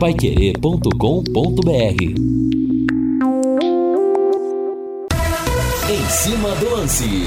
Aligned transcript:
paiquerê.com.br 0.00 1.68
Em 5.90 6.08
cima 6.08 6.54
do 6.54 6.70
lance. 6.70 7.26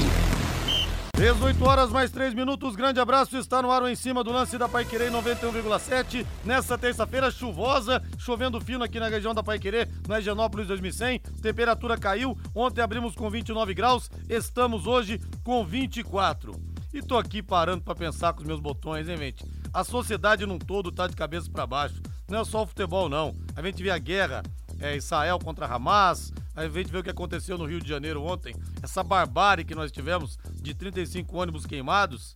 18 1.16 1.64
horas 1.64 1.90
mais 1.92 2.10
3 2.10 2.34
minutos, 2.34 2.74
grande 2.74 2.98
abraço, 2.98 3.38
está 3.38 3.62
no 3.62 3.70
ar 3.70 3.84
o 3.84 3.88
em 3.88 3.94
cima 3.94 4.24
do 4.24 4.32
lance 4.32 4.58
da 4.58 4.68
Paiquerê 4.68 5.08
91,7. 5.08 6.26
Nessa 6.44 6.76
terça-feira 6.76 7.30
chuvosa, 7.30 8.02
chovendo 8.18 8.60
fino 8.60 8.82
aqui 8.82 8.98
na 8.98 9.06
região 9.06 9.32
da 9.32 9.44
Paiquerê, 9.44 9.86
na 10.08 10.18
Higienópolis 10.18 10.66
2100. 10.66 11.20
Temperatura 11.40 11.96
caiu, 11.96 12.36
ontem 12.52 12.82
abrimos 12.82 13.14
com 13.14 13.30
29 13.30 13.72
graus, 13.72 14.10
estamos 14.28 14.88
hoje 14.88 15.20
com 15.44 15.64
24. 15.64 16.52
E 16.92 17.00
tô 17.00 17.16
aqui 17.16 17.40
parando 17.40 17.84
para 17.84 17.94
pensar 17.94 18.32
com 18.32 18.40
os 18.40 18.46
meus 18.46 18.58
botões, 18.58 19.08
hein, 19.08 19.16
gente? 19.16 19.44
A 19.72 19.84
sociedade 19.84 20.44
num 20.44 20.58
todo 20.58 20.90
tá 20.90 21.06
de 21.06 21.14
cabeça 21.14 21.48
para 21.48 21.64
baixo. 21.68 22.02
Não 22.28 22.40
é 22.40 22.44
só 22.44 22.62
o 22.62 22.66
futebol, 22.66 23.08
não. 23.08 23.36
A 23.54 23.60
gente 23.60 23.82
vê 23.82 23.90
a 23.90 23.98
guerra, 23.98 24.42
é, 24.80 24.96
Israel 24.96 25.38
contra 25.38 25.66
Hamas, 25.66 26.32
a 26.56 26.66
gente 26.66 26.90
vê 26.90 26.98
o 26.98 27.02
que 27.02 27.10
aconteceu 27.10 27.58
no 27.58 27.66
Rio 27.66 27.80
de 27.80 27.88
Janeiro 27.88 28.22
ontem, 28.22 28.54
essa 28.82 29.02
barbárie 29.02 29.64
que 29.64 29.74
nós 29.74 29.92
tivemos 29.92 30.38
de 30.54 30.74
35 30.74 31.36
ônibus 31.36 31.66
queimados. 31.66 32.34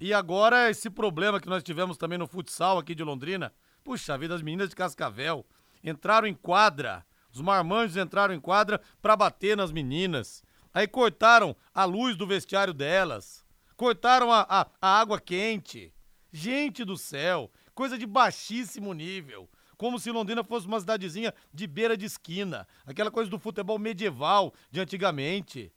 E 0.00 0.12
agora 0.12 0.70
esse 0.70 0.90
problema 0.90 1.38
que 1.38 1.48
nós 1.48 1.62
tivemos 1.62 1.96
também 1.96 2.18
no 2.18 2.26
futsal 2.26 2.78
aqui 2.78 2.94
de 2.94 3.04
Londrina. 3.04 3.52
Puxa 3.84 4.18
vida, 4.18 4.34
as 4.34 4.42
meninas 4.42 4.70
de 4.70 4.74
Cascavel 4.74 5.46
entraram 5.84 6.26
em 6.26 6.34
quadra, 6.34 7.04
os 7.32 7.40
marmanjos 7.40 7.96
entraram 7.96 8.34
em 8.34 8.40
quadra 8.40 8.80
para 9.00 9.14
bater 9.14 9.56
nas 9.56 9.70
meninas. 9.70 10.42
Aí 10.72 10.86
cortaram 10.86 11.54
a 11.74 11.84
luz 11.84 12.16
do 12.16 12.26
vestiário 12.26 12.74
delas, 12.74 13.44
cortaram 13.76 14.32
a, 14.32 14.46
a, 14.48 14.66
a 14.80 15.00
água 15.00 15.20
quente. 15.20 15.92
Gente 16.32 16.84
do 16.84 16.96
céu, 16.96 17.50
coisa 17.74 17.96
de 17.96 18.06
baixíssimo 18.06 18.92
nível 18.92 19.48
como 19.80 19.98
se 19.98 20.10
Londrina 20.10 20.44
fosse 20.44 20.66
uma 20.66 20.78
cidadezinha 20.78 21.32
de 21.54 21.66
beira 21.66 21.96
de 21.96 22.04
esquina, 22.04 22.68
aquela 22.84 23.10
coisa 23.10 23.30
do 23.30 23.38
futebol 23.38 23.78
medieval 23.78 24.52
de 24.70 24.78
antigamente. 24.78 25.72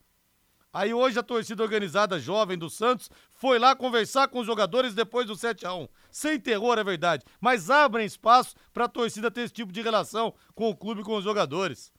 Aí 0.74 0.94
hoje 0.94 1.18
a 1.18 1.24
torcida 1.24 1.64
organizada 1.64 2.20
jovem 2.20 2.58
do 2.58 2.70
Santos 2.70 3.10
foi 3.30 3.58
lá 3.58 3.74
conversar 3.74 4.28
com 4.28 4.40
os 4.40 4.46
jogadores 4.46 4.94
depois 4.94 5.26
do 5.26 5.38
7 5.38 5.66
a 5.66 5.74
1 5.74 5.88
Sem 6.12 6.38
terror, 6.38 6.78
é 6.78 6.84
verdade, 6.84 7.24
mas 7.40 7.70
abrem 7.70 8.06
espaço 8.06 8.56
para 8.74 8.86
a 8.86 8.90
torcida 8.90 9.32
ter 9.32 9.42
esse 9.42 9.54
tipo 9.54 9.72
de 9.72 9.82
relação 9.82 10.34
com 10.54 10.70
o 10.70 10.76
clube 10.76 11.00
e 11.00 11.04
com 11.06 11.16
os 11.16 11.24
jogadores. 11.24 11.94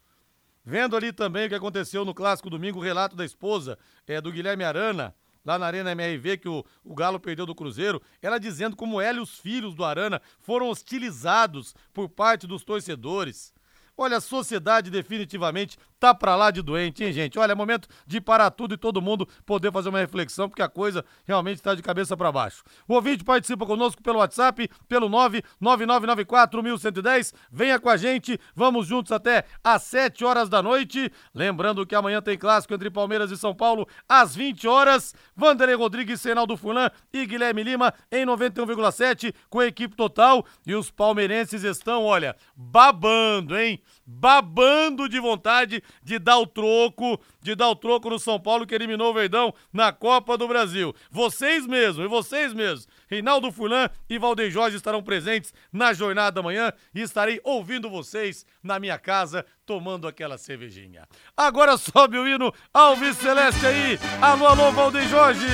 Vendo 0.62 0.96
ali 0.96 1.10
também 1.10 1.46
o 1.46 1.48
que 1.48 1.54
aconteceu 1.54 2.04
no 2.04 2.12
clássico 2.12 2.50
domingo, 2.50 2.80
o 2.80 2.82
relato 2.82 3.16
da 3.16 3.24
esposa 3.24 3.78
é, 4.06 4.20
do 4.20 4.30
Guilherme 4.30 4.64
Arana, 4.64 5.14
lá 5.44 5.58
na 5.58 5.66
Arena 5.66 5.92
MRV, 5.92 6.38
que 6.38 6.48
o, 6.48 6.64
o 6.84 6.94
Galo 6.94 7.20
perdeu 7.20 7.46
do 7.46 7.54
Cruzeiro, 7.54 8.02
ela 8.20 8.38
dizendo 8.38 8.74
como 8.74 9.00
ela 9.00 9.18
e 9.18 9.22
os 9.22 9.38
filhos 9.38 9.74
do 9.74 9.84
Arana 9.84 10.20
foram 10.40 10.68
hostilizados 10.68 11.74
por 11.92 12.08
parte 12.08 12.46
dos 12.46 12.64
torcedores. 12.64 13.53
Olha, 13.96 14.16
a 14.16 14.20
sociedade 14.20 14.90
definitivamente 14.90 15.78
tá 16.00 16.12
pra 16.12 16.34
lá 16.34 16.50
de 16.50 16.60
doente, 16.60 17.04
hein, 17.04 17.12
gente? 17.12 17.38
Olha, 17.38 17.52
é 17.52 17.54
momento 17.54 17.86
de 18.06 18.20
parar 18.20 18.50
tudo 18.50 18.74
e 18.74 18.76
todo 18.76 19.00
mundo 19.00 19.24
poder 19.46 19.70
fazer 19.70 19.88
uma 19.88 20.00
reflexão, 20.00 20.48
porque 20.48 20.62
a 20.62 20.68
coisa 20.68 21.04
realmente 21.24 21.58
está 21.58 21.76
de 21.76 21.82
cabeça 21.82 22.16
para 22.16 22.32
baixo. 22.32 22.64
O 22.88 22.94
ouvinte 22.94 23.22
participa 23.22 23.64
conosco 23.64 24.02
pelo 24.02 24.18
WhatsApp, 24.18 24.68
pelo 24.88 25.08
999941110. 25.08 27.32
Venha 27.50 27.78
com 27.78 27.88
a 27.88 27.96
gente, 27.96 28.36
vamos 28.54 28.88
juntos 28.88 29.12
até 29.12 29.44
às 29.62 29.84
7 29.84 30.24
horas 30.24 30.48
da 30.48 30.60
noite. 30.60 31.08
Lembrando 31.32 31.86
que 31.86 31.94
amanhã 31.94 32.20
tem 32.20 32.36
clássico 32.36 32.74
entre 32.74 32.90
Palmeiras 32.90 33.30
e 33.30 33.36
São 33.36 33.54
Paulo 33.54 33.86
às 34.08 34.34
20 34.34 34.66
horas. 34.66 35.14
Vanderlei 35.36 35.76
Rodrigues, 35.76 36.20
Senaldo 36.20 36.56
Fulan 36.56 36.90
e 37.12 37.24
Guilherme 37.24 37.62
Lima 37.62 37.94
em 38.10 38.26
91,7 38.26 39.32
com 39.48 39.60
a 39.60 39.66
equipe 39.66 39.94
total. 39.94 40.44
E 40.66 40.74
os 40.74 40.90
palmeirenses 40.90 41.62
estão, 41.62 42.02
olha, 42.04 42.34
babando, 42.56 43.56
hein? 43.56 43.80
Babando 44.06 45.08
de 45.08 45.18
vontade 45.18 45.82
de 46.02 46.18
dar 46.18 46.38
o 46.38 46.46
troco, 46.46 47.20
de 47.40 47.54
dar 47.54 47.68
o 47.68 47.76
troco 47.76 48.10
no 48.10 48.18
São 48.18 48.38
Paulo 48.38 48.66
que 48.66 48.74
eliminou 48.74 49.10
o 49.10 49.14
Verdão 49.14 49.54
na 49.72 49.92
Copa 49.92 50.36
do 50.36 50.48
Brasil. 50.48 50.94
Vocês 51.10 51.66
mesmos, 51.66 52.04
e 52.04 52.08
vocês 52.08 52.52
mesmos, 52.52 52.88
Reinaldo 53.08 53.52
Fulan 53.52 53.88
e 54.08 54.18
Valdeir 54.18 54.50
Jorge 54.50 54.76
estarão 54.76 55.02
presentes 55.02 55.52
na 55.72 55.92
jornada 55.92 56.32
da 56.32 56.42
manhã 56.42 56.72
e 56.94 57.00
estarei 57.00 57.40
ouvindo 57.44 57.90
vocês 57.90 58.44
na 58.62 58.78
minha 58.78 58.98
casa 58.98 59.44
tomando 59.66 60.06
aquela 60.06 60.38
cervejinha. 60.38 61.06
Agora 61.36 61.76
sobe 61.76 62.18
o 62.18 62.28
hino 62.28 62.52
Alves 62.72 63.16
Celeste 63.16 63.66
aí. 63.66 63.98
Alô, 64.20 64.46
alô, 64.46 64.72
Valdeir 64.72 65.08
Jorge. 65.08 65.46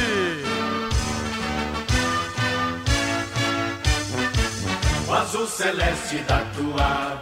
O 5.10 5.12
azul 5.12 5.44
celeste 5.44 6.18
da 6.18 6.38
tua 6.54 7.16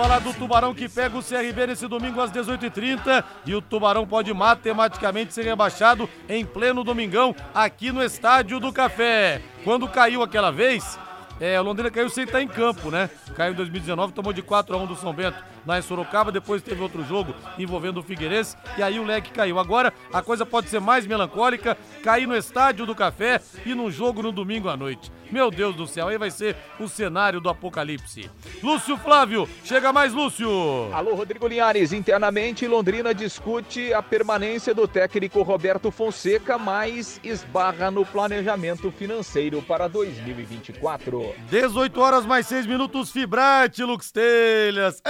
falar 0.00 0.18
do 0.20 0.32
Tubarão 0.32 0.74
que 0.74 0.88
pega 0.88 1.18
o 1.18 1.22
CRB 1.22 1.66
nesse 1.66 1.86
domingo 1.86 2.22
às 2.22 2.32
18h30 2.32 3.22
e 3.44 3.54
o 3.54 3.60
Tubarão 3.60 4.06
pode 4.06 4.32
matematicamente 4.32 5.34
ser 5.34 5.44
rebaixado 5.44 6.08
em 6.26 6.42
pleno 6.42 6.82
domingão 6.82 7.36
aqui 7.54 7.92
no 7.92 8.02
Estádio 8.02 8.58
do 8.58 8.72
Café. 8.72 9.42
Quando 9.62 9.86
caiu 9.86 10.22
aquela 10.22 10.50
vez, 10.50 10.98
é, 11.38 11.60
o 11.60 11.62
Londrina 11.62 11.90
caiu 11.90 12.08
sem 12.08 12.24
estar 12.24 12.40
em 12.40 12.48
campo, 12.48 12.90
né? 12.90 13.10
Caiu 13.36 13.52
em 13.52 13.56
2019, 13.56 14.14
tomou 14.14 14.32
de 14.32 14.40
4 14.40 14.74
a 14.74 14.78
1 14.78 14.86
do 14.86 14.96
São 14.96 15.12
Bento 15.12 15.36
lá 15.66 15.78
em 15.78 15.82
Sorocaba, 15.82 16.32
depois 16.32 16.62
teve 16.62 16.82
outro 16.82 17.04
jogo 17.04 17.34
envolvendo 17.58 18.00
o 18.00 18.02
Figueirense 18.02 18.56
e 18.76 18.82
aí 18.82 18.98
o 18.98 19.04
leque 19.04 19.30
caiu. 19.30 19.58
Agora 19.58 19.92
a 20.12 20.22
coisa 20.22 20.44
pode 20.46 20.68
ser 20.68 20.80
mais 20.80 21.06
melancólica, 21.06 21.76
cair 22.02 22.26
no 22.26 22.36
Estádio 22.36 22.86
do 22.86 22.94
Café 22.94 23.40
e 23.64 23.74
num 23.74 23.90
jogo 23.90 24.22
no 24.22 24.32
domingo 24.32 24.68
à 24.68 24.76
noite. 24.76 25.10
Meu 25.30 25.50
Deus 25.50 25.76
do 25.76 25.86
céu, 25.86 26.08
aí 26.08 26.18
vai 26.18 26.30
ser 26.30 26.56
o 26.78 26.88
cenário 26.88 27.40
do 27.40 27.48
apocalipse. 27.48 28.28
Lúcio 28.62 28.96
Flávio, 28.96 29.48
chega 29.64 29.92
mais 29.92 30.12
Lúcio. 30.12 30.48
Alô, 30.92 31.14
Rodrigo 31.14 31.46
Linhares. 31.46 31.92
Internamente, 31.92 32.66
Londrina 32.66 33.14
discute 33.14 33.94
a 33.94 34.02
permanência 34.02 34.74
do 34.74 34.88
técnico 34.88 35.42
Roberto 35.42 35.90
Fonseca, 35.92 36.58
mas 36.58 37.20
esbarra 37.22 37.90
no 37.90 38.04
planejamento 38.04 38.90
financeiro 38.90 39.62
para 39.62 39.88
2024. 39.88 41.34
18 41.48 42.00
horas 42.00 42.26
mais 42.26 42.46
6 42.48 42.66
minutos, 42.66 43.12
Fibrate, 43.12 43.84
Lux 43.84 44.10
Telhas. 44.10 45.00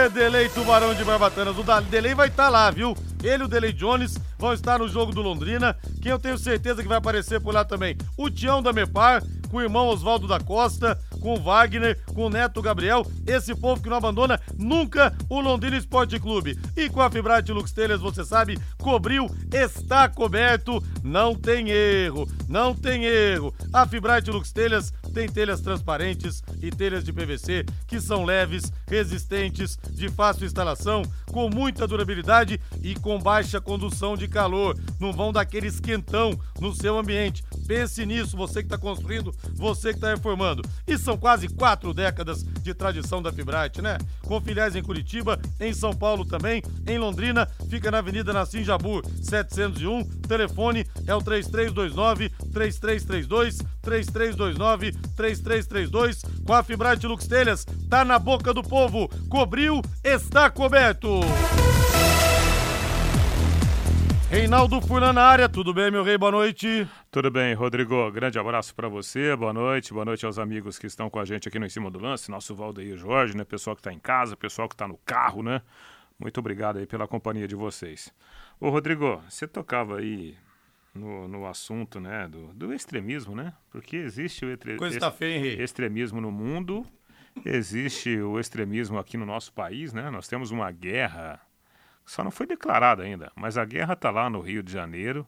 Ê, 0.00 0.08
Delei 0.08 0.48
Tubarão 0.48 0.94
de 0.94 1.04
Barbatanas. 1.04 1.58
O 1.58 1.80
Delei 1.82 2.14
vai 2.14 2.28
estar 2.28 2.44
tá 2.44 2.48
lá, 2.48 2.70
viu? 2.70 2.96
Ele 3.22 3.42
e 3.42 3.46
o 3.46 3.48
Delei 3.48 3.70
Jones 3.70 4.16
vão 4.38 4.54
estar 4.54 4.78
no 4.78 4.88
jogo 4.88 5.12
do 5.12 5.20
Londrina. 5.20 5.76
Quem 6.00 6.10
eu 6.10 6.18
tenho 6.18 6.38
certeza 6.38 6.80
que 6.80 6.88
vai 6.88 6.96
aparecer 6.96 7.38
por 7.38 7.52
lá 7.52 7.66
também? 7.66 7.98
O 8.16 8.30
Tião 8.30 8.62
da 8.62 8.72
Mepar 8.72 9.22
com 9.50 9.58
o 9.58 9.62
irmão 9.62 9.88
Oswaldo 9.88 10.26
da 10.26 10.38
Costa, 10.38 10.98
com 11.20 11.34
o 11.34 11.40
Wagner, 11.40 12.00
com 12.14 12.26
o 12.26 12.30
Neto 12.30 12.62
Gabriel, 12.62 13.04
esse 13.26 13.54
povo 13.54 13.82
que 13.82 13.88
não 13.88 13.96
abandona 13.96 14.40
nunca 14.56 15.14
o 15.28 15.40
Londrina 15.40 15.76
Esporte 15.76 16.18
Clube. 16.18 16.58
E 16.76 16.88
com 16.88 17.00
a 17.00 17.10
Fibrate 17.10 17.52
Lux 17.52 17.72
Telhas, 17.72 18.00
você 18.00 18.24
sabe, 18.24 18.58
cobriu, 18.78 19.28
está 19.52 20.08
coberto, 20.08 20.82
não 21.02 21.34
tem 21.34 21.70
erro, 21.70 22.28
não 22.48 22.74
tem 22.74 23.04
erro. 23.04 23.54
A 23.72 23.86
Fibrate 23.86 24.30
Lux 24.30 24.52
Telhas 24.52 24.92
tem 25.12 25.28
telhas 25.28 25.60
transparentes 25.60 26.42
e 26.62 26.70
telhas 26.70 27.04
de 27.04 27.12
PVC 27.12 27.64
que 27.86 28.00
são 28.00 28.24
leves, 28.24 28.72
resistentes, 28.86 29.76
de 29.90 30.08
fácil 30.08 30.46
instalação, 30.46 31.02
com 31.30 31.48
muita 31.48 31.86
durabilidade 31.86 32.60
e 32.82 32.94
com 32.94 33.18
baixa 33.18 33.60
condução 33.60 34.16
de 34.16 34.28
calor. 34.28 34.76
Não 34.98 35.12
vão 35.12 35.32
dar 35.32 35.42
aquele 35.42 35.68
esquentão 35.68 36.38
no 36.60 36.74
seu 36.74 36.98
ambiente. 36.98 37.44
Pense 37.66 38.04
nisso, 38.04 38.36
você 38.36 38.60
que 38.60 38.66
está 38.66 38.76
construindo, 38.76 39.34
você 39.54 39.90
que 39.90 39.96
está 39.96 40.10
reformando. 40.10 40.62
E 40.86 40.98
são 40.98 41.16
quase 41.16 41.48
quatro 41.48 41.94
décadas 41.94 42.42
de 42.42 42.74
tradição 42.74 43.22
da 43.22 43.32
Fibrate, 43.32 43.80
né? 43.80 43.96
Com 44.22 44.40
filiais 44.40 44.74
em 44.74 44.82
Curitiba, 44.82 45.40
em 45.60 45.72
São 45.72 45.92
Paulo 45.92 46.24
também, 46.24 46.62
em 46.86 46.98
Londrina, 46.98 47.46
fica 47.68 47.90
na 47.90 47.98
Avenida 47.98 48.32
Nassim 48.32 48.64
Jabur, 48.64 49.04
701. 49.22 50.04
Telefone 50.26 50.86
é 51.06 51.14
o 51.14 51.22
3329 51.22 52.28
3332 52.52 53.58
3329 53.80 54.92
3332 55.16 56.22
com 56.44 56.54
a 56.54 56.62
Fibrate 56.62 57.06
Lux 57.06 57.26
Telhas. 57.26 57.64
Tá 57.88 58.04
na 58.04 58.18
boca 58.18 58.52
do 58.52 58.62
povo. 58.62 59.08
Cobriu, 59.28 59.80
está 60.04 60.50
coberto. 60.50 61.20
Reinaldo 64.30 64.80
Furlan 64.80 65.12
na 65.12 65.24
área, 65.24 65.48
tudo 65.48 65.74
bem, 65.74 65.90
meu 65.90 66.04
rei? 66.04 66.16
Boa 66.16 66.30
noite. 66.30 66.86
Tudo 67.10 67.32
bem, 67.32 67.52
Rodrigo. 67.52 68.08
Grande 68.12 68.38
abraço 68.38 68.72
para 68.72 68.88
você, 68.88 69.34
boa 69.34 69.52
noite. 69.52 69.92
Boa 69.92 70.04
noite 70.04 70.24
aos 70.24 70.38
amigos 70.38 70.78
que 70.78 70.86
estão 70.86 71.10
com 71.10 71.18
a 71.18 71.24
gente 71.24 71.48
aqui 71.48 71.58
no 71.58 71.66
Em 71.66 71.68
Cima 71.68 71.90
do 71.90 71.98
Lance, 71.98 72.30
nosso 72.30 72.54
Valdeir 72.54 72.96
Jorge, 72.96 73.36
né? 73.36 73.42
Pessoal 73.42 73.74
que 73.74 73.80
está 73.80 73.92
em 73.92 73.98
casa, 73.98 74.36
pessoal 74.36 74.68
que 74.68 74.74
está 74.74 74.86
no 74.86 74.96
carro, 74.98 75.42
né? 75.42 75.60
Muito 76.16 76.38
obrigado 76.38 76.78
aí 76.78 76.86
pela 76.86 77.08
companhia 77.08 77.48
de 77.48 77.56
vocês. 77.56 78.12
Ô, 78.60 78.70
Rodrigo, 78.70 79.20
você 79.28 79.48
tocava 79.48 79.98
aí 79.98 80.36
no, 80.94 81.28
no 81.28 81.46
assunto, 81.46 82.00
né, 82.00 82.28
do, 82.28 82.52
do 82.54 82.72
extremismo, 82.72 83.34
né? 83.34 83.52
Porque 83.70 83.96
existe 83.96 84.44
o 84.44 84.50
etre, 84.50 84.76
Coisa 84.76 84.98
tá 84.98 85.10
feia, 85.10 85.62
extremismo 85.62 86.20
no 86.20 86.30
mundo, 86.30 86.84
existe 87.44 88.20
o 88.20 88.38
extremismo 88.38 88.98
aqui 88.98 89.16
no 89.16 89.26
nosso 89.26 89.52
país, 89.52 89.92
né? 89.92 90.10
Nós 90.10 90.26
temos 90.26 90.50
uma 90.50 90.70
guerra 90.70 91.40
só 92.10 92.24
não 92.24 92.30
foi 92.32 92.44
declarada 92.44 93.04
ainda, 93.04 93.30
mas 93.36 93.56
a 93.56 93.64
guerra 93.64 93.92
está 93.92 94.10
lá 94.10 94.28
no 94.28 94.40
Rio 94.40 94.64
de 94.64 94.72
Janeiro. 94.72 95.26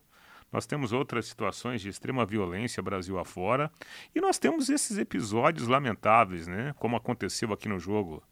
nós 0.51 0.67
temos 0.67 0.93
outras 0.93 1.27
situações 1.27 1.81
de 1.81 1.89
extrema 1.89 2.27
violência 2.27 2.83
Brasil 2.83 3.19
afora, 3.19 3.71
e 4.15 4.21
nós 4.21 4.37
temos 4.37 4.69
esses 4.69 4.99
episódios 4.99 5.69
lamentáveis, 5.69 6.47
né? 6.47 6.75
Como 6.79 6.97
aconteceu 6.97 7.53
aqui 7.53 7.69
no 7.69 7.79
jogo 7.79 8.23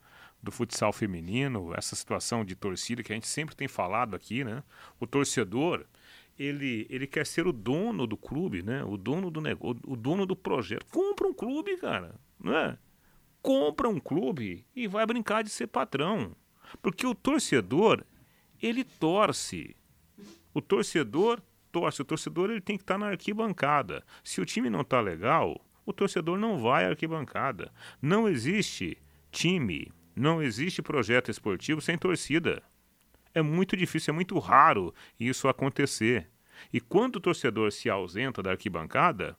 do 0.42 0.50
futsal 0.50 0.92
feminino, 0.92 1.72
essa 1.74 1.94
situação 1.94 2.44
de 2.44 2.54
torcida 2.54 3.02
que 3.02 3.12
a 3.12 3.14
gente 3.14 3.28
sempre 3.28 3.54
tem 3.54 3.68
falado 3.68 4.16
aqui, 4.16 4.42
né? 4.42 4.62
O 4.98 5.06
torcedor, 5.06 5.86
ele, 6.40 6.86
ele 6.88 7.06
quer 7.06 7.26
ser 7.26 7.46
o 7.46 7.52
dono 7.52 8.06
do 8.06 8.16
clube, 8.16 8.62
né? 8.62 8.82
O 8.82 8.96
dono 8.96 9.30
do 9.30 9.42
negócio, 9.42 9.82
o 9.86 9.94
dono 9.94 10.24
do 10.24 10.34
projeto. 10.34 10.86
Compra 10.86 11.28
um 11.28 11.34
clube, 11.34 11.76
cara, 11.76 12.14
não 12.42 12.56
é? 12.56 12.78
Compra 13.42 13.90
um 13.90 14.00
clube 14.00 14.64
e 14.74 14.88
vai 14.88 15.04
brincar 15.04 15.44
de 15.44 15.50
ser 15.50 15.66
patrão. 15.66 16.34
Porque 16.80 17.06
o 17.06 17.14
torcedor, 17.14 18.02
ele 18.60 18.84
torce. 18.84 19.76
O 20.54 20.62
torcedor 20.62 21.42
torce. 21.70 22.00
O 22.00 22.06
torcedor 22.06 22.48
ele 22.50 22.62
tem 22.62 22.78
que 22.78 22.84
estar 22.84 22.94
tá 22.94 22.98
na 22.98 23.08
arquibancada. 23.08 24.02
Se 24.24 24.40
o 24.40 24.46
time 24.46 24.70
não 24.70 24.80
está 24.80 24.98
legal, 24.98 25.62
o 25.84 25.92
torcedor 25.92 26.38
não 26.38 26.58
vai 26.58 26.86
à 26.86 26.88
arquibancada. 26.88 27.70
Não 28.00 28.26
existe 28.26 28.96
time, 29.30 29.92
não 30.16 30.42
existe 30.42 30.80
projeto 30.80 31.30
esportivo 31.30 31.82
sem 31.82 31.98
torcida. 31.98 32.62
É 33.34 33.42
muito 33.42 33.76
difícil, 33.76 34.12
é 34.12 34.14
muito 34.14 34.38
raro 34.38 34.94
isso 35.18 35.48
acontecer. 35.48 36.28
E 36.72 36.80
quando 36.80 37.16
o 37.16 37.20
torcedor 37.20 37.72
se 37.72 37.88
ausenta 37.88 38.42
da 38.42 38.50
arquibancada, 38.50 39.36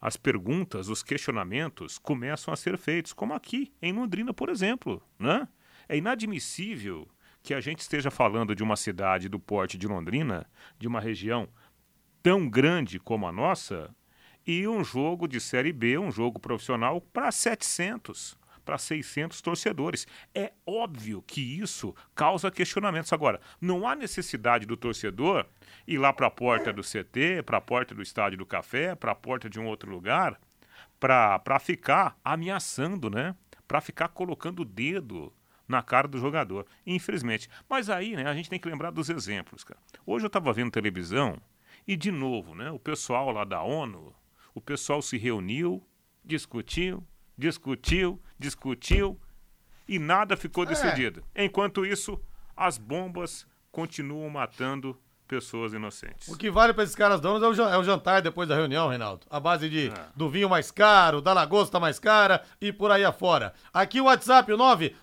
as 0.00 0.16
perguntas, 0.16 0.88
os 0.88 1.02
questionamentos 1.02 1.98
começam 1.98 2.52
a 2.52 2.56
ser 2.56 2.76
feitos, 2.76 3.12
como 3.12 3.32
aqui 3.32 3.72
em 3.80 3.92
Londrina, 3.92 4.34
por 4.34 4.50
exemplo. 4.50 5.02
Né? 5.18 5.48
É 5.88 5.96
inadmissível 5.96 7.08
que 7.42 7.54
a 7.54 7.60
gente 7.60 7.80
esteja 7.80 8.10
falando 8.10 8.54
de 8.54 8.62
uma 8.62 8.76
cidade 8.76 9.28
do 9.28 9.40
porte 9.40 9.78
de 9.78 9.86
Londrina, 9.86 10.46
de 10.78 10.86
uma 10.86 11.00
região 11.00 11.48
tão 12.22 12.48
grande 12.48 12.98
como 12.98 13.26
a 13.26 13.32
nossa, 13.32 13.94
e 14.46 14.68
um 14.68 14.84
jogo 14.84 15.26
de 15.26 15.40
Série 15.40 15.72
B, 15.72 15.98
um 15.98 16.10
jogo 16.10 16.38
profissional, 16.38 17.00
para 17.00 17.32
700 17.32 18.36
para 18.64 18.78
600 18.78 19.40
torcedores. 19.40 20.06
É 20.34 20.52
óbvio 20.66 21.22
que 21.22 21.40
isso 21.40 21.94
causa 22.14 22.50
questionamentos. 22.50 23.12
Agora, 23.12 23.40
não 23.60 23.86
há 23.86 23.94
necessidade 23.94 24.66
do 24.66 24.76
torcedor 24.76 25.46
ir 25.86 25.98
lá 25.98 26.12
para 26.12 26.26
a 26.26 26.30
porta 26.30 26.72
do 26.72 26.82
CT, 26.82 27.42
para 27.44 27.58
a 27.58 27.60
porta 27.60 27.94
do 27.94 28.02
Estádio 28.02 28.38
do 28.38 28.46
Café, 28.46 28.94
para 28.94 29.12
a 29.12 29.14
porta 29.14 29.48
de 29.48 29.60
um 29.60 29.66
outro 29.66 29.90
lugar, 29.90 30.40
para 30.98 31.58
ficar 31.60 32.18
ameaçando, 32.24 33.10
né? 33.10 33.34
Para 33.68 33.80
ficar 33.80 34.08
colocando 34.08 34.60
o 34.60 34.64
dedo 34.64 35.32
na 35.66 35.82
cara 35.82 36.06
do 36.06 36.18
jogador, 36.18 36.66
infelizmente. 36.86 37.48
Mas 37.68 37.88
aí, 37.88 38.16
né, 38.16 38.26
a 38.26 38.34
gente 38.34 38.50
tem 38.50 38.58
que 38.58 38.68
lembrar 38.68 38.90
dos 38.90 39.08
exemplos, 39.08 39.64
cara. 39.64 39.80
Hoje 40.04 40.24
eu 40.24 40.28
estava 40.28 40.52
vendo 40.52 40.70
televisão 40.70 41.40
e 41.86 41.96
de 41.96 42.10
novo, 42.10 42.54
né, 42.54 42.70
o 42.70 42.78
pessoal 42.78 43.30
lá 43.30 43.44
da 43.44 43.62
ONU, 43.62 44.14
o 44.54 44.60
pessoal 44.60 45.00
se 45.00 45.16
reuniu, 45.16 45.82
discutiu, 46.24 47.02
discutiu, 47.36 48.20
discutiu 48.38 49.18
e 49.88 49.98
nada 49.98 50.36
ficou 50.36 50.64
é. 50.64 50.66
decidido. 50.66 51.22
É. 51.34 51.44
Enquanto 51.44 51.84
isso, 51.84 52.20
as 52.56 52.78
bombas 52.78 53.46
continuam 53.70 54.30
matando 54.30 54.98
pessoas 55.26 55.72
inocentes. 55.72 56.28
O 56.28 56.36
que 56.36 56.50
vale 56.50 56.72
para 56.72 56.84
esses 56.84 56.94
caras 56.94 57.20
donos 57.20 57.42
é 57.42 57.48
o, 57.76 57.82
jantar 57.82 58.22
depois 58.22 58.48
da 58.48 58.54
reunião, 58.54 58.88
Reinaldo. 58.88 59.26
A 59.28 59.40
base 59.40 59.68
de 59.68 59.88
é. 59.88 59.92
do 60.14 60.28
vinho 60.28 60.48
mais 60.48 60.70
caro, 60.70 61.20
da 61.20 61.32
lagosta 61.32 61.80
mais 61.80 61.98
cara 61.98 62.44
e 62.60 62.72
por 62.72 62.92
aí 62.92 63.04
afora. 63.04 63.52
Aqui 63.72 64.00
o 64.00 64.04
WhatsApp, 64.04 64.52
o 64.52 64.58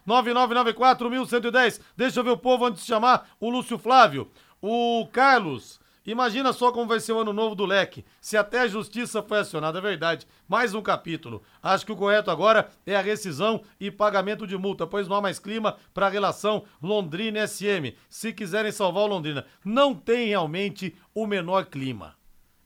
999941110. 0.06 1.82
Deixa 1.98 2.20
eu 2.20 2.24
ver 2.24 2.30
o 2.32 2.38
povo 2.38 2.66
antes 2.66 2.82
de 2.82 2.88
chamar 2.88 3.30
o 3.40 3.50
Lúcio 3.50 3.78
Flávio. 3.78 4.32
O 4.62 5.08
Carlos 5.12 5.81
Imagina 6.06 6.52
só 6.52 6.72
como 6.72 6.88
vai 6.88 7.00
ser 7.00 7.12
o 7.12 7.20
ano 7.20 7.32
novo 7.32 7.54
do 7.54 7.64
leque, 7.64 8.04
se 8.20 8.36
até 8.36 8.62
a 8.62 8.68
justiça 8.68 9.22
foi 9.22 9.40
acionada, 9.40 9.78
é 9.78 9.82
verdade. 9.82 10.28
Mais 10.48 10.74
um 10.74 10.82
capítulo. 10.82 11.44
Acho 11.62 11.86
que 11.86 11.92
o 11.92 11.96
correto 11.96 12.32
agora 12.32 12.70
é 12.88 12.96
a 12.96 13.02
rescisão 13.02 13.62
e 13.80 13.92
pagamento 13.92 14.48
de 14.48 14.58
multa, 14.58 14.88
pois 14.88 15.08
não 15.08 15.18
há 15.18 15.22
mais 15.22 15.38
clima 15.38 15.78
para 15.94 16.08
a 16.08 16.10
relação 16.10 16.64
Londrina-SM. 16.82 17.96
Se 18.10 18.34
quiserem 18.34 18.72
salvar 18.72 19.04
o 19.04 19.08
Londrina, 19.08 19.46
não 19.64 19.94
tem 19.94 20.30
realmente 20.30 20.96
o 21.14 21.28
menor 21.28 21.66
clima. 21.66 22.16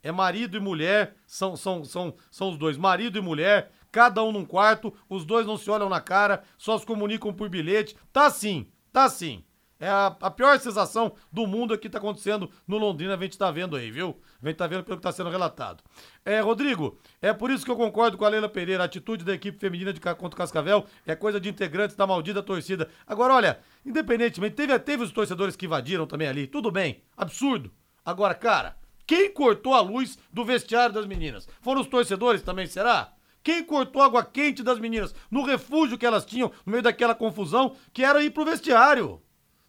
É 0.01 0.13
marido 0.13 0.55
e 0.55 0.61
mulher, 0.61 1.15
são, 1.27 1.57
são, 1.57 1.83
são, 1.83 2.13
são 2.31 2.51
os 2.51 2.57
dois, 2.57 2.77
marido 2.77 3.17
e 3.17 3.21
mulher, 3.21 3.69
cada 3.91 4.23
um 4.23 4.31
num 4.31 4.45
quarto, 4.45 4.93
os 5.09 5.25
dois 5.25 5.45
não 5.45 5.57
se 5.57 5.69
olham 5.69 5.89
na 5.89 5.99
cara, 5.99 6.43
só 6.57 6.77
se 6.77 6.85
comunicam 6.85 7.33
por 7.33 7.49
bilhete. 7.49 7.97
Tá 8.13 8.29
sim, 8.29 8.67
tá 8.93 9.09
sim. 9.09 9.43
É 9.79 9.89
a, 9.89 10.15
a, 10.21 10.31
pior 10.31 10.57
sensação 10.57 11.13
do 11.29 11.45
mundo 11.45 11.73
é 11.73 11.77
que 11.77 11.89
tá 11.89 11.97
acontecendo 11.97 12.49
no 12.65 12.77
Londrina, 12.77 13.13
a 13.13 13.17
gente 13.17 13.37
tá 13.37 13.51
vendo 13.51 13.75
aí, 13.75 13.91
viu? 13.91 14.15
A 14.41 14.47
gente 14.47 14.55
tá 14.55 14.67
vendo 14.67 14.83
pelo 14.85 14.97
que 14.97 15.03
tá 15.03 15.11
sendo 15.11 15.29
relatado. 15.29 15.83
É, 16.23 16.39
Rodrigo, 16.39 16.97
é 17.21 17.33
por 17.33 17.51
isso 17.51 17.65
que 17.65 17.71
eu 17.71 17.75
concordo 17.75 18.17
com 18.17 18.23
a 18.23 18.29
Leila 18.29 18.47
Pereira. 18.47 18.83
A 18.83 18.85
atitude 18.85 19.25
da 19.25 19.33
equipe 19.33 19.59
feminina 19.59 19.91
de 19.91 19.99
contra 19.99 20.27
o 20.27 20.35
Cascavel 20.35 20.85
é 21.05 21.13
coisa 21.13 21.41
de 21.41 21.49
integrantes 21.49 21.95
da 21.95 22.07
maldita 22.07 22.41
torcida. 22.41 22.89
Agora, 23.05 23.33
olha, 23.33 23.59
independentemente, 23.85 24.55
teve, 24.55 24.79
teve 24.79 25.03
os 25.03 25.11
torcedores 25.11 25.57
que 25.57 25.65
invadiram 25.65 26.07
também 26.07 26.29
ali, 26.29 26.47
tudo 26.47 26.71
bem, 26.71 27.03
absurdo. 27.17 27.69
Agora, 28.05 28.33
cara, 28.33 28.77
quem 29.05 29.29
cortou 29.31 29.73
a 29.73 29.81
luz 29.81 30.17
do 30.31 30.45
vestiário 30.45 30.95
das 30.95 31.05
meninas? 31.05 31.49
Foram 31.61 31.81
os 31.81 31.87
torcedores 31.87 32.41
também, 32.41 32.65
será? 32.65 33.11
Quem 33.43 33.63
cortou 33.63 34.01
a 34.01 34.05
água 34.05 34.23
quente 34.23 34.63
das 34.63 34.79
meninas 34.79 35.13
no 35.29 35.43
refúgio 35.43 35.97
que 35.97 36.05
elas 36.05 36.25
tinham 36.25 36.51
no 36.65 36.71
meio 36.71 36.81
daquela 36.81 37.13
confusão 37.13 37.75
que 37.93 38.03
era 38.03 38.23
ir 38.23 38.31
pro 38.31 38.45
vestiário? 38.45 39.21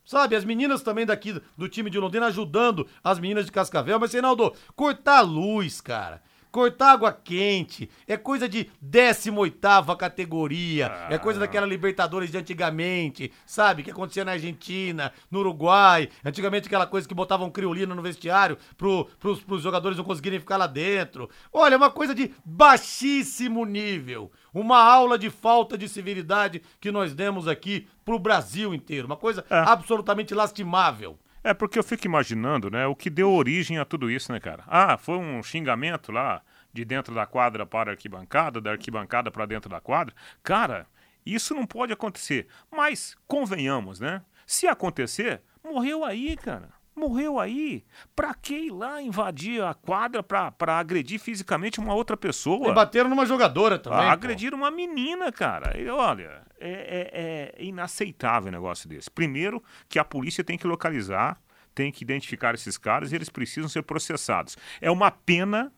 Sabe, 0.06 0.36
as 0.36 0.44
meninas 0.44 0.82
também 0.82 1.04
daqui 1.04 1.42
do 1.58 1.68
time 1.68 1.90
de 1.90 1.98
Londrina 1.98 2.26
ajudando 2.26 2.86
as 3.02 3.18
meninas 3.18 3.44
de 3.44 3.50
Cascavel. 3.50 3.98
Mas, 3.98 4.12
Reinaldo, 4.12 4.54
cortar 4.76 5.18
a 5.18 5.22
luz, 5.22 5.80
cara. 5.80 6.22
Cortar 6.56 6.92
água 6.92 7.12
quente 7.12 7.90
é 8.08 8.16
coisa 8.16 8.48
de 8.48 8.70
18 8.80 9.94
categoria. 9.98 10.86
Ah. 10.86 11.08
É 11.10 11.18
coisa 11.18 11.38
daquela 11.38 11.66
Libertadores 11.66 12.30
de 12.30 12.38
antigamente, 12.38 13.30
sabe? 13.44 13.82
Que 13.82 13.90
acontecia 13.90 14.24
na 14.24 14.32
Argentina, 14.32 15.12
no 15.30 15.40
Uruguai. 15.40 16.08
Antigamente 16.24 16.66
aquela 16.66 16.86
coisa 16.86 17.06
que 17.06 17.14
botavam 17.14 17.50
criolina 17.50 17.94
no 17.94 18.00
vestiário 18.00 18.56
pro, 18.74 19.06
pros, 19.18 19.42
pros 19.42 19.60
jogadores 19.60 19.98
não 19.98 20.04
conseguirem 20.04 20.40
ficar 20.40 20.56
lá 20.56 20.66
dentro. 20.66 21.28
Olha, 21.52 21.74
é 21.74 21.76
uma 21.76 21.90
coisa 21.90 22.14
de 22.14 22.32
baixíssimo 22.42 23.66
nível. 23.66 24.32
Uma 24.56 24.82
aula 24.82 25.18
de 25.18 25.28
falta 25.28 25.76
de 25.76 25.86
civilidade 25.86 26.62
que 26.80 26.90
nós 26.90 27.12
demos 27.12 27.46
aqui 27.46 27.86
pro 28.06 28.18
Brasil 28.18 28.72
inteiro. 28.72 29.04
Uma 29.04 29.16
coisa 29.18 29.44
é. 29.50 29.58
absolutamente 29.58 30.32
lastimável. 30.32 31.18
É 31.44 31.52
porque 31.52 31.78
eu 31.78 31.84
fico 31.84 32.06
imaginando, 32.06 32.70
né, 32.70 32.86
o 32.86 32.96
que 32.96 33.10
deu 33.10 33.30
origem 33.30 33.76
a 33.76 33.84
tudo 33.84 34.10
isso, 34.10 34.32
né, 34.32 34.40
cara? 34.40 34.64
Ah, 34.66 34.96
foi 34.96 35.18
um 35.18 35.42
xingamento 35.42 36.10
lá 36.10 36.40
de 36.72 36.86
dentro 36.86 37.14
da 37.14 37.26
quadra 37.26 37.66
para 37.66 37.90
a 37.90 37.92
arquibancada, 37.92 38.58
da 38.58 38.70
arquibancada 38.70 39.30
para 39.30 39.44
dentro 39.44 39.68
da 39.68 39.78
quadra. 39.78 40.14
Cara, 40.42 40.86
isso 41.26 41.54
não 41.54 41.66
pode 41.66 41.92
acontecer. 41.92 42.46
Mas 42.74 43.14
convenhamos, 43.28 44.00
né? 44.00 44.22
Se 44.46 44.66
acontecer, 44.66 45.42
morreu 45.62 46.02
aí, 46.02 46.34
cara 46.34 46.75
morreu 46.96 47.38
aí. 47.38 47.84
Pra 48.14 48.34
que 48.34 48.54
ir 48.54 48.70
lá 48.70 49.00
invadir 49.00 49.62
a 49.62 49.74
quadra 49.74 50.22
pra, 50.22 50.50
pra 50.50 50.78
agredir 50.78 51.20
fisicamente 51.20 51.78
uma 51.78 51.94
outra 51.94 52.16
pessoa? 52.16 52.70
E 52.70 52.74
bateram 52.74 53.10
numa 53.10 53.26
jogadora 53.26 53.78
também. 53.78 54.00
Ah, 54.00 54.12
agrediram 54.12 54.56
uma 54.56 54.70
menina, 54.70 55.30
cara. 55.30 55.78
E 55.78 55.88
olha, 55.88 56.42
é, 56.58 57.52
é, 57.54 57.62
é 57.62 57.64
inaceitável 57.64 58.48
um 58.48 58.52
negócio 58.52 58.88
desse. 58.88 59.10
Primeiro, 59.10 59.62
que 59.88 59.98
a 59.98 60.04
polícia 60.04 60.42
tem 60.42 60.56
que 60.56 60.66
localizar, 60.66 61.38
tem 61.74 61.92
que 61.92 62.02
identificar 62.02 62.54
esses 62.54 62.78
caras 62.78 63.12
e 63.12 63.14
eles 63.14 63.28
precisam 63.28 63.68
ser 63.68 63.82
processados. 63.82 64.56
É 64.80 64.90
uma 64.90 65.10
pena, 65.10 65.70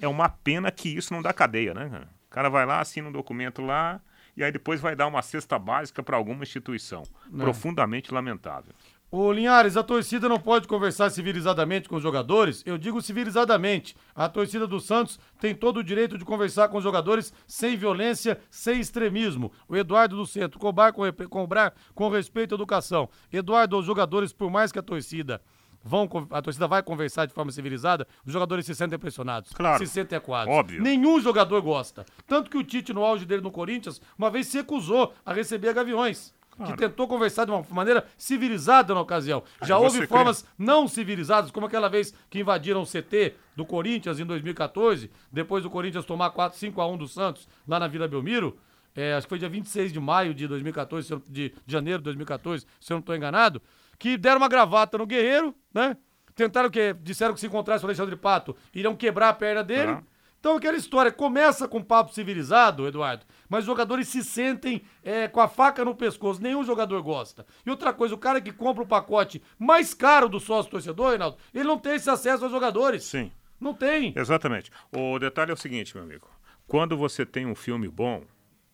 é 0.00 0.08
uma 0.08 0.28
pena 0.28 0.70
que 0.70 0.88
isso 0.88 1.14
não 1.14 1.22
dá 1.22 1.32
cadeia, 1.32 1.72
né? 1.72 2.06
O 2.26 2.30
cara 2.30 2.48
vai 2.48 2.66
lá, 2.66 2.80
assina 2.80 3.08
um 3.08 3.12
documento 3.12 3.62
lá 3.62 4.00
e 4.36 4.42
aí 4.42 4.50
depois 4.50 4.80
vai 4.80 4.96
dar 4.96 5.06
uma 5.06 5.22
cesta 5.22 5.58
básica 5.58 6.02
para 6.02 6.16
alguma 6.16 6.42
instituição. 6.42 7.04
É. 7.32 7.38
Profundamente 7.38 8.12
lamentável. 8.12 8.72
Ô 9.16 9.32
Linhares, 9.32 9.76
a 9.76 9.82
torcida 9.84 10.28
não 10.28 10.40
pode 10.40 10.66
conversar 10.66 11.08
civilizadamente 11.08 11.88
com 11.88 11.94
os 11.94 12.02
jogadores? 12.02 12.64
Eu 12.66 12.76
digo 12.76 13.00
civilizadamente. 13.00 13.94
A 14.12 14.28
torcida 14.28 14.66
do 14.66 14.80
Santos 14.80 15.20
tem 15.38 15.54
todo 15.54 15.76
o 15.76 15.84
direito 15.84 16.18
de 16.18 16.24
conversar 16.24 16.66
com 16.66 16.78
os 16.78 16.82
jogadores 16.82 17.32
sem 17.46 17.76
violência, 17.76 18.40
sem 18.50 18.80
extremismo. 18.80 19.52
O 19.68 19.76
Eduardo 19.76 20.16
do 20.16 20.26
Centro, 20.26 20.58
cobrar 20.58 20.92
com, 20.92 21.02
cobrar 21.30 21.74
com 21.94 22.08
respeito 22.08 22.54
à 22.54 22.56
educação. 22.56 23.08
Eduardo, 23.32 23.78
os 23.78 23.86
jogadores, 23.86 24.32
por 24.32 24.50
mais 24.50 24.72
que 24.72 24.80
a 24.80 24.82
torcida 24.82 25.40
vão, 25.84 26.08
a 26.30 26.42
torcida 26.42 26.66
vai 26.66 26.82
conversar 26.82 27.26
de 27.26 27.32
forma 27.32 27.52
civilizada, 27.52 28.08
os 28.26 28.32
jogadores 28.32 28.66
se 28.66 28.74
sentem 28.74 28.98
pressionados. 28.98 29.52
Claro. 29.52 29.78
Se 29.78 29.92
sentem 29.92 30.18
acuados. 30.18 30.52
Óbvio. 30.52 30.82
Nenhum 30.82 31.20
jogador 31.20 31.62
gosta. 31.62 32.04
Tanto 32.26 32.50
que 32.50 32.58
o 32.58 32.64
Tite, 32.64 32.92
no 32.92 33.04
auge 33.04 33.24
dele 33.24 33.42
no 33.42 33.52
Corinthians, 33.52 34.00
uma 34.18 34.28
vez 34.28 34.48
se 34.48 34.56
recusou 34.56 35.14
a 35.24 35.32
receber 35.32 35.68
a 35.68 35.72
Gaviões 35.72 36.33
claro. 36.56 36.72
que 36.72 36.78
tentou 36.78 37.06
conversar 37.08 37.44
de 37.44 37.50
uma 37.50 37.64
maneira 37.70 38.06
civilizada 38.16 38.94
na 38.94 39.00
ocasião. 39.00 39.42
Já 39.62 39.78
houve 39.78 40.06
formas 40.06 40.42
crê? 40.42 40.50
não 40.58 40.86
civilizadas, 40.88 41.50
como 41.50 41.66
aquela 41.66 41.88
vez 41.88 42.14
que 42.30 42.40
invadiram 42.40 42.82
o 42.82 42.86
CT 42.86 43.34
do 43.56 43.64
Corinthians 43.64 44.18
em 44.18 44.24
2014, 44.24 45.10
depois 45.30 45.62
do 45.62 45.70
Corinthians 45.70 46.04
tomar 46.04 46.30
4, 46.30 46.58
5 46.58 46.80
a 46.80 46.86
1 46.86 46.96
do 46.96 47.08
Santos 47.08 47.48
lá 47.66 47.78
na 47.78 47.88
Vila 47.88 48.08
Belmiro. 48.08 48.58
É, 48.94 49.14
acho 49.14 49.26
que 49.26 49.30
foi 49.30 49.38
dia 49.38 49.48
26 49.48 49.92
de 49.92 49.98
maio 49.98 50.32
de 50.32 50.46
2014, 50.46 51.20
de, 51.28 51.52
janeiro 51.66 51.98
de 51.98 52.04
2014, 52.04 52.64
se 52.80 52.92
eu 52.92 52.96
não 52.96 53.00
estou 53.00 53.16
enganado, 53.16 53.60
que 53.98 54.16
deram 54.16 54.38
uma 54.38 54.48
gravata 54.48 54.96
no 54.96 55.06
Guerreiro, 55.06 55.54
né? 55.72 55.96
Tentaram 56.34 56.70
que 56.70 56.94
disseram 56.94 57.34
que 57.34 57.40
se 57.40 57.46
encontrasse 57.46 57.84
o 57.84 57.86
Alexandre 57.86 58.16
Pato, 58.16 58.56
iriam 58.72 58.94
quebrar 58.94 59.30
a 59.30 59.32
perna 59.32 59.62
dele. 59.62 59.94
Tá. 59.94 60.02
Então 60.44 60.56
aquela 60.56 60.76
história 60.76 61.10
começa 61.10 61.66
com 61.66 61.82
papo 61.82 62.12
civilizado, 62.12 62.86
Eduardo, 62.86 63.24
mas 63.54 63.62
os 63.62 63.66
jogadores 63.66 64.08
se 64.08 64.24
sentem 64.24 64.82
é, 65.00 65.28
com 65.28 65.40
a 65.40 65.46
faca 65.46 65.84
no 65.84 65.94
pescoço. 65.94 66.42
Nenhum 66.42 66.64
jogador 66.64 67.00
gosta. 67.02 67.46
E 67.64 67.70
outra 67.70 67.92
coisa, 67.92 68.12
o 68.12 68.18
cara 68.18 68.40
que 68.40 68.52
compra 68.52 68.82
o 68.82 68.86
pacote 68.86 69.40
mais 69.56 69.94
caro 69.94 70.28
do 70.28 70.40
sócio 70.40 70.72
torcedor, 70.72 71.10
Reinaldo, 71.10 71.36
ele 71.54 71.62
não 71.62 71.78
tem 71.78 71.94
esse 71.94 72.10
acesso 72.10 72.42
aos 72.42 72.52
jogadores. 72.52 73.04
Sim. 73.04 73.30
Não 73.60 73.72
tem. 73.72 74.12
Exatamente. 74.16 74.72
O 74.90 75.20
detalhe 75.20 75.52
é 75.52 75.54
o 75.54 75.56
seguinte, 75.56 75.94
meu 75.94 76.02
amigo. 76.02 76.28
Quando 76.66 76.96
você 76.96 77.24
tem 77.24 77.46
um 77.46 77.54
filme 77.54 77.88
bom, 77.88 78.24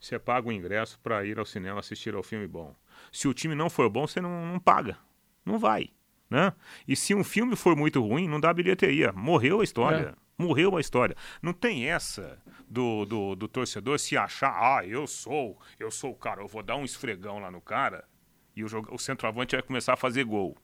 você 0.00 0.18
paga 0.18 0.48
o 0.48 0.52
ingresso 0.52 0.98
para 1.00 1.26
ir 1.26 1.38
ao 1.38 1.44
cinema 1.44 1.80
assistir 1.80 2.14
ao 2.14 2.22
filme 2.22 2.48
bom. 2.48 2.74
Se 3.12 3.28
o 3.28 3.34
time 3.34 3.54
não 3.54 3.68
for 3.68 3.90
bom, 3.90 4.06
você 4.06 4.18
não, 4.18 4.46
não 4.46 4.58
paga. 4.58 4.96
Não 5.44 5.58
vai. 5.58 5.90
Né? 6.30 6.54
E 6.88 6.96
se 6.96 7.14
um 7.14 7.22
filme 7.22 7.54
for 7.54 7.76
muito 7.76 8.00
ruim, 8.00 8.26
não 8.26 8.40
dá 8.40 8.50
bilheteria. 8.54 9.12
Morreu 9.12 9.60
a 9.60 9.64
história. 9.64 10.16
Morreu 10.40 10.76
a 10.76 10.80
história. 10.80 11.16
Não 11.42 11.52
tem 11.52 11.86
essa 11.88 12.38
do, 12.68 13.04
do, 13.04 13.34
do 13.34 13.46
torcedor 13.48 13.98
se 13.98 14.16
achar, 14.16 14.52
ah, 14.52 14.86
eu 14.86 15.06
sou, 15.06 15.60
eu 15.78 15.90
sou 15.90 16.12
o 16.12 16.16
cara, 16.16 16.40
eu 16.42 16.48
vou 16.48 16.62
dar 16.62 16.76
um 16.76 16.84
esfregão 16.84 17.38
lá 17.38 17.50
no 17.50 17.60
cara 17.60 18.04
e 18.56 18.64
o, 18.64 18.66
o 18.90 18.98
centroavante 18.98 19.54
vai 19.54 19.62
começar 19.62 19.92
a 19.92 19.96
fazer 19.96 20.24
gol. 20.24 20.56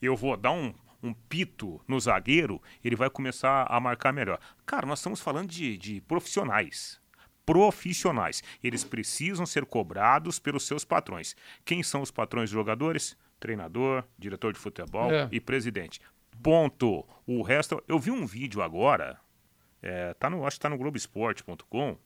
Eu 0.00 0.14
vou 0.16 0.36
dar 0.36 0.52
um, 0.52 0.72
um 1.02 1.12
pito 1.12 1.80
no 1.88 1.98
zagueiro, 1.98 2.62
ele 2.84 2.94
vai 2.94 3.10
começar 3.10 3.66
a 3.68 3.80
marcar 3.80 4.12
melhor. 4.12 4.38
Cara, 4.64 4.86
nós 4.86 5.00
estamos 5.00 5.20
falando 5.20 5.48
de, 5.48 5.76
de 5.76 6.00
profissionais. 6.02 7.00
Profissionais. 7.44 8.42
Eles 8.62 8.84
precisam 8.84 9.44
ser 9.44 9.64
cobrados 9.64 10.38
pelos 10.38 10.66
seus 10.66 10.84
patrões. 10.84 11.34
Quem 11.64 11.82
são 11.82 12.00
os 12.00 12.10
patrões 12.10 12.50
dos 12.50 12.54
jogadores? 12.54 13.16
Treinador, 13.40 14.04
diretor 14.18 14.52
de 14.52 14.58
futebol 14.58 15.10
É. 15.12 15.28
e 15.32 15.40
presidente. 15.40 16.00
Ponto. 16.42 17.06
O 17.26 17.42
resto. 17.42 17.82
Eu 17.86 17.98
vi 17.98 18.10
um 18.10 18.26
vídeo 18.26 18.62
agora. 18.62 19.18
É, 19.82 20.14
tá 20.14 20.28
no, 20.28 20.46
acho 20.46 20.56
que 20.56 20.60
tá 20.60 20.68
no 20.68 20.76
Globoesporte.com. 20.78 21.96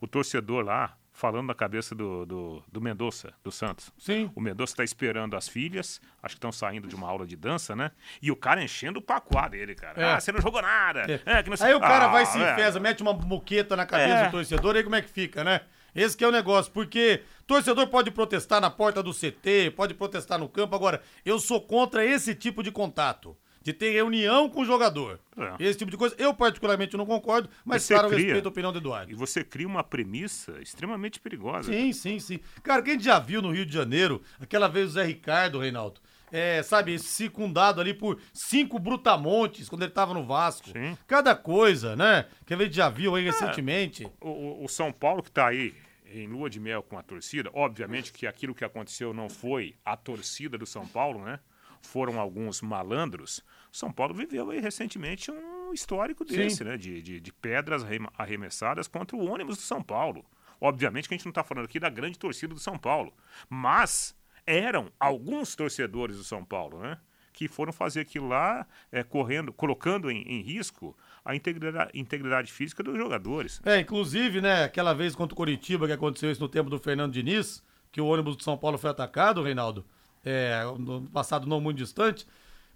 O 0.00 0.06
torcedor 0.06 0.64
lá 0.64 0.96
falando 1.12 1.48
na 1.48 1.54
cabeça 1.54 1.96
do, 1.96 2.24
do, 2.24 2.62
do 2.70 2.80
Mendonça, 2.80 3.34
do 3.42 3.50
Santos. 3.50 3.90
Sim. 3.98 4.30
O 4.36 4.40
Mendonça 4.40 4.72
está 4.72 4.84
esperando 4.84 5.36
as 5.36 5.48
filhas, 5.48 6.00
acho 6.22 6.36
que 6.36 6.38
estão 6.38 6.52
saindo 6.52 6.86
de 6.86 6.94
uma 6.94 7.08
aula 7.08 7.26
de 7.26 7.34
dança, 7.34 7.74
né? 7.74 7.90
E 8.22 8.30
o 8.30 8.36
cara 8.36 8.62
enchendo 8.62 9.00
o 9.00 9.02
pacuá 9.02 9.48
dele, 9.48 9.74
cara. 9.74 10.00
É. 10.00 10.12
Ah, 10.12 10.20
você 10.20 10.30
não 10.30 10.40
jogou 10.40 10.62
nada. 10.62 11.20
É, 11.26 11.42
que 11.42 11.50
não 11.50 11.56
Aí 11.60 11.74
o 11.74 11.80
cara 11.80 12.04
Ah, 12.04 12.08
vai 12.08 12.24
se 12.24 12.38
velho. 12.38 12.52
enfesa, 12.52 12.78
mete 12.78 13.02
uma 13.02 13.12
muqueta 13.12 13.74
na 13.76 13.84
cabeça 13.84 14.14
É. 14.14 14.24
do 14.26 14.30
torcedor, 14.30 14.76
aí 14.76 14.84
como 14.84 14.94
é 14.94 15.02
que 15.02 15.08
fica, 15.10 15.42
né? 15.42 15.62
Esse 15.92 16.16
que 16.16 16.22
é 16.22 16.28
o 16.28 16.32
negócio, 16.32 16.70
porque 16.70 17.24
torcedor 17.48 17.88
pode 17.88 18.12
protestar 18.12 18.60
na 18.60 18.70
porta 18.70 19.02
do 19.02 19.12
CT, 19.12 19.72
pode 19.74 19.94
protestar 19.94 20.38
no 20.38 20.48
campo, 20.48 20.76
agora, 20.76 21.02
eu 21.24 21.40
sou 21.40 21.60
contra 21.60 22.04
esse 22.04 22.32
tipo 22.34 22.62
de 22.62 22.70
contato. 22.70 23.36
De 23.62 23.72
ter 23.72 23.90
reunião 23.92 24.48
com 24.48 24.60
o 24.62 24.64
jogador. 24.64 25.18
É. 25.36 25.54
Esse 25.66 25.78
tipo 25.78 25.90
de 25.90 25.96
coisa. 25.96 26.14
Eu, 26.18 26.32
particularmente, 26.32 26.96
não 26.96 27.04
concordo, 27.04 27.48
mas, 27.64 27.82
Você 27.82 27.94
claro, 27.94 28.08
cria. 28.08 28.24
respeito 28.24 28.46
a 28.46 28.48
opinião 28.48 28.72
do 28.72 28.78
Eduardo. 28.78 29.10
E 29.12 29.14
você 29.14 29.44
cria 29.44 29.66
uma 29.66 29.84
premissa 29.84 30.58
extremamente 30.62 31.20
perigosa. 31.20 31.72
Sim, 31.72 31.92
sim, 31.92 32.18
sim. 32.18 32.40
Cara, 32.62 32.82
quem 32.82 32.98
já 32.98 33.18
viu 33.18 33.42
no 33.42 33.50
Rio 33.52 33.66
de 33.66 33.72
Janeiro, 33.74 34.22
aquela 34.40 34.68
vez 34.68 34.88
o 34.88 34.92
Zé 34.92 35.04
Ricardo, 35.04 35.58
Reinaldo, 35.58 36.00
é, 36.32 36.62
sabe, 36.62 36.98
circundado 36.98 37.80
ali 37.80 37.92
por 37.94 38.20
cinco 38.32 38.78
brutamontes 38.78 39.68
quando 39.68 39.82
ele 39.82 39.92
tava 39.92 40.14
no 40.14 40.24
Vasco. 40.24 40.68
Sim. 40.70 40.96
Cada 41.06 41.34
coisa, 41.34 41.96
né? 41.96 42.26
Que 42.46 42.54
a 42.54 42.56
gente 42.56 42.74
já 42.76 42.88
viu 42.88 43.14
aí 43.14 43.24
recentemente. 43.24 44.06
O, 44.20 44.64
o- 44.64 44.68
São 44.68 44.92
Paulo 44.92 45.22
que 45.22 45.28
está 45.30 45.46
aí 45.48 45.74
em 46.10 46.26
lua 46.26 46.48
de 46.48 46.58
mel 46.60 46.82
com 46.82 46.96
a 46.98 47.02
torcida, 47.02 47.50
obviamente 47.52 48.12
que 48.12 48.26
aquilo 48.26 48.54
que 48.54 48.64
aconteceu 48.64 49.12
não 49.12 49.28
foi 49.28 49.74
a 49.84 49.94
torcida 49.96 50.56
do 50.56 50.64
São 50.64 50.86
Paulo, 50.86 51.22
né? 51.24 51.38
Foram 51.80 52.18
alguns 52.20 52.60
malandros. 52.60 53.44
São 53.70 53.92
Paulo 53.92 54.14
viveu 54.14 54.50
aí 54.50 54.60
recentemente 54.60 55.30
um 55.30 55.72
histórico 55.72 56.24
desse, 56.24 56.64
né? 56.64 56.76
De, 56.76 57.00
de, 57.02 57.20
de 57.20 57.32
pedras 57.32 57.84
arrem- 57.84 58.08
arremessadas 58.16 58.88
contra 58.88 59.16
o 59.16 59.24
ônibus 59.24 59.56
do 59.56 59.62
São 59.62 59.82
Paulo. 59.82 60.24
Obviamente 60.60 61.08
que 61.08 61.14
a 61.14 61.16
gente 61.16 61.26
não 61.26 61.30
está 61.30 61.44
falando 61.44 61.66
aqui 61.66 61.78
da 61.78 61.88
grande 61.88 62.18
torcida 62.18 62.52
do 62.52 62.60
São 62.60 62.76
Paulo, 62.76 63.12
mas 63.48 64.16
eram 64.44 64.90
alguns 64.98 65.54
torcedores 65.54 66.16
do 66.16 66.24
São 66.24 66.44
Paulo, 66.44 66.80
né? 66.80 66.98
Que 67.32 67.46
foram 67.46 67.72
fazer 67.72 68.00
aquilo 68.00 68.26
lá, 68.26 68.66
é, 68.90 69.04
correndo, 69.04 69.52
colocando 69.52 70.10
em, 70.10 70.22
em 70.22 70.42
risco 70.42 70.96
a 71.24 71.36
integridade, 71.36 71.90
integridade 71.94 72.50
física 72.52 72.82
dos 72.82 72.96
jogadores. 72.96 73.60
É, 73.64 73.78
inclusive, 73.78 74.40
né, 74.40 74.64
aquela 74.64 74.92
vez 74.92 75.14
contra 75.14 75.34
o 75.34 75.36
Coritiba 75.36 75.86
que 75.86 75.92
aconteceu 75.92 76.32
isso 76.32 76.40
no 76.40 76.48
tempo 76.48 76.68
do 76.68 76.80
Fernando 76.80 77.12
Diniz, 77.12 77.62
que 77.92 78.00
o 78.00 78.06
ônibus 78.06 78.36
de 78.36 78.42
São 78.42 78.58
Paulo 78.58 78.76
foi 78.76 78.90
atacado, 78.90 79.42
Reinaldo, 79.42 79.86
é, 80.28 80.62
no 80.78 81.02
passado 81.10 81.46
não 81.46 81.60
muito 81.60 81.78
distante. 81.78 82.26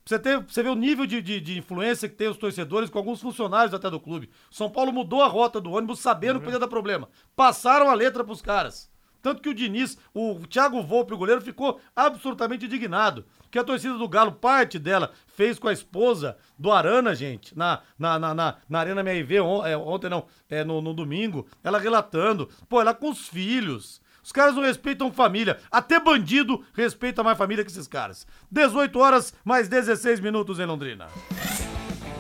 Você, 0.05 0.19
ter, 0.19 0.41
pra 0.41 0.53
você 0.53 0.63
ver 0.63 0.71
o 0.71 0.75
nível 0.75 1.07
de, 1.07 1.23
de, 1.23 1.41
de 1.41 1.59
influência 1.59 2.09
que 2.09 2.17
tem 2.17 2.29
os 2.29 2.37
torcedores 2.37 2.91
com 2.91 2.99
alguns 2.99 3.21
funcionários 3.21 3.73
até 3.73 3.89
do 3.89 4.01
clube. 4.01 4.31
São 4.51 4.69
Paulo 4.69 4.93
mudou 4.93 5.23
a 5.23 5.29
rota 5.29 5.61
do 5.61 5.71
ônibus 5.71 6.01
sabendo 6.01 6.41
que 6.41 6.47
podia 6.47 6.59
dar 6.59 6.67
problema. 6.67 7.09
Passaram 7.37 7.89
a 7.89 7.95
letra 7.95 8.25
pros 8.25 8.43
caras. 8.43 8.91
Tanto 9.23 9.41
que 9.41 9.49
o 9.49 9.55
Diniz, 9.55 9.97
o 10.13 10.41
Thiago 10.49 10.83
Volpe, 10.83 11.15
o 11.15 11.17
goleiro, 11.17 11.41
ficou 11.41 11.81
absolutamente 11.95 12.67
indignado. 12.67 13.25
Que 13.53 13.59
a 13.59 13.63
torcida 13.63 13.97
do 13.97 14.09
Galo, 14.09 14.33
parte 14.33 14.81
dela, 14.81 15.13
fez 15.29 15.61
com 15.61 15.69
a 15.69 15.73
esposa 15.73 16.37
do 16.59 16.73
Arana, 16.73 17.15
gente, 17.15 17.57
na, 17.57 17.83
na, 17.97 18.19
na, 18.19 18.35
na, 18.35 18.57
na 18.69 18.79
Arena 18.81 19.01
MRV, 19.01 19.41
on, 19.41 19.65
é, 19.65 19.77
ontem 19.77 20.11
não, 20.11 20.27
é, 20.51 20.65
no, 20.65 20.83
no 20.83 20.93
domingo, 20.93 21.47
ela 21.63 21.79
relatando. 21.79 22.49
Pô, 22.69 22.81
ela 22.81 22.93
com 22.93 23.11
os 23.11 23.29
filhos. 23.29 24.02
Os 24.23 24.31
caras 24.31 24.55
não 24.55 24.63
respeitam 24.63 25.13
família. 25.13 25.59
Até 25.71 25.99
bandido 25.99 26.65
respeita 26.75 27.25
mais 27.25 27.37
família 27.37 27.65
que 27.65 27.71
esses 27.71 27.89
caras. 27.89 28.27
18 28.51 28.99
horas, 28.99 29.35
mais 29.45 29.69
16 29.69 30.21
minutos 30.21 30.61
em 30.61 30.67
Londrina. 30.67 31.09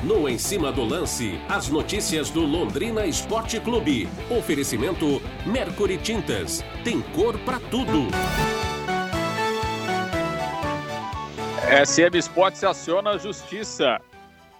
No 0.02 0.28
Em 0.28 0.36
Cima 0.36 0.72
do 0.72 0.82
Lance, 0.82 1.38
as 1.48 1.68
notícias 1.68 2.28
do 2.28 2.40
Londrina 2.40 3.06
Esporte 3.06 3.60
Clube. 3.60 4.08
Oferecimento 4.36 5.22
Mercury 5.46 5.96
Tintas. 5.96 6.64
Tem 6.82 7.00
cor 7.00 7.38
pra 7.40 7.60
tudo. 7.60 8.08
SM 11.86 12.18
Sports 12.18 12.64
aciona 12.64 13.10
a 13.10 13.18
justiça 13.18 14.00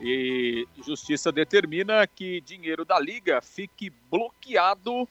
e 0.00 0.66
justiça 0.86 1.32
determina 1.32 2.06
que 2.06 2.40
dinheiro 2.40 2.84
da 2.84 2.98
liga 2.98 3.40
fique 3.42 3.90
bloqueado 4.10 5.08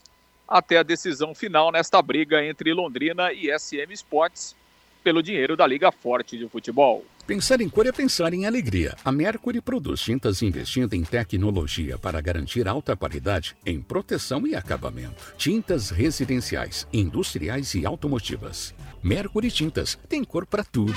até 0.51 0.77
a 0.77 0.84
decisão 0.84 1.34
final 1.34 1.72
nesta 1.72 2.01
briga 2.01 2.46
entre 2.46 2.74
Londrina 2.74 3.31
e 3.31 3.48
SM 3.58 3.93
Sports 3.93 4.53
pelo 5.01 5.24
dinheiro 5.24 5.55
da 5.55 5.65
Liga 5.65 5.91
Forte 5.91 6.38
de 6.38 6.48
Futebol. 6.48 7.05
Pensar 7.25 7.62
em 7.62 7.70
cor 7.70 7.88
é 7.88 7.91
pensar 7.91 8.34
em 8.34 8.46
alegria. 8.46 8.96
A 9.05 9.12
Mercury 9.12 9.62
produz 9.62 10.01
tintas 10.01 10.41
investindo 10.41 10.93
em 10.93 11.03
tecnologia 11.03 11.98
para 11.98 12.20
garantir 12.20 12.67
alta 12.67 12.96
qualidade 12.96 13.55
em 13.65 13.81
proteção 13.81 14.46
e 14.46 14.53
acabamento. 14.53 15.34
Tintas 15.38 15.89
residenciais, 15.89 16.86
industriais 16.91 17.74
e 17.74 17.86
automotivas. 17.86 18.75
Mercury 19.01 19.50
Tintas 19.50 19.98
tem 20.10 20.24
cor 20.24 20.46
para 20.46 20.63
tudo. 20.63 20.93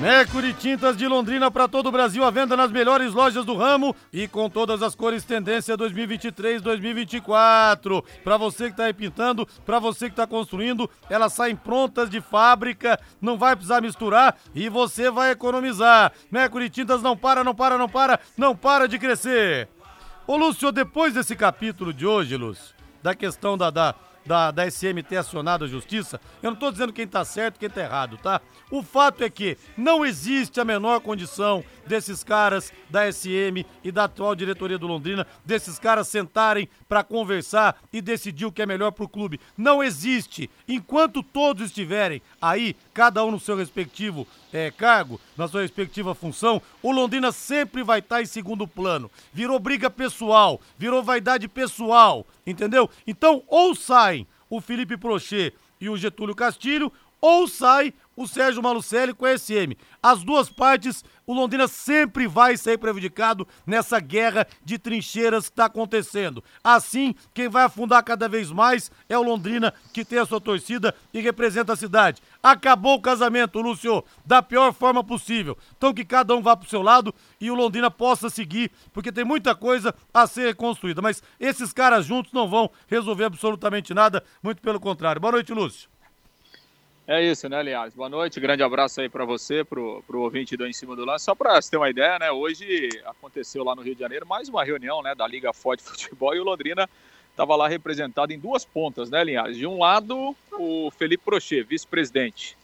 Mercury 0.00 0.54
Tintas 0.54 0.96
de 0.96 1.06
Londrina 1.06 1.50
para 1.50 1.68
todo 1.68 1.88
o 1.88 1.92
Brasil, 1.92 2.24
à 2.24 2.30
venda 2.30 2.56
nas 2.56 2.72
melhores 2.72 3.12
lojas 3.12 3.44
do 3.44 3.54
ramo 3.54 3.94
e 4.10 4.26
com 4.26 4.48
todas 4.48 4.82
as 4.82 4.94
cores 4.94 5.24
tendência 5.24 5.76
2023-2024. 5.76 8.02
Para 8.24 8.38
você 8.38 8.64
que 8.64 8.70
está 8.70 8.84
aí 8.84 8.94
pintando, 8.94 9.46
para 9.66 9.78
você 9.78 10.06
que 10.06 10.14
está 10.14 10.26
construindo, 10.26 10.88
elas 11.10 11.34
saem 11.34 11.54
prontas 11.54 12.08
de 12.08 12.22
fábrica, 12.22 12.98
não 13.20 13.36
vai 13.36 13.54
precisar 13.54 13.82
misturar 13.82 14.38
e 14.54 14.70
você 14.70 15.10
vai 15.10 15.32
economizar. 15.32 16.12
Mercury 16.30 16.70
Tintas 16.70 17.02
não 17.02 17.14
para, 17.14 17.44
não 17.44 17.54
para, 17.54 17.76
não 17.76 17.88
para, 17.88 18.18
não 18.38 18.56
para 18.56 18.88
de 18.88 18.98
crescer. 18.98 19.68
Ô 20.26 20.34
Lúcio, 20.34 20.72
depois 20.72 21.12
desse 21.12 21.36
capítulo 21.36 21.92
de 21.92 22.06
hoje, 22.06 22.38
Lúcio, 22.38 22.74
da 23.02 23.14
questão 23.14 23.58
da, 23.58 23.68
da, 23.68 23.94
da, 24.24 24.50
da 24.50 24.70
SM 24.70 25.02
ter 25.08 25.16
acionado 25.16 25.64
a 25.64 25.68
justiça, 25.68 26.20
eu 26.42 26.50
não 26.50 26.58
tô 26.58 26.70
dizendo 26.70 26.92
quem 26.92 27.06
tá 27.06 27.24
certo 27.24 27.58
quem 27.58 27.70
tá 27.70 27.80
errado, 27.80 28.16
tá? 28.18 28.40
O 28.70 28.82
fato 28.82 29.24
é 29.24 29.30
que 29.30 29.58
não 29.76 30.04
existe 30.04 30.60
a 30.60 30.64
menor 30.64 31.00
condição 31.00 31.64
desses 31.86 32.22
caras 32.22 32.72
da 32.88 33.10
SM 33.10 33.66
e 33.82 33.90
da 33.90 34.04
atual 34.04 34.34
diretoria 34.34 34.78
do 34.78 34.86
Londrina, 34.86 35.26
desses 35.44 35.78
caras 35.78 36.06
sentarem 36.06 36.68
pra 36.88 37.02
conversar 37.02 37.76
e 37.92 38.00
decidir 38.00 38.46
o 38.46 38.52
que 38.52 38.62
é 38.62 38.66
melhor 38.66 38.92
pro 38.92 39.08
clube. 39.08 39.40
Não 39.56 39.82
existe. 39.82 40.48
Enquanto 40.68 41.22
todos 41.22 41.66
estiverem 41.66 42.22
aí, 42.40 42.76
cada 42.94 43.24
um 43.24 43.32
no 43.32 43.40
seu 43.40 43.56
respectivo 43.56 44.26
eh, 44.52 44.70
cargo, 44.70 45.20
na 45.36 45.48
sua 45.48 45.62
respectiva 45.62 46.14
função, 46.14 46.62
o 46.80 46.92
Londrina 46.92 47.32
sempre 47.32 47.82
vai 47.82 47.98
estar 47.98 48.22
em 48.22 48.26
segundo 48.26 48.68
plano. 48.68 49.10
Virou 49.32 49.58
briga 49.58 49.90
pessoal, 49.90 50.60
virou 50.78 51.02
vaidade 51.02 51.48
pessoal, 51.48 52.24
entendeu? 52.46 52.88
Então, 53.06 53.42
ou 53.48 53.74
saem 53.74 54.19
o 54.50 54.60
Felipe 54.60 54.96
Prochet 54.96 55.54
e 55.80 55.88
o 55.88 55.96
Getúlio 55.96 56.34
Castilho, 56.34 56.92
ou 57.20 57.46
sai 57.46 57.94
o 58.20 58.28
Sérgio 58.28 58.62
Malucelli 58.62 59.14
com 59.14 59.24
a 59.24 59.36
SM. 59.36 59.74
As 60.02 60.22
duas 60.22 60.50
partes, 60.50 61.02
o 61.26 61.32
Londrina 61.32 61.66
sempre 61.66 62.28
vai 62.28 62.54
ser 62.54 62.78
prejudicado 62.78 63.48
nessa 63.66 63.98
guerra 63.98 64.46
de 64.62 64.78
trincheiras 64.78 65.46
que 65.46 65.52
está 65.52 65.64
acontecendo. 65.64 66.44
Assim, 66.62 67.14
quem 67.32 67.48
vai 67.48 67.64
afundar 67.64 68.04
cada 68.04 68.28
vez 68.28 68.50
mais 68.52 68.90
é 69.08 69.16
o 69.16 69.22
Londrina, 69.22 69.72
que 69.94 70.04
tem 70.04 70.18
a 70.18 70.26
sua 70.26 70.38
torcida 70.38 70.94
e 71.14 71.20
representa 71.20 71.72
a 71.72 71.76
cidade. 71.76 72.20
Acabou 72.42 72.96
o 72.96 73.00
casamento, 73.00 73.58
Lúcio, 73.58 74.04
da 74.22 74.42
pior 74.42 74.74
forma 74.74 75.02
possível. 75.02 75.56
Então 75.78 75.94
que 75.94 76.04
cada 76.04 76.36
um 76.36 76.42
vá 76.42 76.54
pro 76.54 76.68
seu 76.68 76.82
lado 76.82 77.14
e 77.40 77.50
o 77.50 77.54
Londrina 77.54 77.90
possa 77.90 78.28
seguir, 78.28 78.70
porque 78.92 79.10
tem 79.10 79.24
muita 79.24 79.54
coisa 79.54 79.94
a 80.12 80.26
ser 80.26 80.44
reconstruída. 80.48 81.00
Mas 81.00 81.22
esses 81.40 81.72
caras 81.72 82.04
juntos 82.04 82.34
não 82.34 82.46
vão 82.46 82.70
resolver 82.86 83.24
absolutamente 83.24 83.94
nada, 83.94 84.22
muito 84.42 84.60
pelo 84.60 84.78
contrário. 84.78 85.22
Boa 85.22 85.32
noite, 85.32 85.54
Lúcio. 85.54 85.88
É 87.12 87.20
isso, 87.20 87.48
né, 87.48 87.56
aliás. 87.56 87.92
Boa 87.92 88.08
noite, 88.08 88.38
grande 88.38 88.62
abraço 88.62 89.00
aí 89.00 89.08
para 89.08 89.24
você, 89.24 89.64
pro, 89.64 90.00
pro 90.06 90.20
ouvinte 90.20 90.56
do 90.56 90.64
Em 90.64 90.72
Cima 90.72 90.94
do 90.94 91.04
Lance. 91.04 91.24
Só 91.24 91.34
para 91.34 91.60
você 91.60 91.68
ter 91.68 91.76
uma 91.76 91.90
ideia, 91.90 92.20
né, 92.20 92.30
hoje 92.30 92.88
aconteceu 93.04 93.64
lá 93.64 93.74
no 93.74 93.82
Rio 93.82 93.96
de 93.96 94.00
Janeiro 94.00 94.24
mais 94.24 94.48
uma 94.48 94.62
reunião, 94.62 95.02
né, 95.02 95.12
da 95.12 95.26
Liga 95.26 95.52
Forte 95.52 95.82
Futebol 95.82 96.36
e 96.36 96.38
o 96.38 96.44
Londrina 96.44 96.88
estava 97.28 97.56
lá 97.56 97.66
representado 97.66 98.32
em 98.32 98.38
duas 98.38 98.64
pontas, 98.64 99.10
né, 99.10 99.24
Linhares? 99.24 99.56
De 99.56 99.66
um 99.66 99.80
lado, 99.80 100.36
o 100.52 100.88
Felipe 100.92 101.24
Prochet, 101.24 101.64
vice-presidente, 101.64 102.56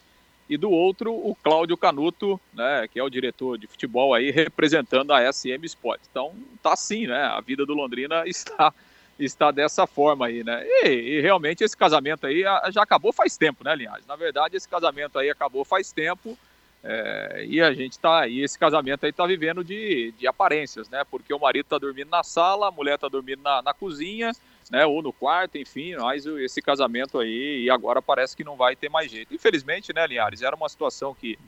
e 0.49 0.57
do 0.57 0.71
outro, 0.71 1.13
o 1.13 1.35
Cláudio 1.43 1.77
Canuto, 1.77 2.41
né, 2.55 2.87
que 2.87 3.01
é 3.01 3.03
o 3.03 3.11
diretor 3.11 3.59
de 3.59 3.67
futebol 3.67 4.15
aí, 4.15 4.31
representando 4.31 5.13
a 5.13 5.33
SM 5.33 5.65
Sport. 5.65 6.03
Então, 6.09 6.33
tá 6.63 6.75
assim, 6.75 7.09
né, 7.09 7.21
a 7.21 7.41
vida 7.41 7.67
do 7.67 7.75
Londrina 7.75 8.23
está 8.31 8.73
está 9.19 9.51
dessa 9.51 9.87
forma 9.87 10.27
aí, 10.27 10.45
né? 10.45 10.65
E, 10.85 10.89
e, 10.89 11.21
realmente 11.21 11.65
esse 11.65 11.77
casamento 11.77 12.27
aí 12.27 12.43
já 12.71 12.83
acabou 12.83 13.13
faz 13.13 13.37
tempo, 13.37 13.65
né, 13.65 13.75
Linhares? 13.75 14.07
Na 14.07 14.17
verdade, 14.17 14.57
esse 14.57 14.69
casamento 14.69 15.19
aí 15.19 15.31
acabou 15.31 15.65
faz 15.65 15.93
tempo 15.93 16.37
é, 16.85 17.45
e 17.49 17.61
a 17.61 17.73
gente 17.73 17.99
tá 17.99 18.29
e 18.29 18.43
esse 18.43 18.59
casamento 18.59 19.05
aí 19.05 19.13
tá 19.13 19.27
vivendo 19.27 19.65
de, 19.65 20.13
de 20.19 20.27
aparências, 20.27 20.89
né? 20.89 21.03
Porque 21.11 21.33
o 21.33 21.39
marido 21.39 21.67
tá 21.67 21.79
dormindo 21.79 22.11
na 22.11 22.23
sala, 22.23 22.69
a 22.69 22.71
mulher 22.71 22.99
tá 22.99 23.09
dormindo 23.09 23.43
na, 23.43 23.63
na 23.63 23.75
cozinha, 23.75 24.33
né? 24.71 24.85
Ou 24.87 25.03
no 25.03 25.13
quarto, 25.13 25.59
enfim, 25.59 25.97
mas 25.97 26.27
esse 26.27 26.61
casamento 26.61 27.19
aí 27.19 27.65
e 27.65 27.71
agora 27.71 28.03
parece 28.03 28.37
que 28.37 28.45
não 28.45 28.57
vai 28.57 28.77
ter 28.77 28.89
mais 28.89 29.11
jeito. 29.11 29.35
Infelizmente, 29.35 29.93
né, 29.93 30.07
Linhares? 30.07 30.43
Era 30.43 30.55
uma 30.55 30.69
situação 30.69 31.15
que 31.15 31.39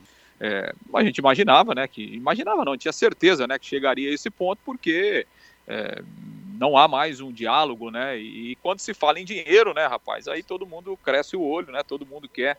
é, 0.41 0.73
a 0.95 1.05
gente 1.05 1.19
imaginava, 1.19 1.75
né? 1.75 1.87
Que 1.87 2.03
imaginava, 2.03 2.65
não 2.65 2.77
tinha 2.77 2.93
certeza, 2.93 3.47
né? 3.47 3.59
Que 3.59 3.67
chegaria 3.67 4.11
a 4.11 4.15
esse 4.15 4.31
ponto, 4.31 4.61
porque 4.65 5.27
é, 5.67 6.03
não 6.59 6.77
há 6.77 6.89
mais 6.89 7.21
um 7.21 7.33
diálogo, 7.33 7.91
né? 7.91 8.19
E, 8.19 8.57
quando 8.57 8.81
se 8.81 8.93
fala 8.93 9.21
em 9.21 9.25
dinheiro, 9.25 9.73
né, 9.73 9.87
rapaz, 9.87 10.27
aí 10.27 10.43
todo 10.43 10.67
mundo 10.67 10.97
cresce 10.97 11.37
o 11.37 11.43
olho, 11.43 11.73
né? 11.73 11.83
Todo 11.87 12.05
mundo 12.05 12.29
quer 12.29 12.59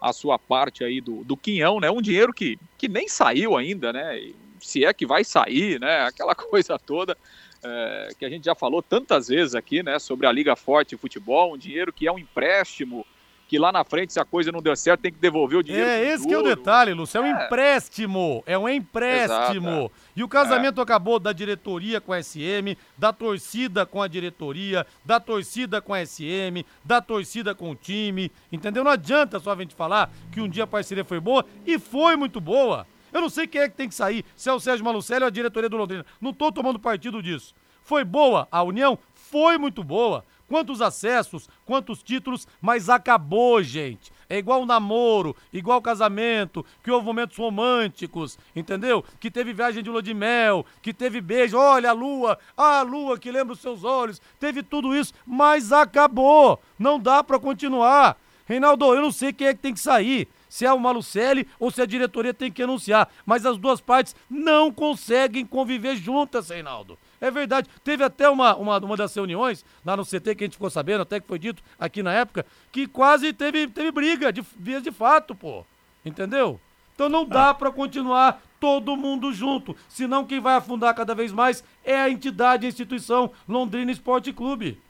a 0.00 0.12
sua 0.12 0.38
parte 0.38 0.84
aí 0.84 1.00
do, 1.00 1.24
do 1.24 1.36
quinhão, 1.36 1.80
né? 1.80 1.90
Um 1.90 2.02
dinheiro 2.02 2.32
que, 2.32 2.58
que 2.76 2.88
nem 2.88 3.08
saiu 3.08 3.56
ainda, 3.56 3.92
né? 3.92 4.32
Se 4.60 4.84
é 4.84 4.92
que 4.92 5.06
vai 5.06 5.24
sair, 5.24 5.80
né? 5.80 6.02
Aquela 6.02 6.34
coisa 6.36 6.78
toda 6.78 7.16
é, 7.62 8.08
que 8.18 8.24
a 8.24 8.28
gente 8.28 8.44
já 8.44 8.54
falou 8.54 8.82
tantas 8.82 9.28
vezes 9.28 9.54
aqui, 9.54 9.82
né? 9.82 9.98
Sobre 9.98 10.26
a 10.26 10.32
Liga 10.32 10.54
Forte 10.54 10.96
Futebol, 10.96 11.54
um 11.54 11.58
dinheiro 11.58 11.92
que 11.92 12.06
é 12.06 12.12
um 12.12 12.18
empréstimo 12.18 13.06
que 13.48 13.58
lá 13.58 13.72
na 13.72 13.82
frente, 13.82 14.12
se 14.12 14.20
a 14.20 14.26
coisa 14.26 14.52
não 14.52 14.60
der 14.60 14.76
certo, 14.76 15.00
tem 15.00 15.10
que 15.10 15.18
devolver 15.18 15.58
o 15.58 15.62
dinheiro. 15.62 15.88
É, 15.88 16.12
esse 16.12 16.28
que 16.28 16.34
é 16.34 16.38
o 16.38 16.42
detalhe, 16.42 16.92
Lúcio. 16.92 17.16
É 17.16 17.20
um 17.22 17.24
é. 17.24 17.46
empréstimo. 17.46 18.42
É 18.46 18.58
um 18.58 18.68
empréstimo. 18.68 19.68
Exato. 19.70 19.92
E 20.14 20.22
o 20.22 20.28
casamento 20.28 20.80
é. 20.80 20.82
acabou 20.82 21.18
da 21.18 21.32
diretoria 21.32 21.98
com 21.98 22.12
a 22.12 22.22
SM, 22.22 22.76
da 22.96 23.10
torcida 23.10 23.86
com 23.86 24.02
a 24.02 24.06
diretoria, 24.06 24.86
da 25.02 25.18
torcida 25.18 25.80
com 25.80 25.94
a 25.94 26.04
SM, 26.04 26.62
da 26.84 27.00
torcida 27.00 27.54
com 27.54 27.70
o 27.70 27.74
time. 27.74 28.30
Entendeu? 28.52 28.84
Não 28.84 28.90
adianta 28.90 29.40
só 29.40 29.52
a 29.52 29.56
gente 29.56 29.74
falar 29.74 30.10
que 30.30 30.42
um 30.42 30.48
dia 30.48 30.64
a 30.64 30.66
parceria 30.66 31.04
foi 31.04 31.18
boa 31.18 31.42
e 31.66 31.78
foi 31.78 32.16
muito 32.16 32.42
boa. 32.42 32.86
Eu 33.10 33.22
não 33.22 33.30
sei 33.30 33.46
quem 33.46 33.62
é 33.62 33.68
que 33.70 33.76
tem 33.76 33.88
que 33.88 33.94
sair, 33.94 34.26
se 34.36 34.50
é 34.50 34.52
o 34.52 34.60
Sérgio 34.60 34.84
Malucelli 34.84 35.22
ou 35.22 35.28
a 35.28 35.30
diretoria 35.30 35.70
do 35.70 35.78
Londrina. 35.78 36.04
Não 36.20 36.34
tô 36.34 36.52
tomando 36.52 36.78
partido 36.78 37.22
disso. 37.22 37.54
Foi 37.82 38.04
boa 38.04 38.46
a 38.52 38.62
união? 38.62 38.98
Foi 39.14 39.56
muito 39.56 39.82
boa 39.82 40.22
quantos 40.48 40.80
acessos, 40.80 41.48
quantos 41.64 42.02
títulos, 42.02 42.48
mas 42.60 42.88
acabou, 42.88 43.62
gente. 43.62 44.10
É 44.28 44.36
igual 44.36 44.66
namoro, 44.66 45.36
igual 45.52 45.80
casamento, 45.80 46.64
que 46.82 46.90
houve 46.90 47.06
momentos 47.06 47.36
românticos, 47.36 48.38
entendeu? 48.54 49.04
Que 49.20 49.30
teve 49.30 49.52
viagem 49.52 49.82
de 49.82 49.88
lua 49.88 50.02
de 50.02 50.12
mel, 50.12 50.66
que 50.82 50.92
teve 50.92 51.20
beijo, 51.20 51.56
olha 51.56 51.90
a 51.90 51.94
lua, 51.94 52.38
a 52.56 52.82
lua 52.82 53.18
que 53.18 53.30
lembra 53.30 53.54
os 53.54 53.60
seus 53.60 53.84
olhos, 53.84 54.20
teve 54.40 54.62
tudo 54.62 54.94
isso, 54.94 55.14
mas 55.26 55.72
acabou. 55.72 56.60
Não 56.78 56.98
dá 56.98 57.22
para 57.22 57.38
continuar. 57.38 58.18
Reinaldo, 58.46 58.94
eu 58.94 59.02
não 59.02 59.12
sei 59.12 59.32
quem 59.32 59.46
é 59.46 59.54
que 59.54 59.60
tem 59.60 59.74
que 59.74 59.80
sair 59.80 60.28
se 60.48 60.64
é 60.64 60.72
o 60.72 60.78
Malucelli 60.78 61.46
ou 61.58 61.70
se 61.70 61.82
a 61.82 61.86
diretoria 61.86 62.32
tem 62.32 62.50
que 62.50 62.62
anunciar. 62.62 63.08
Mas 63.26 63.44
as 63.44 63.58
duas 63.58 63.80
partes 63.80 64.16
não 64.28 64.72
conseguem 64.72 65.44
conviver 65.44 65.96
juntas, 65.96 66.48
Reinaldo. 66.48 66.98
É 67.20 67.30
verdade. 67.30 67.68
Teve 67.82 68.04
até 68.04 68.28
uma, 68.28 68.54
uma, 68.56 68.78
uma 68.78 68.96
das 68.96 69.14
reuniões 69.14 69.64
lá 69.84 69.96
no 69.96 70.04
CT 70.04 70.34
que 70.34 70.44
a 70.44 70.46
gente 70.46 70.52
ficou 70.52 70.70
sabendo, 70.70 71.02
até 71.02 71.20
que 71.20 71.26
foi 71.26 71.38
dito 71.38 71.62
aqui 71.78 72.02
na 72.02 72.12
época, 72.12 72.46
que 72.70 72.86
quase 72.86 73.32
teve, 73.32 73.66
teve 73.66 73.90
briga 73.90 74.32
de 74.32 74.42
vias 74.56 74.82
de 74.82 74.92
fato, 74.92 75.34
pô. 75.34 75.64
Entendeu? 76.04 76.60
Então 76.94 77.08
não 77.08 77.24
dá 77.24 77.50
ah. 77.50 77.54
para 77.54 77.70
continuar 77.70 78.42
todo 78.58 78.96
mundo 78.96 79.32
junto. 79.32 79.76
Senão 79.88 80.24
quem 80.24 80.40
vai 80.40 80.56
afundar 80.56 80.94
cada 80.94 81.14
vez 81.14 81.32
mais 81.32 81.62
é 81.84 81.96
a 81.96 82.10
entidade, 82.10 82.66
a 82.66 82.68
instituição 82.68 83.30
Londrina 83.48 83.92
Esporte 83.92 84.32
Clube. 84.32 84.80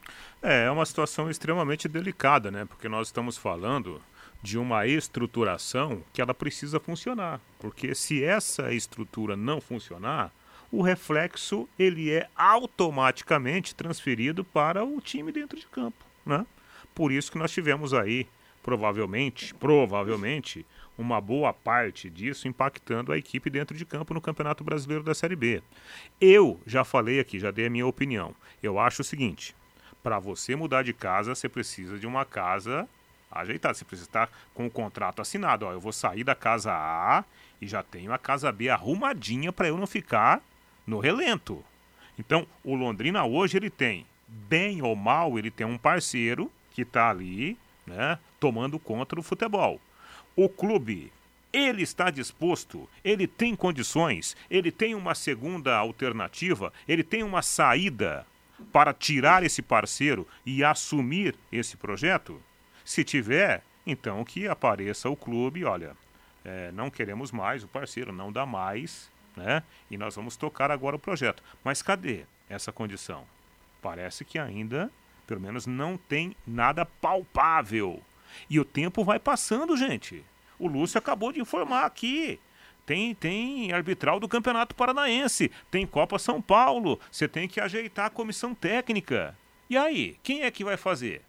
É, 0.42 0.64
é 0.64 0.70
uma 0.70 0.86
situação 0.86 1.28
extremamente 1.28 1.88
delicada, 1.88 2.50
né? 2.50 2.64
Porque 2.64 2.88
nós 2.88 3.08
estamos 3.08 3.36
falando 3.36 4.00
de 4.42 4.56
uma 4.56 4.86
estruturação 4.86 6.02
que 6.12 6.22
ela 6.22 6.32
precisa 6.32 6.78
funcionar. 6.78 7.40
Porque 7.58 7.94
se 7.94 8.22
essa 8.22 8.72
estrutura 8.72 9.36
não 9.36 9.60
funcionar, 9.60 10.32
o 10.70 10.82
reflexo 10.82 11.68
ele 11.78 12.10
é 12.10 12.28
automaticamente 12.36 13.74
transferido 13.74 14.44
para 14.44 14.84
o 14.84 15.00
time 15.00 15.32
dentro 15.32 15.58
de 15.58 15.66
campo, 15.66 16.04
né? 16.24 16.46
Por 16.94 17.12
isso 17.12 17.32
que 17.32 17.38
nós 17.38 17.52
tivemos 17.52 17.94
aí 17.94 18.26
provavelmente, 18.62 19.54
provavelmente 19.54 20.66
uma 20.98 21.20
boa 21.20 21.54
parte 21.54 22.10
disso 22.10 22.48
impactando 22.48 23.12
a 23.12 23.18
equipe 23.18 23.48
dentro 23.48 23.76
de 23.76 23.86
campo 23.86 24.12
no 24.12 24.20
Campeonato 24.20 24.64
Brasileiro 24.64 25.04
da 25.04 25.14
Série 25.14 25.36
B. 25.36 25.62
Eu 26.20 26.60
já 26.66 26.84
falei 26.84 27.20
aqui, 27.20 27.38
já 27.38 27.50
dei 27.50 27.66
a 27.66 27.70
minha 27.70 27.86
opinião. 27.86 28.34
Eu 28.62 28.78
acho 28.78 29.02
o 29.02 29.04
seguinte: 29.04 29.54
para 30.02 30.18
você 30.18 30.56
mudar 30.56 30.82
de 30.82 30.92
casa, 30.92 31.34
você 31.34 31.48
precisa 31.48 31.98
de 31.98 32.06
uma 32.06 32.24
casa 32.24 32.88
ajeitada. 33.30 33.74
Você 33.74 33.84
precisa 33.84 34.08
estar 34.08 34.30
com 34.52 34.66
o 34.66 34.70
contrato 34.70 35.22
assinado. 35.22 35.66
Ó, 35.66 35.72
eu 35.72 35.80
vou 35.80 35.92
sair 35.92 36.24
da 36.24 36.34
casa 36.34 36.72
A 36.72 37.24
e 37.60 37.66
já 37.66 37.82
tenho 37.82 38.12
a 38.12 38.18
casa 38.18 38.50
B 38.50 38.68
arrumadinha 38.68 39.52
para 39.52 39.68
eu 39.68 39.78
não 39.78 39.86
ficar 39.86 40.42
no 40.88 40.98
relento. 40.98 41.62
Então, 42.18 42.46
o 42.64 42.74
Londrina 42.74 43.24
hoje 43.24 43.58
ele 43.58 43.68
tem, 43.68 44.06
bem 44.26 44.80
ou 44.80 44.96
mal, 44.96 45.38
ele 45.38 45.50
tem 45.50 45.66
um 45.66 45.76
parceiro 45.76 46.50
que 46.70 46.82
está 46.82 47.10
ali, 47.10 47.58
né, 47.86 48.18
tomando 48.40 48.78
conta 48.78 49.14
do 49.14 49.22
futebol. 49.22 49.78
O 50.34 50.48
clube, 50.48 51.12
ele 51.52 51.82
está 51.82 52.10
disposto, 52.10 52.88
ele 53.04 53.26
tem 53.26 53.54
condições, 53.54 54.34
ele 54.50 54.72
tem 54.72 54.94
uma 54.94 55.14
segunda 55.14 55.76
alternativa, 55.76 56.72
ele 56.88 57.04
tem 57.04 57.22
uma 57.22 57.42
saída 57.42 58.26
para 58.72 58.94
tirar 58.94 59.42
esse 59.42 59.60
parceiro 59.60 60.26
e 60.44 60.64
assumir 60.64 61.34
esse 61.52 61.76
projeto? 61.76 62.40
Se 62.84 63.04
tiver, 63.04 63.62
então 63.86 64.24
que 64.24 64.48
apareça 64.48 65.10
o 65.10 65.16
clube, 65.16 65.64
olha, 65.64 65.94
é, 66.44 66.72
não 66.72 66.90
queremos 66.90 67.30
mais 67.30 67.62
o 67.62 67.68
parceiro, 67.68 68.12
não 68.12 68.32
dá 68.32 68.46
mais, 68.46 69.10
né? 69.38 69.62
E 69.90 69.96
nós 69.96 70.16
vamos 70.16 70.36
tocar 70.36 70.70
agora 70.70 70.96
o 70.96 70.98
projeto. 70.98 71.42
Mas 71.64 71.80
cadê 71.80 72.24
essa 72.48 72.72
condição? 72.72 73.24
Parece 73.80 74.24
que 74.24 74.38
ainda, 74.38 74.90
pelo 75.26 75.40
menos, 75.40 75.66
não 75.66 75.96
tem 75.96 76.36
nada 76.46 76.84
palpável. 76.84 78.02
E 78.50 78.58
o 78.60 78.64
tempo 78.64 79.04
vai 79.04 79.18
passando, 79.18 79.76
gente. 79.76 80.24
O 80.58 80.66
Lúcio 80.66 80.98
acabou 80.98 81.32
de 81.32 81.40
informar 81.40 81.84
aqui. 81.84 82.38
Tem, 82.84 83.14
tem 83.14 83.72
arbitral 83.72 84.18
do 84.18 84.26
Campeonato 84.26 84.74
Paranaense, 84.74 85.50
tem 85.70 85.86
Copa 85.86 86.18
São 86.18 86.40
Paulo, 86.40 86.98
você 87.12 87.28
tem 87.28 87.46
que 87.46 87.60
ajeitar 87.60 88.06
a 88.06 88.10
comissão 88.10 88.54
técnica. 88.54 89.36
E 89.68 89.76
aí, 89.76 90.16
quem 90.22 90.42
é 90.42 90.50
que 90.50 90.64
vai 90.64 90.78
fazer? 90.78 91.20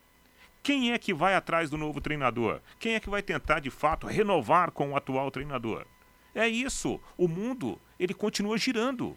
Quem 0.64 0.94
é 0.94 0.98
que 0.98 1.14
vai 1.14 1.36
atrás 1.36 1.70
do 1.70 1.78
novo 1.78 2.00
treinador? 2.00 2.62
Quem 2.80 2.96
é 2.96 3.00
que 3.00 3.10
vai 3.10 3.22
tentar 3.22 3.60
de 3.60 3.70
fato 3.70 4.08
renovar 4.08 4.72
com 4.72 4.92
o 4.92 4.96
atual 4.96 5.30
treinador? 5.32 5.86
É 6.34 6.48
isso. 6.48 7.00
O 7.18 7.28
mundo, 7.28 7.80
ele 8.00 8.14
continua 8.14 8.58
girando. 8.58 9.16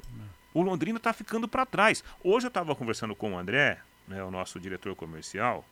O 0.55 0.63
Londrina 0.63 0.99
está 0.99 1.13
ficando 1.13 1.49
para 1.49 1.65
trás. 1.65 2.05
Hoje 2.23 2.47
eu 2.47 2.49
estava 2.49 2.75
conversando 2.75 3.15
com 3.15 3.33
o 3.33 3.39
André, 3.39 3.79
né, 4.07 4.23
o 4.23 4.31
nosso 4.31 4.61
diretor 4.61 4.95
comercial, 4.95 5.65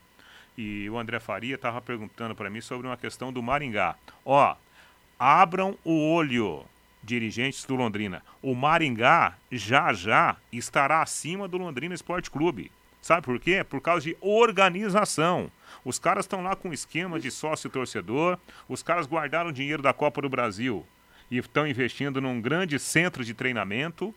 e 0.57 0.89
o 0.89 0.99
André 0.99 1.21
Faria 1.21 1.55
estava 1.55 1.81
perguntando 1.81 2.35
para 2.35 2.49
mim 2.49 2.61
sobre 2.61 2.87
uma 2.87 2.97
questão 2.97 3.33
do 3.33 3.43
Maringá. 3.43 3.97
Ó, 4.25 4.57
abram 5.19 5.77
o 5.85 6.13
olho, 6.13 6.65
dirigentes 7.03 7.65
do 7.65 7.75
Londrina. 7.75 8.23
O 8.43 8.55
Maringá 8.55 9.37
já 9.51 9.93
já 9.93 10.37
estará 10.51 11.03
acima 11.03 11.47
do 11.47 11.59
Londrina 11.59 11.95
Esporte 11.95 12.31
Clube. 12.31 12.71
Sabe 13.03 13.23
por 13.23 13.39
quê? 13.39 13.65
Por 13.65 13.81
causa 13.81 14.05
de 14.05 14.17
organização. 14.21 15.51
Os 15.85 15.99
caras 15.99 16.25
estão 16.25 16.43
lá 16.43 16.55
com 16.55 16.69
um 16.69 16.73
esquema 16.73 17.19
de 17.19 17.31
sócio-torcedor, 17.31 18.39
os 18.69 18.83
caras 18.83 19.07
guardaram 19.07 19.53
dinheiro 19.53 19.83
da 19.83 19.93
Copa 19.93 20.21
do 20.21 20.29
Brasil 20.29 20.87
e 21.31 21.39
estão 21.39 21.67
investindo 21.67 22.21
num 22.21 22.41
grande 22.41 22.79
centro 22.79 23.25
de 23.25 23.33
treinamento, 23.33 24.15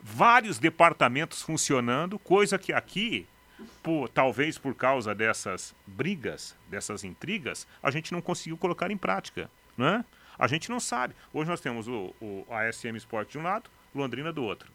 vários 0.00 0.58
departamentos 0.58 1.42
funcionando, 1.42 2.18
coisa 2.18 2.58
que 2.58 2.72
aqui, 2.72 3.26
por, 3.82 4.08
talvez 4.08 4.56
por 4.56 4.74
causa 4.74 5.14
dessas 5.14 5.74
brigas, 5.86 6.56
dessas 6.68 7.02
intrigas, 7.02 7.66
a 7.82 7.90
gente 7.90 8.12
não 8.12 8.22
conseguiu 8.22 8.56
colocar 8.56 8.90
em 8.90 8.96
prática. 8.96 9.50
Né? 9.76 10.04
A 10.38 10.46
gente 10.46 10.70
não 10.70 10.78
sabe. 10.78 11.14
Hoje 11.32 11.50
nós 11.50 11.60
temos 11.60 11.88
o, 11.88 12.14
o 12.20 12.46
ASM 12.50 12.96
Sport 12.96 13.32
de 13.32 13.38
um 13.38 13.42
lado, 13.42 13.68
Londrina 13.94 14.32
do 14.32 14.44
outro. 14.44 14.70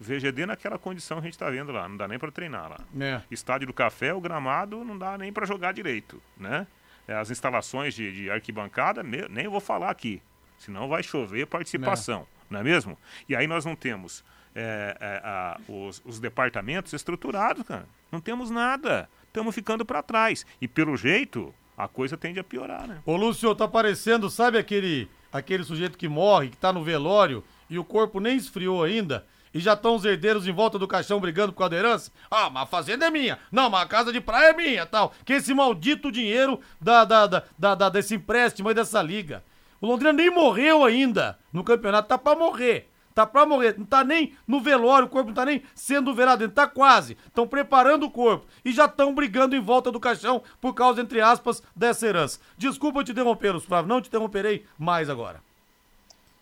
O 0.00 0.04
VGD 0.04 0.46
naquela 0.46 0.78
condição 0.78 1.18
a 1.18 1.20
gente 1.20 1.34
está 1.34 1.50
vendo 1.50 1.70
lá, 1.70 1.88
não 1.88 1.96
dá 1.96 2.08
nem 2.08 2.18
para 2.18 2.32
treinar 2.32 2.70
lá. 2.70 2.80
É. 3.04 3.20
Estádio 3.30 3.66
do 3.66 3.72
Café, 3.72 4.14
o 4.14 4.20
gramado 4.20 4.82
não 4.84 4.96
dá 4.96 5.18
nem 5.18 5.32
para 5.32 5.46
jogar 5.46 5.72
direito, 5.72 6.20
né? 6.36 6.66
É, 7.06 7.14
as 7.14 7.30
instalações 7.30 7.94
de, 7.94 8.12
de 8.12 8.30
arquibancada, 8.30 9.02
nem 9.02 9.48
vou 9.48 9.60
falar 9.60 9.90
aqui, 9.90 10.22
senão 10.64 10.88
vai 10.88 11.02
chover 11.02 11.46
participação, 11.46 12.22
é. 12.22 12.24
não 12.54 12.60
é 12.60 12.62
mesmo? 12.62 12.96
E 13.28 13.34
aí 13.34 13.46
nós 13.46 13.64
não 13.64 13.74
temos 13.74 14.24
é, 14.54 14.96
é, 15.00 15.20
a, 15.24 15.60
os, 15.68 16.00
os, 16.04 16.20
departamentos 16.20 16.92
estruturados, 16.92 17.64
cara. 17.66 17.86
Não 18.10 18.20
temos 18.20 18.50
nada. 18.50 19.08
Estamos 19.26 19.54
ficando 19.54 19.84
para 19.84 20.02
trás. 20.02 20.46
E 20.60 20.68
pelo 20.68 20.96
jeito, 20.96 21.52
a 21.76 21.88
coisa 21.88 22.16
tende 22.16 22.38
a 22.38 22.44
piorar, 22.44 22.86
né? 22.86 23.02
Ô, 23.04 23.16
Lúcio, 23.16 23.54
tá 23.54 23.66
parecendo, 23.66 24.30
sabe 24.30 24.58
aquele, 24.58 25.10
aquele 25.32 25.64
sujeito 25.64 25.98
que 25.98 26.08
morre, 26.08 26.50
que 26.50 26.56
tá 26.56 26.72
no 26.72 26.84
velório 26.84 27.42
e 27.68 27.78
o 27.78 27.84
corpo 27.84 28.20
nem 28.20 28.36
esfriou 28.36 28.84
ainda? 28.84 29.26
E 29.54 29.60
já 29.60 29.74
estão 29.74 29.96
os 29.96 30.04
herdeiros 30.04 30.46
em 30.46 30.52
volta 30.52 30.78
do 30.78 30.88
caixão 30.88 31.20
brigando 31.20 31.52
por 31.52 31.58
causa 31.58 31.70
da 31.70 31.76
herança? 31.76 32.12
Ah, 32.30 32.48
mas 32.48 32.62
a 32.62 32.66
fazenda 32.66 33.06
é 33.06 33.10
minha. 33.10 33.38
Não, 33.50 33.68
mas 33.68 33.82
a 33.82 33.86
casa 33.86 34.12
de 34.12 34.20
praia 34.20 34.50
é 34.50 34.56
minha, 34.56 34.86
tal. 34.86 35.12
Que 35.24 35.34
esse 35.34 35.52
maldito 35.52 36.10
dinheiro 36.10 36.60
da, 36.80 37.04
da, 37.04 37.26
da, 37.26 37.42
da, 37.58 37.74
da 37.74 37.88
desse 37.88 38.14
empréstimo 38.14 38.68
aí 38.68 38.74
dessa 38.74 39.02
liga. 39.02 39.44
O 39.82 39.86
Londrina 39.86 40.12
nem 40.12 40.30
morreu 40.30 40.84
ainda 40.84 41.36
no 41.52 41.64
campeonato, 41.64 42.08
tá 42.08 42.16
pra 42.16 42.36
morrer. 42.36 42.88
Tá 43.12 43.26
pra 43.26 43.44
morrer, 43.44 43.74
não 43.76 43.84
tá 43.84 44.02
nem 44.02 44.34
no 44.46 44.60
velório, 44.60 45.06
o 45.06 45.10
corpo 45.10 45.28
não 45.28 45.34
tá 45.34 45.44
nem 45.44 45.62
sendo 45.74 46.14
velado, 46.14 46.44
ele 46.44 46.52
tá 46.52 46.66
quase. 46.68 47.18
Estão 47.26 47.46
preparando 47.46 48.06
o 48.06 48.10
corpo 48.10 48.46
e 48.64 48.72
já 48.72 48.86
estão 48.86 49.12
brigando 49.12 49.54
em 49.54 49.60
volta 49.60 49.90
do 49.90 50.00
caixão 50.00 50.42
por 50.60 50.72
causa, 50.72 51.02
entre 51.02 51.20
aspas, 51.20 51.62
dessa 51.74 52.06
herança. 52.06 52.40
Desculpa 52.56 53.04
te 53.04 53.10
interromper, 53.10 53.60
Flávio, 53.60 53.88
não 53.88 54.00
te 54.00 54.08
interromperei 54.08 54.64
mais 54.78 55.10
agora. 55.10 55.42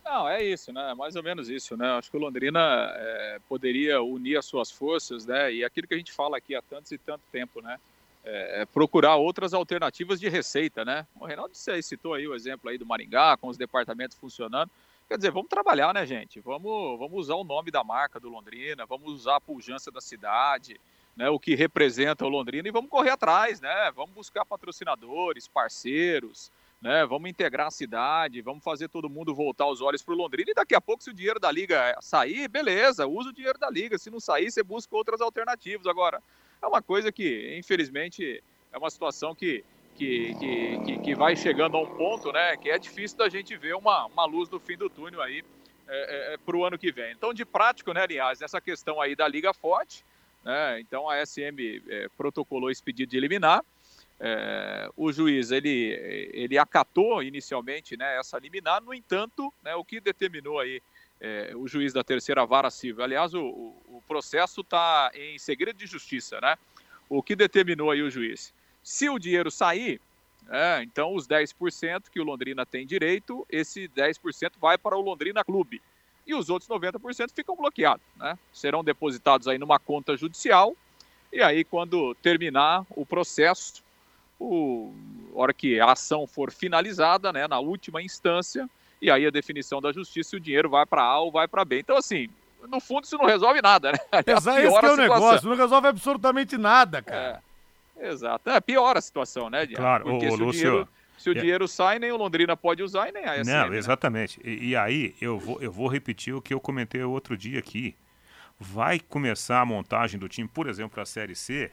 Não, 0.05 0.29
é 0.29 0.43
isso, 0.43 0.71
né? 0.71 0.93
Mais 0.93 1.15
ou 1.15 1.23
menos 1.23 1.49
isso, 1.49 1.75
né? 1.75 1.91
Acho 1.93 2.11
que 2.11 2.17
o 2.17 2.19
Londrina 2.19 2.59
é, 2.95 3.39
poderia 3.49 4.01
unir 4.01 4.37
as 4.37 4.45
suas 4.45 4.71
forças, 4.71 5.25
né? 5.25 5.51
E 5.51 5.65
aquilo 5.65 5.87
que 5.87 5.93
a 5.93 5.97
gente 5.97 6.11
fala 6.11 6.37
aqui 6.37 6.55
há 6.55 6.61
tantos 6.61 6.91
e 6.91 6.97
tanto 6.97 7.21
tempo, 7.31 7.59
né? 7.61 7.77
É, 8.23 8.61
é 8.61 8.65
procurar 8.65 9.15
outras 9.15 9.51
alternativas 9.53 10.19
de 10.19 10.29
receita, 10.29 10.85
né? 10.85 11.07
O 11.19 11.25
Reinaldo 11.25 11.55
citou 11.55 12.13
aí 12.13 12.27
o 12.27 12.35
exemplo 12.35 12.69
aí 12.69 12.77
do 12.77 12.85
Maringá, 12.85 13.35
com 13.35 13.47
os 13.47 13.57
departamentos 13.57 14.15
funcionando. 14.15 14.69
Quer 15.07 15.17
dizer, 15.17 15.31
vamos 15.31 15.49
trabalhar, 15.49 15.93
né, 15.93 16.05
gente? 16.05 16.39
Vamos, 16.39 16.99
vamos 16.99 17.19
usar 17.19 17.35
o 17.35 17.43
nome 17.43 17.71
da 17.71 17.83
marca 17.83 18.19
do 18.19 18.29
Londrina, 18.29 18.85
vamos 18.85 19.11
usar 19.11 19.37
a 19.37 19.41
pujança 19.41 19.91
da 19.91 19.99
cidade, 19.99 20.79
né, 21.17 21.29
o 21.29 21.39
que 21.39 21.55
representa 21.55 22.25
o 22.25 22.29
Londrina 22.29 22.67
e 22.67 22.71
vamos 22.71 22.89
correr 22.89 23.09
atrás, 23.09 23.59
né? 23.59 23.91
Vamos 23.95 24.11
buscar 24.11 24.45
patrocinadores, 24.45 25.47
parceiros, 25.47 26.51
né? 26.81 27.05
Vamos 27.05 27.29
integrar 27.29 27.67
a 27.67 27.71
cidade, 27.71 28.41
vamos 28.41 28.63
fazer 28.63 28.87
todo 28.87 29.09
mundo 29.09 29.35
voltar 29.35 29.67
os 29.67 29.81
olhos 29.81 30.01
para 30.01 30.13
o 30.13 30.17
Londrina 30.17 30.51
e 30.51 30.53
daqui 30.53 30.73
a 30.73 30.81
pouco, 30.81 31.03
se 31.03 31.09
o 31.09 31.13
dinheiro 31.13 31.39
da 31.39 31.51
liga 31.51 31.97
sair, 32.01 32.47
beleza, 32.47 33.05
usa 33.05 33.29
o 33.29 33.33
dinheiro 33.33 33.59
da 33.59 33.69
liga. 33.69 33.97
Se 33.97 34.09
não 34.09 34.19
sair, 34.19 34.49
você 34.49 34.63
busca 34.63 34.95
outras 34.95 35.21
alternativas. 35.21 35.85
Agora, 35.85 36.23
é 36.61 36.67
uma 36.67 36.81
coisa 36.81 37.11
que, 37.11 37.57
infelizmente, 37.57 38.43
é 38.71 38.77
uma 38.77 38.89
situação 38.89 39.33
que 39.35 39.63
que, 39.95 40.33
que, 40.85 40.99
que, 40.99 41.15
vai 41.15 41.35
chegando 41.35 41.77
a 41.77 41.81
um 41.81 41.85
ponto, 41.85 42.31
né, 42.31 42.57
que 42.57 42.69
é 42.69 42.79
difícil 42.79 43.17
da 43.17 43.29
gente 43.29 43.55
ver 43.55 43.75
uma, 43.75 44.05
uma 44.05 44.25
luz 44.25 44.49
no 44.49 44.59
fim 44.59 44.75
do 44.75 44.89
túnel 44.89 45.21
aí 45.21 45.43
é, 45.87 46.31
é, 46.31 46.33
é 46.33 46.37
para 46.37 46.55
o 46.57 46.65
ano 46.65 46.77
que 46.77 46.91
vem. 46.91 47.11
Então, 47.11 47.33
de 47.33 47.45
prático, 47.45 47.93
né, 47.93 48.01
aliás, 48.01 48.39
nessa 48.39 48.59
questão 48.59 48.99
aí 48.99 49.15
da 49.15 49.27
Liga 49.27 49.53
Forte, 49.53 50.03
né, 50.43 50.79
então 50.79 51.07
a 51.07 51.23
SM 51.23 51.83
é, 51.87 52.07
protocolou 52.17 52.71
esse 52.71 52.81
pedido 52.81 53.09
de 53.09 53.17
eliminar, 53.17 53.63
é, 54.19 54.89
o 54.95 55.11
juiz 55.11 55.51
ele, 55.51 56.29
ele 56.33 56.57
acatou 56.57 57.21
inicialmente 57.21 57.97
né, 57.97 58.17
essa 58.17 58.39
liminar, 58.39 58.81
no 58.81 58.93
entanto, 58.93 59.53
né, 59.63 59.75
o 59.75 59.83
que 59.83 59.99
determinou 59.99 60.59
aí 60.59 60.81
é, 61.21 61.53
o 61.55 61.67
juiz 61.67 61.93
da 61.93 62.03
terceira 62.03 62.43
vara 62.45 62.71
civil, 62.71 63.03
aliás, 63.03 63.35
o, 63.35 63.45
o 63.45 64.03
processo 64.07 64.61
está 64.61 65.11
em 65.13 65.37
segredo 65.37 65.77
de 65.77 65.85
justiça, 65.85 66.41
né? 66.41 66.57
O 67.07 67.21
que 67.21 67.35
determinou 67.35 67.91
aí 67.91 68.01
o 68.01 68.09
juiz? 68.09 68.51
Se 68.81 69.07
o 69.07 69.19
dinheiro 69.19 69.51
sair, 69.51 70.01
é, 70.49 70.81
então 70.81 71.13
os 71.13 71.27
10% 71.27 72.05
que 72.11 72.19
o 72.19 72.23
Londrina 72.23 72.65
tem 72.65 72.87
direito, 72.87 73.45
esse 73.49 73.87
10% 73.89 74.53
vai 74.59 74.79
para 74.79 74.97
o 74.97 75.01
Londrina 75.01 75.43
Clube. 75.43 75.79
E 76.25 76.33
os 76.33 76.49
outros 76.49 76.69
90% 76.69 77.31
ficam 77.35 77.55
bloqueados, 77.55 78.05
né? 78.15 78.37
Serão 78.51 78.83
depositados 78.83 79.47
aí 79.47 79.59
numa 79.59 79.77
conta 79.77 80.17
judicial. 80.17 80.75
E 81.31 81.41
aí, 81.41 81.63
quando 81.63 82.15
terminar 82.15 82.85
o 82.89 83.05
processo, 83.05 83.83
o, 84.39 84.91
a 85.35 85.39
hora 85.39 85.53
que 85.53 85.79
a 85.79 85.91
ação 85.91 86.25
for 86.25 86.51
finalizada, 86.51 87.31
né, 87.31 87.47
na 87.47 87.59
última 87.59 88.01
instância, 88.01 88.69
e 89.01 89.09
aí 89.09 89.25
a 89.25 89.31
definição 89.31 89.81
da 89.81 89.91
justiça, 89.91 90.35
o 90.35 90.39
dinheiro 90.39 90.69
vai 90.69 90.85
para 90.85 91.01
A 91.01 91.19
ou 91.19 91.31
vai 91.31 91.47
para 91.47 91.65
B. 91.65 91.79
Então, 91.79 91.97
assim, 91.97 92.29
no 92.69 92.79
fundo 92.79 93.05
isso 93.05 93.17
não 93.17 93.25
resolve 93.25 93.61
nada, 93.61 93.91
né? 93.91 93.97
Apesar 94.11 94.63
esse 94.63 94.79
que 94.79 94.85
é 94.85 94.91
o 94.91 94.97
negócio, 94.97 95.49
não 95.49 95.55
resolve 95.55 95.87
absolutamente 95.87 96.57
nada, 96.57 97.01
cara. 97.01 97.41
É. 97.97 98.09
Exato. 98.09 98.49
É, 98.49 98.59
pior 98.59 98.97
a 98.97 99.01
situação, 99.01 99.49
né, 99.49 99.65
Diego? 99.65 99.81
Claro, 99.81 100.05
Porque 100.05 100.29
se, 100.29 100.35
Lúcio, 100.35 100.47
o 100.47 100.51
dinheiro, 100.51 100.89
se 101.17 101.29
o 101.29 101.31
é... 101.31 101.39
dinheiro 101.39 101.67
sai, 101.67 101.99
nem 101.99 102.11
o 102.11 102.17
Londrina 102.17 102.57
pode 102.57 102.81
usar 102.81 103.09
e 103.09 103.11
nem 103.11 103.25
a 103.25 103.43
SM, 103.43 103.51
Não, 103.51 103.69
né? 103.69 103.77
exatamente. 103.77 104.39
Né? 104.39 104.51
E, 104.51 104.69
e, 104.69 104.75
aí 104.75 105.15
eu 105.21 105.37
vou, 105.37 105.61
eu 105.61 105.71
vou 105.71 105.87
repetir 105.87 106.33
o 106.33 106.41
que 106.41 106.53
eu 106.53 106.59
comentei 106.59 107.03
outro 107.03 107.37
dia 107.37 107.59
aqui. 107.59 107.95
Vai 108.59 108.99
começar 108.99 109.61
a 109.61 109.65
montagem 109.65 110.19
do 110.19 110.27
time, 110.27 110.47
por 110.47 110.67
exemplo, 110.67 110.91
para 110.91 111.03
a 111.03 111.05
Série 111.05 111.35
C. 111.35 111.71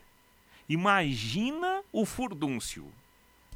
Imagina 0.68 1.82
o 1.92 2.04
furdúncio. 2.04 2.90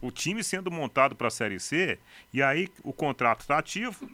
O 0.03 0.11
time 0.11 0.45
sendo 0.45 0.71
montado 0.71 1.15
para 1.15 1.29
a 1.29 1.31
Série 1.31 1.59
C, 1.59 1.99
e 2.33 2.43
aí 2.43 2.69
o 2.83 2.93
contrato 2.93 3.41
está 3.41 3.57
ativo, 3.59 4.11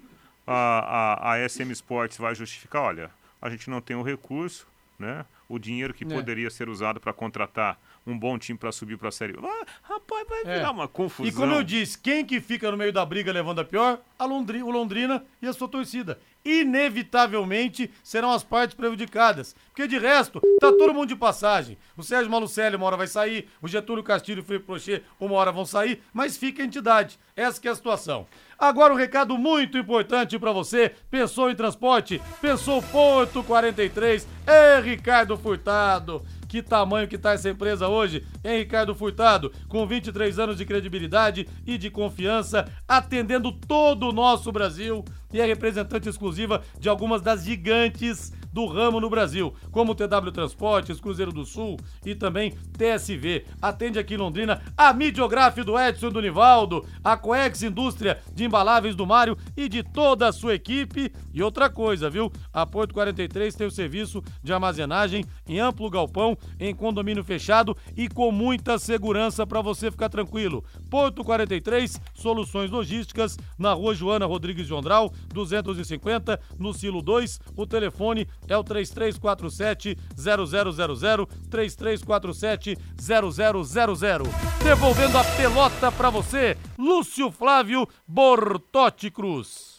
a, 0.47 1.33
a, 1.33 1.35
a 1.35 1.49
SM 1.49 1.73
Sports 1.73 2.19
vai 2.19 2.35
justificar, 2.35 2.83
olha, 2.83 3.11
a 3.41 3.51
gente 3.51 3.69
não 3.69 3.81
tem 3.81 3.97
o 3.97 4.03
recurso, 4.03 4.67
né? 4.99 5.25
O 5.49 5.59
dinheiro 5.59 5.95
que 5.95 6.05
é. 6.05 6.07
poderia 6.07 6.51
ser 6.51 6.69
usado 6.69 7.01
para 7.01 7.13
contratar 7.13 7.81
um 8.11 8.19
bom 8.19 8.39
time 8.39 8.59
para 8.59 8.73
subir 8.73 8.97
para 8.97 9.09
a 9.09 9.13
série. 9.13 9.35
Ah, 9.43 9.67
rapaz, 9.83 10.27
vai 10.29 10.41
é. 10.43 10.59
virar 10.59 10.71
uma 10.71 10.89
confusão. 10.89 11.27
E 11.27 11.33
como 11.33 11.53
eu 11.53 11.63
disse, 11.63 11.99
quem 11.99 12.25
que 12.25 12.41
fica 12.41 12.71
no 12.71 12.77
meio 12.77 12.93
da 12.93 13.05
briga 13.05 13.33
levando 13.33 13.61
a 13.61 13.65
pior? 13.65 14.01
A 14.19 14.25
Londrina, 14.25 14.65
o 14.65 14.71
Londrina 14.71 15.25
e 15.41 15.47
a 15.47 15.53
sua 15.53 15.69
torcida. 15.69 16.19
Inevitavelmente 16.45 17.91
serão 18.03 18.33
as 18.33 18.43
partes 18.43 18.75
prejudicadas. 18.75 19.55
Porque 19.69 19.87
de 19.87 19.99
resto, 19.99 20.41
tá 20.61 20.73
todo 20.73 20.95
mundo 20.95 21.09
de 21.09 21.17
passagem. 21.17 21.77
O 21.97 22.03
Sérgio 22.03 22.31
Malucelli 22.31 22.77
uma 22.77 22.87
hora 22.87 22.97
vai 22.97 23.07
sair, 23.07 23.49
o 23.61 23.69
Getúlio 23.69 24.03
Castilho 24.03 24.39
e 24.39 24.43
o 24.43 24.45
Felipe 24.45 24.65
Prochet 24.65 25.05
uma 25.21 25.35
hora 25.35 25.53
vão 25.53 25.67
sair, 25.67 26.03
mas 26.13 26.37
fica 26.37 26.63
a 26.63 26.67
entidade. 26.67 27.19
Essa 27.37 27.61
é 27.65 27.71
a 27.71 27.75
situação. 27.75 28.27
Agora 28.59 28.93
um 28.93 28.97
recado 28.97 29.37
muito 29.39 29.79
importante 29.79 30.39
para 30.39 30.51
você. 30.51 30.93
Pensou 31.11 31.51
em 31.51 31.55
transporte? 31.55 32.21
Pensou 32.41 32.83
Porto 32.83 33.43
43? 33.45 34.27
É 34.47 34.81
Ricardo 34.81 35.37
Furtado. 35.37 36.25
Que 36.49 36.63
tamanho 36.63 37.07
que 37.07 37.19
tá 37.19 37.33
essa 37.33 37.51
empresa 37.51 37.89
hoje, 37.89 38.25
hein, 38.43 38.61
Ricardo 38.61 38.95
Furtado? 38.95 39.53
Com 39.69 39.87
23 39.87 40.39
anos 40.39 40.57
de 40.57 40.65
credibilidade 40.65 41.47
e 41.67 41.77
de 41.77 41.91
confiança, 41.91 42.67
atendendo 42.89 43.53
todo 43.53 44.09
o 44.09 44.13
nosso 44.13 44.51
Brasil 44.51 45.05
e 45.31 45.41
é 45.43 45.45
representante 45.45 46.09
exclusiva 46.09 46.63
de 46.81 46.89
algumas 46.89 47.21
das 47.21 47.45
gigantes 47.45 48.33
do 48.53 48.67
ramo 48.67 49.01
no 49.01 49.11
Brasil, 49.11 49.55
como 49.71 49.95
TW 49.95 50.31
Transportes, 50.33 51.01
Cruzeiro 51.01 51.33
do 51.33 51.45
Sul 51.45 51.77
e 52.05 52.15
também 52.15 52.55
TSV. 52.77 53.45
Atende 53.61 53.99
aqui 53.99 54.15
em 54.15 54.19
Londrina 54.19 54.63
a 54.77 54.93
Midiografe 54.93 55.63
do 55.63 55.79
Edson 55.79 56.11
do 56.11 56.21
Nivaldo, 56.21 56.85
a 57.03 57.17
Coex 57.17 57.63
Indústria 57.63 58.19
de 58.35 58.45
Embaláveis 58.45 58.95
do 58.95 59.07
Mário 59.07 59.37
e 59.57 59.69
de 59.69 59.83
toda 59.83 60.29
a 60.29 60.33
sua 60.33 60.55
equipe. 60.55 61.13
E 61.33 61.43
outra 61.43 61.69
coisa, 61.69 62.11
viu? 62.11 62.33
A 62.53 62.67
Porto 62.67 62.95
43 62.95 63.55
tem 63.55 63.67
o 63.67 63.71
serviço 63.71 64.23
de 64.43 64.53
armazenagem 64.53 65.25
em 65.47 65.61
amplo 65.61 65.91
galpão, 65.91 66.37
em 66.59 66.75
condomínio 66.75 67.25
fechado 67.25 67.77
e 67.97 68.09
com 68.09 68.31
muita 68.31 68.79
segurança 68.79 69.47
para 69.47 69.61
você 69.61 69.91
ficar 69.91 70.09
tranquilo. 70.09 70.65
Porto 70.91 71.25
43, 71.25 72.01
soluções 72.15 72.71
logísticas 72.71 73.37
na 73.59 73.73
rua 73.73 73.95
Joana 73.95 74.27
Rodrigues 74.27 74.67
de 74.67 74.75
Ondral, 74.75 75.13
250, 75.33 76.41
no 76.59 76.73
Silo 76.73 77.03
2. 77.03 77.41
O 77.57 77.67
telefone 77.67 78.27
é 78.47 78.57
o 78.57 78.63
3347 78.63 79.97
0000 80.17 81.27
3347 81.51 82.77
0000. 82.99 84.23
Devolvendo 84.63 85.19
a 85.19 85.25
pelota 85.25 85.91
para 85.91 86.11
você, 86.11 86.57
Lúcio 86.79 87.31
Flávio 87.31 87.89
Bortotti 88.07 89.11
Cruz. 89.11 89.79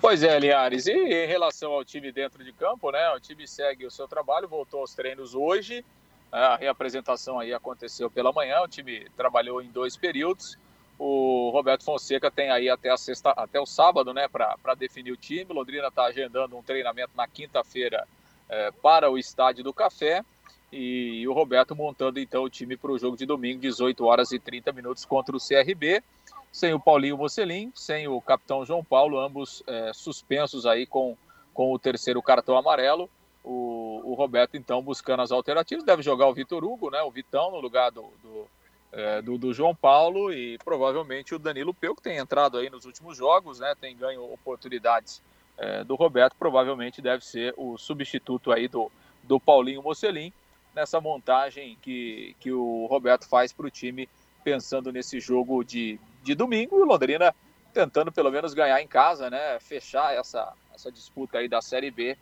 Pois 0.00 0.22
é, 0.22 0.38
Linhares, 0.38 0.86
e 0.86 0.92
em 0.92 1.26
relação 1.26 1.72
ao 1.72 1.84
time 1.84 2.10
dentro 2.10 2.42
de 2.42 2.52
campo, 2.52 2.90
né? 2.90 3.10
O 3.10 3.20
time 3.20 3.46
segue 3.46 3.86
o 3.86 3.90
seu 3.90 4.08
trabalho, 4.08 4.48
voltou 4.48 4.80
aos 4.80 4.94
treinos 4.94 5.34
hoje 5.34 5.84
A 6.32 6.56
reapresentação 6.56 7.38
aí 7.38 7.52
aconteceu 7.52 8.10
pela 8.10 8.32
manhã, 8.32 8.62
o 8.62 8.68
time 8.68 9.06
trabalhou 9.16 9.60
em 9.60 9.70
dois 9.70 9.96
períodos. 9.98 10.56
O 11.04 11.50
Roberto 11.50 11.82
Fonseca 11.82 12.30
tem 12.30 12.48
aí 12.48 12.70
até, 12.70 12.88
a 12.88 12.96
sexta, 12.96 13.30
até 13.30 13.60
o 13.60 13.66
sábado 13.66 14.14
né, 14.14 14.28
para 14.28 14.74
definir 14.78 15.10
o 15.10 15.16
time. 15.16 15.52
Londrina 15.52 15.88
está 15.88 16.04
agendando 16.04 16.56
um 16.56 16.62
treinamento 16.62 17.10
na 17.16 17.26
quinta-feira 17.26 18.06
é, 18.48 18.70
para 18.70 19.10
o 19.10 19.18
Estádio 19.18 19.64
do 19.64 19.74
Café. 19.74 20.24
E 20.70 21.26
o 21.26 21.32
Roberto 21.32 21.74
montando 21.74 22.20
então 22.20 22.44
o 22.44 22.48
time 22.48 22.76
para 22.76 22.92
o 22.92 22.98
jogo 23.00 23.16
de 23.16 23.26
domingo, 23.26 23.60
18 23.60 24.04
horas 24.04 24.30
e 24.30 24.38
30 24.38 24.70
minutos 24.70 25.04
contra 25.04 25.36
o 25.36 25.40
CRB. 25.40 26.04
Sem 26.52 26.72
o 26.72 26.78
Paulinho 26.78 27.18
Mocelin, 27.18 27.72
sem 27.74 28.06
o 28.06 28.20
capitão 28.20 28.64
João 28.64 28.84
Paulo, 28.84 29.18
ambos 29.18 29.60
é, 29.66 29.92
suspensos 29.92 30.66
aí 30.66 30.86
com, 30.86 31.16
com 31.52 31.72
o 31.72 31.80
terceiro 31.80 32.22
cartão 32.22 32.56
amarelo. 32.56 33.10
O, 33.42 34.02
o, 34.04 34.14
Roberto, 34.14 34.56
então, 34.56 34.80
buscando 34.80 35.24
as 35.24 35.32
alternativas, 35.32 35.82
deve 35.82 36.00
jogar 36.00 36.28
o 36.28 36.32
Vitor 36.32 36.62
Hugo, 36.62 36.90
né? 36.90 37.02
O 37.02 37.10
Vitão 37.10 37.50
no 37.50 37.58
lugar 37.58 37.90
do, 37.90 38.02
do, 38.22 38.46
é, 38.92 39.22
do, 39.22 39.38
do, 39.38 39.54
João 39.54 39.74
Paulo 39.74 40.32
e 40.32 40.58
provavelmente 40.58 41.34
o 41.34 41.38
Danilo 41.38 41.72
Peu, 41.72 41.94
que 41.94 42.02
tem 42.02 42.18
entrado 42.18 42.58
aí 42.58 42.68
nos 42.68 42.84
últimos 42.84 43.16
jogos, 43.16 43.58
né? 43.58 43.74
Tem 43.80 43.96
ganho 43.96 44.22
oportunidades 44.32 45.22
é, 45.56 45.82
do 45.82 45.94
Roberto, 45.94 46.36
provavelmente 46.38 47.00
deve 47.00 47.24
ser 47.24 47.54
o 47.56 47.78
substituto 47.78 48.52
aí 48.52 48.68
do, 48.68 48.92
do 49.22 49.40
Paulinho 49.40 49.82
Mocelin 49.82 50.32
nessa 50.74 51.00
montagem 51.00 51.76
que, 51.80 52.36
que 52.40 52.52
o 52.52 52.86
Roberto 52.86 53.26
faz 53.28 53.52
para 53.52 53.66
o 53.66 53.70
time, 53.70 54.08
pensando 54.44 54.92
nesse 54.92 55.20
jogo 55.20 55.62
de, 55.62 55.98
de 56.22 56.34
domingo 56.34 56.78
e 56.78 56.82
o 56.82 56.86
Londrina 56.86 57.34
tentando 57.72 58.12
pelo 58.12 58.30
menos 58.30 58.52
ganhar 58.52 58.80
em 58.82 58.86
casa, 58.86 59.30
né? 59.30 59.58
Fechar 59.60 60.14
essa, 60.14 60.52
essa 60.74 60.92
disputa 60.92 61.38
aí 61.38 61.48
da 61.48 61.62
Série 61.62 61.90
B 61.90 62.16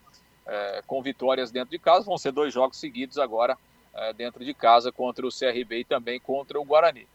é, 0.46 0.82
com 0.86 1.02
vitórias 1.02 1.50
dentro 1.50 1.70
de 1.70 1.78
casa. 1.78 2.04
Vão 2.04 2.18
ser 2.18 2.30
dois 2.30 2.54
jogos 2.54 2.78
seguidos 2.78 3.18
agora 3.18 3.58
é, 4.00 4.12
dentro 4.14 4.44
de 4.44 4.54
casa 4.54 4.90
contra 4.90 5.26
o 5.26 5.30
CRB 5.30 5.80
e 5.80 5.84
também 5.84 6.18
contra 6.18 6.58
o 6.58 6.64
Guarani. 6.64 7.06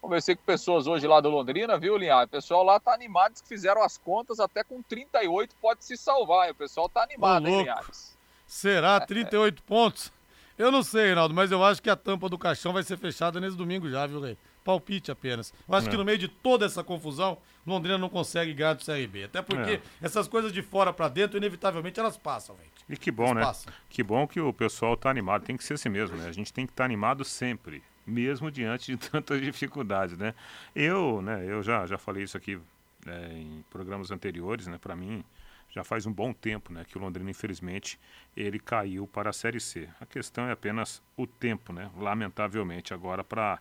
Conversei 0.00 0.34
com 0.34 0.42
pessoas 0.42 0.88
hoje 0.88 1.06
lá 1.06 1.20
do 1.20 1.30
Londrina, 1.30 1.78
viu, 1.78 1.96
Linhares? 1.96 2.26
O 2.26 2.30
pessoal 2.30 2.64
lá 2.64 2.80
tá 2.80 2.92
animado, 2.92 3.40
que 3.40 3.48
fizeram 3.48 3.82
as 3.82 3.96
contas, 3.96 4.40
até 4.40 4.64
com 4.64 4.82
38 4.82 5.54
pode 5.60 5.84
se 5.84 5.96
salvar. 5.96 6.50
O 6.50 6.54
pessoal 6.56 6.88
tá 6.88 7.04
animado, 7.04 7.46
hein, 7.46 7.60
Linhares? 7.60 8.18
Será 8.44 8.98
38 8.98 9.62
pontos? 9.62 10.12
Eu 10.58 10.72
não 10.72 10.82
sei, 10.82 11.06
Reinaldo, 11.06 11.32
mas 11.32 11.52
eu 11.52 11.64
acho 11.64 11.80
que 11.80 11.88
a 11.88 11.96
tampa 11.96 12.28
do 12.28 12.36
caixão 12.36 12.72
vai 12.72 12.82
ser 12.82 12.98
fechada 12.98 13.40
nesse 13.40 13.56
domingo 13.56 13.88
já, 13.88 14.04
viu, 14.06 14.20
Rei? 14.20 14.36
Palpite 14.64 15.10
apenas. 15.10 15.52
Eu 15.68 15.74
acho 15.74 15.86
é. 15.86 15.90
que 15.90 15.96
no 15.96 16.04
meio 16.04 16.18
de 16.18 16.28
toda 16.28 16.66
essa 16.66 16.82
confusão, 16.82 17.38
Londrina 17.66 17.96
não 17.96 18.08
consegue 18.08 18.52
ganhar 18.52 18.74
do 18.74 18.84
CRB. 18.84 19.24
Até 19.24 19.42
porque 19.42 19.72
é. 19.72 19.82
essas 20.00 20.28
coisas 20.28 20.52
de 20.52 20.62
fora 20.62 20.92
para 20.92 21.08
dentro, 21.08 21.36
inevitavelmente, 21.36 21.98
elas 21.98 22.16
passam, 22.16 22.56
gente. 22.56 22.81
E 22.88 22.96
que 22.96 23.10
bom, 23.10 23.34
né? 23.34 23.42
Passam. 23.42 23.72
Que 23.88 24.02
bom 24.02 24.26
que 24.26 24.40
o 24.40 24.52
pessoal 24.52 24.96
tá 24.96 25.10
animado. 25.10 25.44
Tem 25.44 25.56
que 25.56 25.64
ser 25.64 25.74
assim 25.74 25.88
mesmo, 25.88 26.16
né? 26.16 26.28
A 26.28 26.32
gente 26.32 26.52
tem 26.52 26.66
que 26.66 26.72
estar 26.72 26.82
tá 26.82 26.84
animado 26.84 27.24
sempre, 27.24 27.82
mesmo 28.06 28.50
diante 28.50 28.96
de 28.96 28.96
tantas 29.10 29.40
dificuldades, 29.40 30.16
né? 30.16 30.34
Eu, 30.74 31.22
né, 31.22 31.44
eu 31.46 31.62
já, 31.62 31.86
já 31.86 31.98
falei 31.98 32.24
isso 32.24 32.36
aqui 32.36 32.60
é, 33.06 33.32
em 33.34 33.64
programas 33.70 34.10
anteriores, 34.10 34.66
né? 34.66 34.78
Para 34.78 34.96
mim, 34.96 35.24
já 35.72 35.82
faz 35.82 36.04
um 36.04 36.12
bom 36.12 36.32
tempo 36.32 36.72
né, 36.72 36.84
que 36.86 36.98
o 36.98 37.00
Londrina, 37.00 37.30
infelizmente, 37.30 37.98
ele 38.36 38.58
caiu 38.58 39.06
para 39.06 39.30
a 39.30 39.32
Série 39.32 39.58
C. 39.58 39.88
A 40.00 40.06
questão 40.06 40.46
é 40.46 40.52
apenas 40.52 41.02
o 41.16 41.26
tempo, 41.26 41.72
né? 41.72 41.90
Lamentavelmente, 41.96 42.92
agora 42.92 43.24
para 43.24 43.58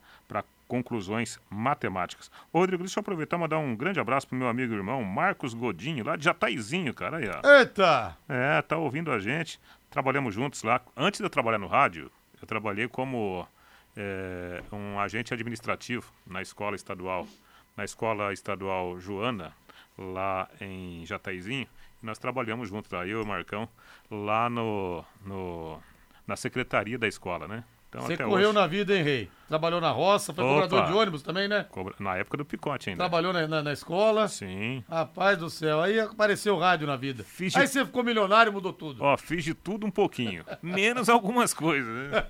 conclusões 0.68 1.40
matemáticas. 1.50 2.30
Ô, 2.52 2.60
Rodrigo, 2.60 2.84
deixa 2.84 3.00
eu 3.00 3.02
aproveitar 3.02 3.38
e 3.38 3.40
mandar 3.40 3.58
um 3.60 3.76
grande 3.76 4.00
abraço 4.00 4.28
pro 4.28 4.38
meu 4.38 4.48
amigo 4.48 4.74
e 4.74 4.76
irmão 4.76 5.04
Marcos 5.04 5.54
Godinho, 5.54 6.06
lá 6.06 6.16
de 6.16 6.26
Jataizinho, 6.26 6.94
cara. 6.94 7.18
Aí, 7.18 7.30
ó. 7.30 7.58
Eita! 7.58 8.18
É, 8.28 8.62
tá 8.62 8.78
ouvindo 8.78 9.12
a 9.12 9.20
gente. 9.20 9.60
Trabalhamos 9.90 10.34
juntos 10.36 10.64
lá. 10.64 10.82
Antes 10.96 11.20
de 11.20 11.26
eu 11.26 11.30
trabalhar 11.30 11.58
no 11.58 11.68
rádio, 11.68 12.12
eu 12.42 12.48
trabalhei 12.48 12.88
como 12.88 13.48
é, 13.96 14.64
um 14.72 15.00
agente 15.00 15.34
administrativo 15.34 16.12
na 16.26 16.42
escola 16.42 16.76
estadual, 16.76 17.28
na 17.76 17.84
escola 17.86 18.34
estadual 18.34 19.00
Joana, 19.00 19.54
lá 19.98 20.50
em 20.60 21.06
Jataizinho. 21.06 21.68
Nós 22.02 22.18
trabalhamos 22.18 22.70
juntos 22.70 22.92
lá, 22.92 23.06
eu 23.06 23.20
e 23.20 23.24
o 23.24 23.26
Marcão, 23.26 23.70
lá 24.10 24.50
no, 24.50 25.04
no, 25.24 25.80
na 26.26 26.36
secretaria 26.36 26.98
da 26.98 27.08
escola, 27.08 27.48
né? 27.48 27.64
Então, 27.92 28.04
Você 28.04 28.16
correu 28.16 28.50
hoje... 28.50 28.54
na 28.54 28.66
vida, 28.68 28.96
hein, 28.96 29.04
Rei? 29.04 29.30
Trabalhou 29.50 29.82
na 29.82 29.92
roça, 29.92 30.34
foi 30.34 30.46
Opa. 30.46 30.62
cobrador 30.62 30.86
de 30.86 30.98
ônibus 30.98 31.22
também, 31.22 31.50
né? 31.50 31.66
Na 32.00 32.16
época 32.16 32.38
do 32.38 32.46
picote 32.46 32.90
ainda. 32.90 33.00
Trabalhou 33.00 33.34
na, 33.34 33.46
na, 33.46 33.62
na, 33.62 33.74
escola. 33.74 34.30
Sim. 34.30 34.82
Rapaz 34.90 35.38
do 35.38 35.50
céu, 35.50 35.82
aí 35.82 36.00
apareceu 36.00 36.56
o 36.56 36.58
rádio 36.58 36.88
na 36.88 36.96
vida. 36.96 37.22
Fiz 37.26 37.54
aí 37.54 37.66
de... 37.66 37.68
você 37.70 37.84
ficou 37.84 38.02
milionário 38.02 38.50
e 38.50 38.54
mudou 38.54 38.72
tudo. 38.72 39.04
Ó, 39.04 39.18
fiz 39.18 39.44
de 39.44 39.54
tudo 39.54 39.86
um 39.86 39.92
pouquinho. 39.92 40.46
menos 40.64 41.10
algumas 41.10 41.54
coisas, 41.54 41.94
né? 42.10 42.26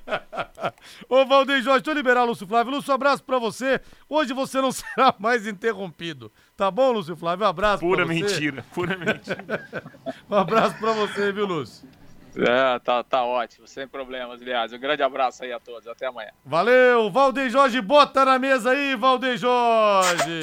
Ô, 1.07 1.23
Valdeir 1.27 1.61
Jorge, 1.61 1.83
deixa 1.83 1.91
eu 1.91 1.95
liberar 1.95 2.23
Lúcio 2.23 2.47
Flávio. 2.47 2.73
Lúcio, 2.73 2.91
um 2.91 2.95
abraço 2.95 3.23
pra 3.23 3.37
você. 3.37 3.79
Hoje 4.09 4.33
você 4.33 4.59
não 4.59 4.71
será 4.73 5.13
mais 5.19 5.45
interrompido. 5.45 6.31
Tá 6.57 6.71
bom, 6.71 6.91
Lúcio 6.91 7.15
Flávio? 7.15 7.45
Um 7.45 7.49
abraço 7.49 7.81
pura 7.81 8.03
pra 8.03 8.15
você. 8.15 8.19
Pura 8.19 8.31
mentira, 8.31 8.65
pura 8.73 8.97
mentira. 8.97 9.85
um 10.27 10.35
abraço 10.35 10.75
pra 10.79 10.93
você, 10.93 11.31
viu, 11.31 11.45
Lúcio? 11.45 11.87
É, 12.35 12.79
tá, 12.79 13.03
tá 13.03 13.23
ótimo, 13.23 13.67
sem 13.67 13.87
problemas, 13.87 14.41
aliás. 14.41 14.71
Um 14.71 14.79
grande 14.79 15.03
abraço 15.03 15.43
aí 15.43 15.51
a 15.51 15.59
todos, 15.59 15.87
até 15.87 16.07
amanhã. 16.07 16.31
Valeu, 16.45 17.09
Valdeir 17.11 17.49
Jorge, 17.49 17.81
bota 17.81 18.23
na 18.23 18.39
mesa 18.39 18.71
aí, 18.71 18.95
Valdeir 18.95 19.37
Jorge. 19.37 20.41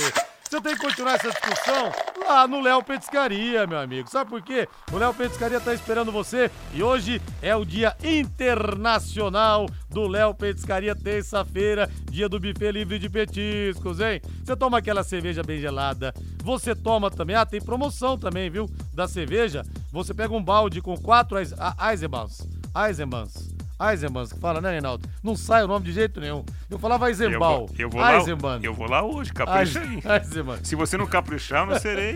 Você 0.49 0.63
tem 0.63 0.75
que 0.75 0.81
continuar 0.81 1.17
essa 1.17 1.31
discussão 1.31 1.93
lá 2.27 2.49
no 2.49 2.63
Léo 2.63 2.83
Petiscaria, 2.83 3.67
meu 3.67 3.79
amigo. 3.79 4.09
Sabe 4.09 4.31
por 4.31 4.41
quê? 4.41 4.67
O 4.91 4.97
Léo 4.97 5.13
Petiscaria 5.13 5.61
tá 5.61 5.75
esperando 5.75 6.11
você 6.11 6.51
e 6.73 6.83
hoje 6.83 7.21
é 7.43 7.55
o 7.55 7.67
dia 7.67 7.95
internacional 8.03 9.67
do 9.91 10.09
Léo 10.09 10.35
Petiscaria, 10.35 10.97
terça-feira, 10.97 11.91
dia 12.11 12.31
do 12.31 12.41
buffet 12.41 12.73
livre 12.73 12.99
de 12.99 13.11
petiscos, 13.11 14.01
hein? 14.01 14.23
Você 14.43 14.57
toma 14.57 14.79
aquela 14.79 15.05
cerveja 15.05 15.43
bem 15.43 15.61
gelada, 15.61 16.15
você 16.43 16.75
toma 16.75 17.11
também, 17.11 17.37
ah, 17.37 17.45
tem 17.45 17.61
promoção 17.61 18.17
também, 18.17 18.49
viu? 18.49 18.71
Da 18.95 19.07
cerveja, 19.07 19.67
você 19.93 20.15
pega 20.15 20.33
um 20.33 20.43
balde 20.43 20.81
com 20.81 20.97
quatro 20.97 21.37
Eisenbahns, 21.39 22.49
Eisenbahns, 22.75 23.51
Eisenbahn, 23.81 24.27
que 24.27 24.39
fala, 24.39 24.61
né, 24.61 24.73
Reinaldo? 24.73 25.09
Não 25.23 25.37
sai 25.37 25.63
o 25.63 25.69
nome 25.69 25.87
de 25.87 25.93
jeito 25.93 26.21
nenhum. 26.21 26.45
Eu 26.69 26.79
falava 26.79 27.09
Eisenbahn. 27.09 27.67
Eu, 27.69 27.69
eu, 27.79 27.91
vou 27.91 28.01
lá, 28.01 28.59
eu 28.63 28.75
vou 28.75 28.89
lá 28.89 29.03
hoje, 29.05 29.33
capricha 29.33 29.81
aí. 29.81 30.03
Eisenbahn. 30.21 30.59
Se 30.65 30.75
você 30.75 30.97
não 30.97 31.07
caprichar, 31.07 31.67
não 31.67 31.79
serei 31.79 32.15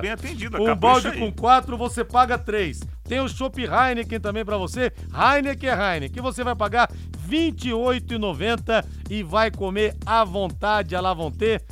bem 0.00 0.10
atendido. 0.10 0.62
Um 0.62 0.76
balde 0.76 1.08
aí. 1.08 1.18
com 1.18 1.32
quatro, 1.32 1.76
você 1.76 2.04
paga 2.04 2.36
três. 2.36 2.80
Tem 3.04 3.18
o 3.20 3.28
Chopp 3.28 3.60
Heineken 3.60 4.20
também 4.20 4.44
para 4.44 4.58
você. 4.58 4.92
Heineken 5.12 5.70
é 5.70 5.72
Heineken, 5.72 6.10
que 6.10 6.20
você 6.20 6.44
vai 6.44 6.54
pagar 6.54 6.90
R$ 6.90 7.52
28,90 7.52 8.84
e 9.08 9.22
vai 9.22 9.50
comer 9.50 9.96
à 10.04 10.22
vontade, 10.22 10.94
a 10.94 11.00
lá 11.00 11.14
vão 11.14 11.30
ter 11.30 11.62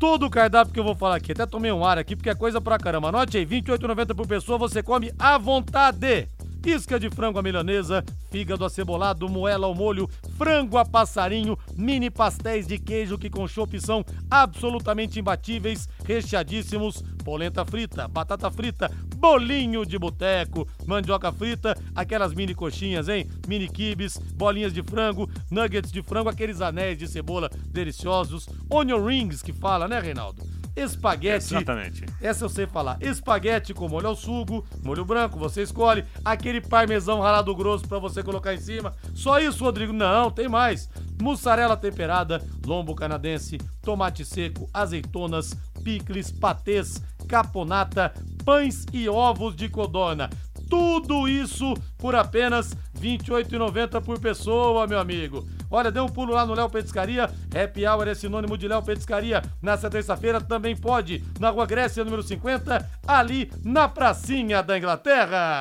todo 0.00 0.24
o 0.24 0.30
cardápio 0.30 0.72
que 0.72 0.80
eu 0.80 0.84
vou 0.84 0.94
falar 0.96 1.16
aqui. 1.16 1.32
Até 1.32 1.46
tomei 1.46 1.70
um 1.70 1.84
ar 1.84 1.98
aqui, 1.98 2.16
porque 2.16 2.30
é 2.30 2.34
coisa 2.34 2.60
pra 2.60 2.78
caramba. 2.78 3.10
Anote 3.10 3.36
aí, 3.36 3.44
R$ 3.44 3.62
28,90 3.62 4.14
por 4.14 4.26
pessoa, 4.26 4.58
você 4.58 4.82
come 4.82 5.12
à 5.18 5.38
vontade 5.38 6.26
isca 6.64 6.98
de 6.98 7.10
frango 7.10 7.38
à 7.38 7.42
milanesa, 7.42 8.04
fígado 8.30 8.64
acebolado, 8.64 9.28
moela 9.28 9.66
ao 9.66 9.74
molho, 9.74 10.08
frango 10.36 10.78
a 10.78 10.84
passarinho, 10.84 11.58
mini 11.76 12.10
pastéis 12.10 12.66
de 12.66 12.78
queijo 12.78 13.18
que 13.18 13.30
com 13.30 13.46
chopp 13.46 13.80
são 13.80 14.04
absolutamente 14.30 15.18
imbatíveis, 15.18 15.88
recheadíssimos, 16.04 17.02
polenta 17.24 17.64
frita, 17.64 18.08
batata 18.08 18.50
frita, 18.50 18.90
bolinho 19.16 19.84
de 19.84 19.98
boteco, 19.98 20.66
mandioca 20.86 21.32
frita, 21.32 21.76
aquelas 21.94 22.34
mini 22.34 22.54
coxinhas, 22.54 23.08
hein? 23.08 23.28
Mini 23.46 23.68
quibes, 23.68 24.18
bolinhas 24.34 24.72
de 24.72 24.82
frango, 24.82 25.28
nuggets 25.50 25.92
de 25.92 26.02
frango, 26.02 26.28
aqueles 26.28 26.60
anéis 26.60 26.98
de 26.98 27.06
cebola 27.06 27.50
deliciosos, 27.68 28.48
onion 28.68 29.04
rings 29.04 29.42
que 29.42 29.52
fala, 29.52 29.86
né, 29.86 30.00
Reinaldo? 30.00 30.49
Espaguete. 30.76 31.54
Exatamente. 31.54 32.04
Essa 32.20 32.44
eu 32.44 32.48
sei 32.48 32.66
falar. 32.66 32.96
Espaguete 33.00 33.74
com 33.74 33.88
molho 33.88 34.08
ao 34.08 34.16
sugo, 34.16 34.64
molho 34.82 35.04
branco, 35.04 35.38
você 35.38 35.62
escolhe. 35.62 36.04
Aquele 36.24 36.60
parmesão 36.60 37.20
ralado 37.20 37.54
grosso 37.54 37.86
para 37.86 37.98
você 37.98 38.22
colocar 38.22 38.54
em 38.54 38.60
cima. 38.60 38.94
Só 39.14 39.38
isso, 39.38 39.64
Rodrigo? 39.64 39.92
Não, 39.92 40.30
tem 40.30 40.48
mais. 40.48 40.88
Mussarela 41.20 41.76
temperada, 41.76 42.42
lombo 42.64 42.94
canadense, 42.94 43.58
tomate 43.82 44.24
seco, 44.24 44.68
azeitonas, 44.72 45.54
picles, 45.84 46.30
patês, 46.30 47.02
caponata, 47.28 48.12
pães 48.44 48.86
e 48.92 49.08
ovos 49.08 49.54
de 49.54 49.68
codorna. 49.68 50.30
Tudo 50.68 51.28
isso 51.28 51.74
por 51.98 52.14
apenas 52.14 52.72
R$ 53.00 53.18
28,90 53.18 54.00
por 54.00 54.20
pessoa, 54.20 54.86
meu 54.86 55.00
amigo. 55.00 55.44
Olha, 55.70 55.92
dê 55.92 56.00
um 56.00 56.08
pulo 56.08 56.34
lá 56.34 56.44
no 56.44 56.52
Léo 56.52 56.68
Petiscaria. 56.68 57.30
Happy 57.54 57.86
Hour 57.86 58.08
é 58.08 58.14
sinônimo 58.14 58.58
de 58.58 58.66
Léo 58.66 58.82
Petiscaria. 58.82 59.40
Nessa 59.62 59.88
terça-feira 59.88 60.40
também 60.40 60.76
pode, 60.76 61.22
na 61.38 61.50
Rua 61.50 61.64
Grécia, 61.64 62.04
número 62.04 62.24
50, 62.24 62.90
ali 63.06 63.52
na 63.64 63.88
pracinha 63.88 64.62
da 64.64 64.76
Inglaterra. 64.76 65.60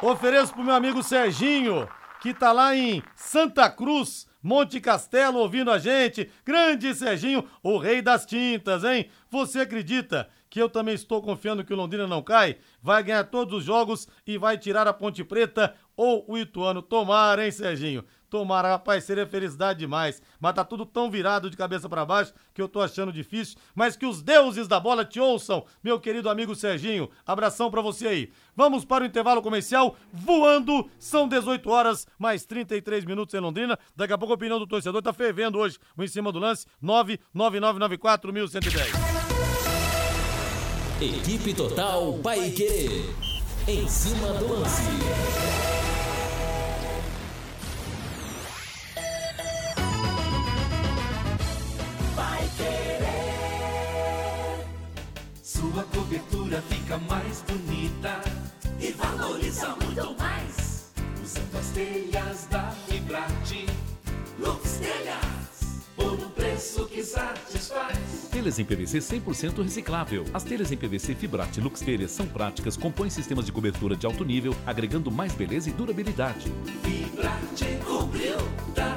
Ofereço 0.00 0.54
pro 0.54 0.64
meu 0.64 0.74
amigo 0.74 1.02
Serginho, 1.02 1.86
que 2.22 2.32
tá 2.32 2.52
lá 2.52 2.74
em 2.74 3.02
Santa 3.14 3.68
Cruz, 3.68 4.26
Monte 4.42 4.80
Castelo, 4.80 5.40
ouvindo 5.40 5.70
a 5.70 5.78
gente. 5.78 6.30
Grande 6.42 6.94
Serginho, 6.94 7.44
o 7.62 7.76
rei 7.76 8.00
das 8.00 8.24
tintas, 8.24 8.82
hein? 8.82 9.10
Você 9.30 9.60
acredita 9.60 10.26
que 10.50 10.60
eu 10.60 10.68
também 10.68 10.94
estou 10.94 11.22
confiando 11.22 11.64
que 11.64 11.72
o 11.72 11.76
Londrina 11.76 12.08
não 12.08 12.22
cai, 12.22 12.56
vai 12.82 13.02
ganhar 13.04 13.24
todos 13.24 13.58
os 13.58 13.64
jogos 13.64 14.08
e 14.26 14.36
vai 14.36 14.58
tirar 14.58 14.88
a 14.88 14.92
Ponte 14.92 15.22
Preta 15.22 15.74
ou 16.00 16.24
o 16.26 16.38
Ituano. 16.38 16.80
Tomara, 16.80 17.44
hein, 17.44 17.52
Serginho? 17.52 18.02
Tomara, 18.30 18.70
rapaz, 18.70 19.04
seria 19.04 19.26
felicidade 19.26 19.80
demais. 19.80 20.22
Mas 20.40 20.54
tá 20.54 20.64
tudo 20.64 20.86
tão 20.86 21.10
virado 21.10 21.50
de 21.50 21.58
cabeça 21.58 21.90
para 21.90 22.06
baixo 22.06 22.32
que 22.54 22.62
eu 22.62 22.68
tô 22.68 22.80
achando 22.80 23.12
difícil. 23.12 23.58
Mas 23.74 23.98
que 23.98 24.06
os 24.06 24.22
deuses 24.22 24.66
da 24.66 24.80
bola 24.80 25.04
te 25.04 25.20
ouçam, 25.20 25.62
meu 25.84 26.00
querido 26.00 26.30
amigo 26.30 26.54
Serginho. 26.54 27.10
Abração 27.26 27.70
para 27.70 27.82
você 27.82 28.08
aí. 28.08 28.32
Vamos 28.56 28.82
para 28.82 29.04
o 29.04 29.06
intervalo 29.06 29.42
comercial, 29.42 29.94
voando. 30.10 30.88
São 30.98 31.28
18 31.28 31.68
horas, 31.68 32.06
mais 32.18 32.46
33 32.46 33.04
minutos 33.04 33.34
em 33.34 33.40
Londrina. 33.40 33.78
Daqui 33.94 34.14
a 34.14 34.18
pouco 34.18 34.32
a 34.32 34.36
opinião 34.36 34.58
do 34.58 34.66
torcedor 34.66 35.02
tá 35.02 35.12
fervendo 35.12 35.58
hoje. 35.58 35.78
O 35.98 36.02
em 36.02 36.08
cima 36.08 36.32
do 36.32 36.38
lance, 36.38 36.66
99994 36.80 38.32
Equipe 40.98 41.52
Total 41.52 42.14
Paique. 42.22 43.04
Em 43.68 43.86
cima 43.86 44.28
do 44.32 44.54
lance. 44.54 45.69
Sua 55.42 55.82
cobertura 55.84 56.62
fica 56.62 56.98
mais 56.98 57.42
bonita 57.42 58.20
e 58.80 58.92
valoriza 58.92 59.76
muito 59.84 60.16
mais. 60.18 60.90
usando 61.22 61.56
as 61.58 61.66
telhas 61.68 62.46
da 62.50 62.70
Fibrate. 62.88 63.66
Lux 64.38 64.78
Telhas, 64.78 65.86
Por 65.94 66.12
um 66.14 66.30
preço 66.30 66.86
que 66.86 67.02
satisfaz. 67.02 67.98
Telhas 68.30 68.58
em 68.58 68.64
PVC 68.64 68.98
100% 68.98 69.62
reciclável. 69.62 70.24
As 70.32 70.42
telhas 70.44 70.72
em 70.72 70.76
PVC 70.76 71.14
Fibrate 71.14 71.60
Lux 71.60 71.80
Telhas 71.80 72.10
são 72.10 72.26
práticas, 72.26 72.76
compõem 72.76 73.10
sistemas 73.10 73.44
de 73.44 73.52
cobertura 73.52 73.94
de 73.94 74.06
alto 74.06 74.24
nível, 74.24 74.54
agregando 74.66 75.10
mais 75.10 75.34
beleza 75.34 75.68
e 75.68 75.72
durabilidade. 75.72 76.50
Fibrate 76.82 77.78
cobriu, 77.84 78.36
tá. 78.74 78.96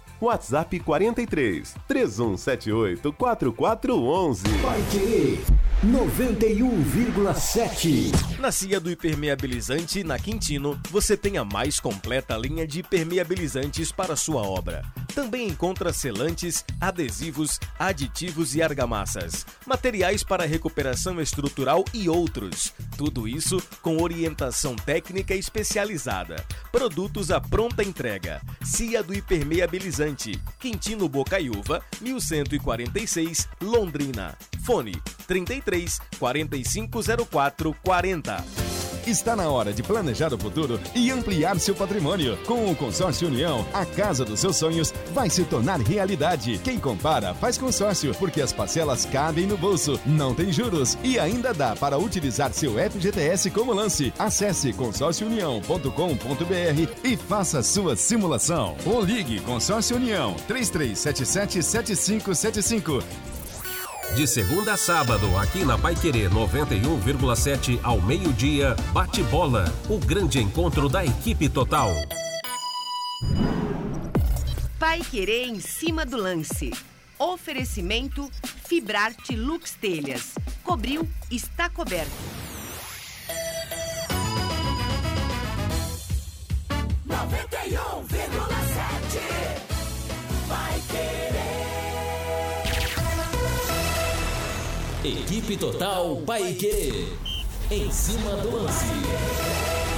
WhatsApp 0.21 0.79
43 0.79 1.73
3178 1.87 3.01
4411. 3.01 4.43
Vai 4.61 4.81
querer 4.91 5.39
91,7. 5.83 8.39
Na 8.39 8.51
Cia 8.51 8.79
do 8.79 8.91
Hipermeabilizante, 8.91 10.03
na 10.03 10.19
Quintino, 10.19 10.79
você 10.91 11.17
tem 11.17 11.39
a 11.39 11.43
mais 11.43 11.79
completa 11.79 12.37
linha 12.37 12.67
de 12.67 12.81
hipermeabilizantes 12.81 13.91
para 13.91 14.15
sua 14.15 14.43
obra. 14.43 14.85
Também 15.15 15.47
encontra 15.47 15.91
selantes, 15.91 16.63
adesivos, 16.79 17.59
aditivos 17.79 18.53
e 18.53 18.61
argamassas, 18.61 19.43
materiais 19.65 20.23
para 20.23 20.45
recuperação 20.45 21.19
estrutural 21.19 21.83
e 21.95 22.07
outros. 22.07 22.71
Tudo 22.95 23.27
isso 23.27 23.59
com 23.81 24.03
orientação 24.03 24.75
técnica 24.75 25.33
especializada. 25.33 26.45
Produtos 26.71 27.31
à 27.31 27.41
pronta 27.41 27.83
entrega. 27.83 28.39
Cia 28.63 29.01
do 29.01 29.15
Hipermeabilizante, 29.15 30.39
Quintino 30.59 31.09
Bocaiúva, 31.09 31.83
1146, 31.99 33.49
Londrina. 33.59 34.37
Fone 34.63 34.93
33 35.27 35.99
4504 36.19 37.75
40. 37.83 38.45
Está 39.07 39.35
na 39.35 39.49
hora 39.49 39.73
de 39.73 39.81
planejar 39.81 40.31
o 40.31 40.37
futuro 40.37 40.79
e 40.93 41.09
ampliar 41.09 41.59
seu 41.59 41.73
patrimônio. 41.73 42.37
Com 42.45 42.71
o 42.71 42.75
Consórcio 42.75 43.27
União, 43.27 43.65
a 43.73 43.83
casa 43.83 44.23
dos 44.23 44.39
seus 44.39 44.57
sonhos 44.57 44.93
vai 45.11 45.27
se 45.27 45.43
tornar 45.43 45.79
realidade. 45.79 46.59
Quem 46.63 46.79
compara, 46.79 47.33
faz 47.33 47.57
consórcio, 47.57 48.13
porque 48.15 48.41
as 48.41 48.53
parcelas 48.53 49.03
cabem 49.05 49.47
no 49.47 49.57
bolso, 49.57 49.99
não 50.05 50.35
tem 50.35 50.53
juros 50.53 50.99
e 51.03 51.17
ainda 51.17 51.51
dá 51.51 51.75
para 51.75 51.97
utilizar 51.97 52.53
seu 52.53 52.73
FGTS 52.73 53.49
como 53.49 53.73
lance. 53.73 54.13
Acesse 54.19 54.71
consórciounião.com.br 54.71 56.91
e 57.03 57.17
faça 57.17 57.63
sua 57.63 57.95
simulação. 57.95 58.77
Ou 58.85 59.01
ligue 59.01 59.39
Consórcio 59.39 59.95
União 59.95 60.35
3377 60.47 61.63
7575. 61.63 63.30
De 64.15 64.27
segunda 64.27 64.73
a 64.73 64.77
sábado, 64.77 65.37
aqui 65.37 65.63
na 65.63 65.77
Paiquerê 65.77 66.29
91,7 66.29 67.79
ao 67.81 68.01
meio-dia, 68.01 68.75
bate 68.91 69.23
bola, 69.23 69.63
o 69.89 69.97
grande 69.97 70.37
encontro 70.37 70.89
da 70.89 71.05
equipe 71.05 71.47
total. 71.47 71.89
Pai 74.77 74.99
Querer 74.99 75.47
em 75.47 75.61
cima 75.61 76.05
do 76.05 76.17
lance. 76.17 76.71
Oferecimento 77.17 78.29
Fibrarte 78.67 79.33
Lux 79.35 79.77
Telhas. 79.79 80.33
Cobriu, 80.61 81.07
está 81.31 81.69
coberto. 81.69 82.11
91,7. 87.07 88.01
Vai 88.09 88.30
Equipe 95.03 95.57
Total 95.57 96.15
Paique. 96.27 97.07
Em 97.71 97.89
cima 97.89 98.35
do 98.37 98.55
lance. 98.55 98.85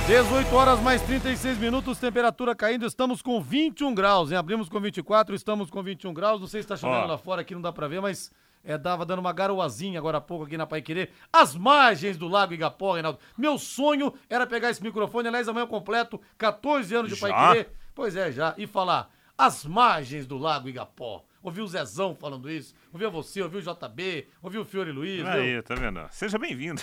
18 0.08 0.56
horas 0.56 0.80
mais 0.80 1.02
36 1.02 1.58
minutos, 1.58 2.00
temperatura 2.00 2.56
caindo, 2.56 2.86
estamos 2.86 3.22
com 3.22 3.42
21 3.42 3.94
graus, 3.94 4.32
hein? 4.32 4.38
Abrimos 4.38 4.70
com 4.70 4.80
24, 4.80 5.36
estamos 5.36 5.70
com 5.70 5.84
21 5.84 6.13
graus. 6.13 6.39
Não 6.39 6.48
sei 6.48 6.62
se 6.62 6.66
está 6.66 6.78
chovendo 6.78 7.08
lá 7.08 7.18
fora, 7.18 7.42
aqui 7.42 7.54
não 7.54 7.62
dá 7.62 7.74
pra 7.74 7.89
ver, 7.89 8.02
mas 8.02 8.32
é, 8.63 8.78
dava 8.78 9.06
dando 9.06 9.20
uma 9.20 9.34
garoazinha 9.34 10.00
agora 10.00 10.20
há 10.20 10.22
pouco 10.22 10.46
aqui 10.46 10.56
na 10.56 10.66
Paiquerê. 10.66 11.10
As 11.34 11.54
margens 11.54 12.18
do 12.18 12.30
Lago 12.30 12.54
Igapó, 12.54 12.94
Reinaldo. 12.94 13.20
Meu 13.38 13.60
sonho 13.60 14.13
era 14.30 14.48
pegar 14.48 14.70
esse 14.70 14.82
microfone, 14.82 15.28
aliás, 15.28 15.50
amanhã 15.50 15.63
eu 15.63 15.68
completo 15.68 16.22
14 16.38 16.96
anos 16.96 17.12
de 17.12 17.20
Já? 17.20 17.28
Paiquerê. 17.28 17.68
Pois 17.94 18.16
é, 18.16 18.32
já. 18.32 18.54
E 18.58 18.66
falar, 18.66 19.10
as 19.38 19.66
margens 19.66 20.26
do 20.26 20.38
Lago 20.38 20.70
Igapó. 20.70 21.26
Ouvi 21.44 21.62
o 21.62 21.68
Zezão 21.68 22.16
falando 22.16 22.50
isso, 22.50 22.74
ouviu 22.92 23.12
você, 23.12 23.42
ouviu 23.42 23.60
o 23.60 23.62
JB, 23.62 24.30
ouviu 24.42 24.62
o 24.62 24.66
Fiore 24.66 24.92
Luiz. 24.94 25.18
viu? 25.22 25.28
Aí, 25.30 25.62
tá 25.62 25.76
vendo? 25.76 26.00
Seja 26.10 26.40
bem-vindo. 26.40 26.82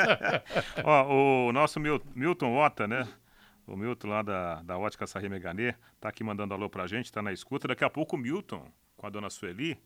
Ó, 0.84 1.48
o 1.48 1.52
nosso 1.52 1.80
Mil- 1.80 2.02
Milton 2.14 2.54
Ota, 2.56 2.86
né? 2.86 3.08
O 3.66 3.76
Milton 3.76 4.08
lá 4.08 4.22
da, 4.22 4.62
da 4.62 4.76
Ótica 4.78 5.06
Sarri 5.06 5.28
Meganê, 5.28 5.74
tá 6.00 6.08
aqui 6.08 6.22
mandando 6.24 6.52
alô 6.54 6.68
pra 6.68 6.86
gente, 6.86 7.10
tá 7.10 7.22
na 7.22 7.32
escuta. 7.32 7.68
Daqui 7.68 7.84
a 7.84 7.90
pouco 7.90 8.16
o 8.16 8.18
Milton, 8.18 8.70
com 8.96 9.06
a 9.06 9.10
dona 9.10 9.30
Sueli, 9.30 9.78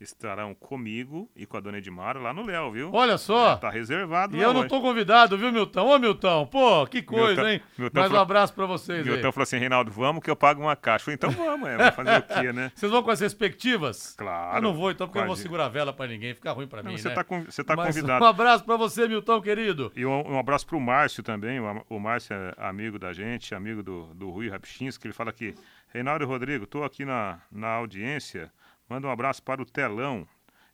estarão 0.00 0.54
comigo 0.54 1.30
e 1.36 1.46
com 1.46 1.56
a 1.56 1.60
dona 1.60 1.78
Edmara 1.78 2.18
lá 2.18 2.32
no 2.34 2.44
Léo, 2.44 2.70
viu? 2.72 2.90
Olha 2.92 3.16
só. 3.16 3.56
Tá 3.56 3.70
reservado 3.70 4.36
E 4.36 4.40
eu 4.42 4.52
não 4.52 4.60
hoje. 4.60 4.68
tô 4.68 4.80
convidado, 4.80 5.38
viu, 5.38 5.50
Milton? 5.52 5.80
Ô, 5.86 5.98
Milton, 5.98 6.46
pô, 6.46 6.86
que 6.86 7.00
coisa, 7.02 7.42
Milton- 7.42 7.48
hein? 7.48 7.60
Milton 7.78 8.00
Mais 8.00 8.12
um 8.12 8.16
abraço 8.16 8.52
pra 8.52 8.66
vocês 8.66 9.06
aí. 9.06 9.12
Milton 9.12 9.32
falou 9.32 9.42
assim, 9.44 9.56
Reinaldo, 9.58 9.90
vamos 9.90 10.22
que 10.22 10.30
eu 10.30 10.36
pago 10.36 10.60
uma 10.62 10.76
caixa. 10.76 11.02
Eu 11.02 11.04
falei, 11.04 11.14
então 11.16 11.30
vamos, 11.30 11.68
é, 11.68 11.76
vamos 11.76 11.94
fazer 11.94 12.18
o 12.18 12.22
quê, 12.22 12.52
né? 12.52 12.72
Vocês 12.74 12.90
vão 12.92 13.02
com 13.02 13.10
as 13.10 13.20
respectivas? 13.20 14.14
Claro. 14.16 14.58
Eu 14.58 14.62
não 14.62 14.74
vou, 14.74 14.90
então, 14.90 15.06
porque 15.06 15.18
eu 15.18 15.22
não 15.22 15.28
vou 15.28 15.36
Quase. 15.36 15.42
segurar 15.42 15.66
a 15.66 15.68
vela 15.68 15.92
pra 15.92 16.06
ninguém, 16.06 16.34
fica 16.34 16.52
ruim 16.52 16.66
pra 16.66 16.82
Não, 16.82 16.90
mim, 16.90 16.98
você 16.98 17.08
né? 17.08 17.14
tá 17.14 17.24
você 17.24 17.64
tá 17.64 17.76
Mas 17.76 17.94
convidado. 17.94 18.24
Um 18.24 18.28
abraço 18.28 18.64
pra 18.64 18.76
você, 18.76 19.08
Milton, 19.08 19.40
querido. 19.40 19.92
E 19.96 20.04
um, 20.04 20.32
um 20.32 20.38
abraço 20.38 20.66
pro 20.66 20.78
Márcio 20.80 21.22
também. 21.22 21.60
O, 21.60 21.84
o 21.88 22.00
Márcio 22.00 22.34
é 22.34 22.54
amigo 22.58 22.98
da 22.98 23.12
gente, 23.12 23.54
amigo 23.54 23.82
do, 23.82 24.12
do 24.14 24.30
Rui 24.30 24.48
Rapchinski. 24.50 25.06
Ele 25.06 25.14
fala 25.14 25.30
aqui: 25.30 25.54
Reinaldo 25.92 26.24
e 26.24 26.26
Rodrigo, 26.26 26.66
tô 26.66 26.82
aqui 26.84 27.04
na, 27.04 27.38
na 27.50 27.68
audiência. 27.68 28.50
Manda 28.88 29.06
um 29.06 29.10
abraço 29.10 29.42
para 29.42 29.62
o 29.62 29.64
Telão. 29.64 30.26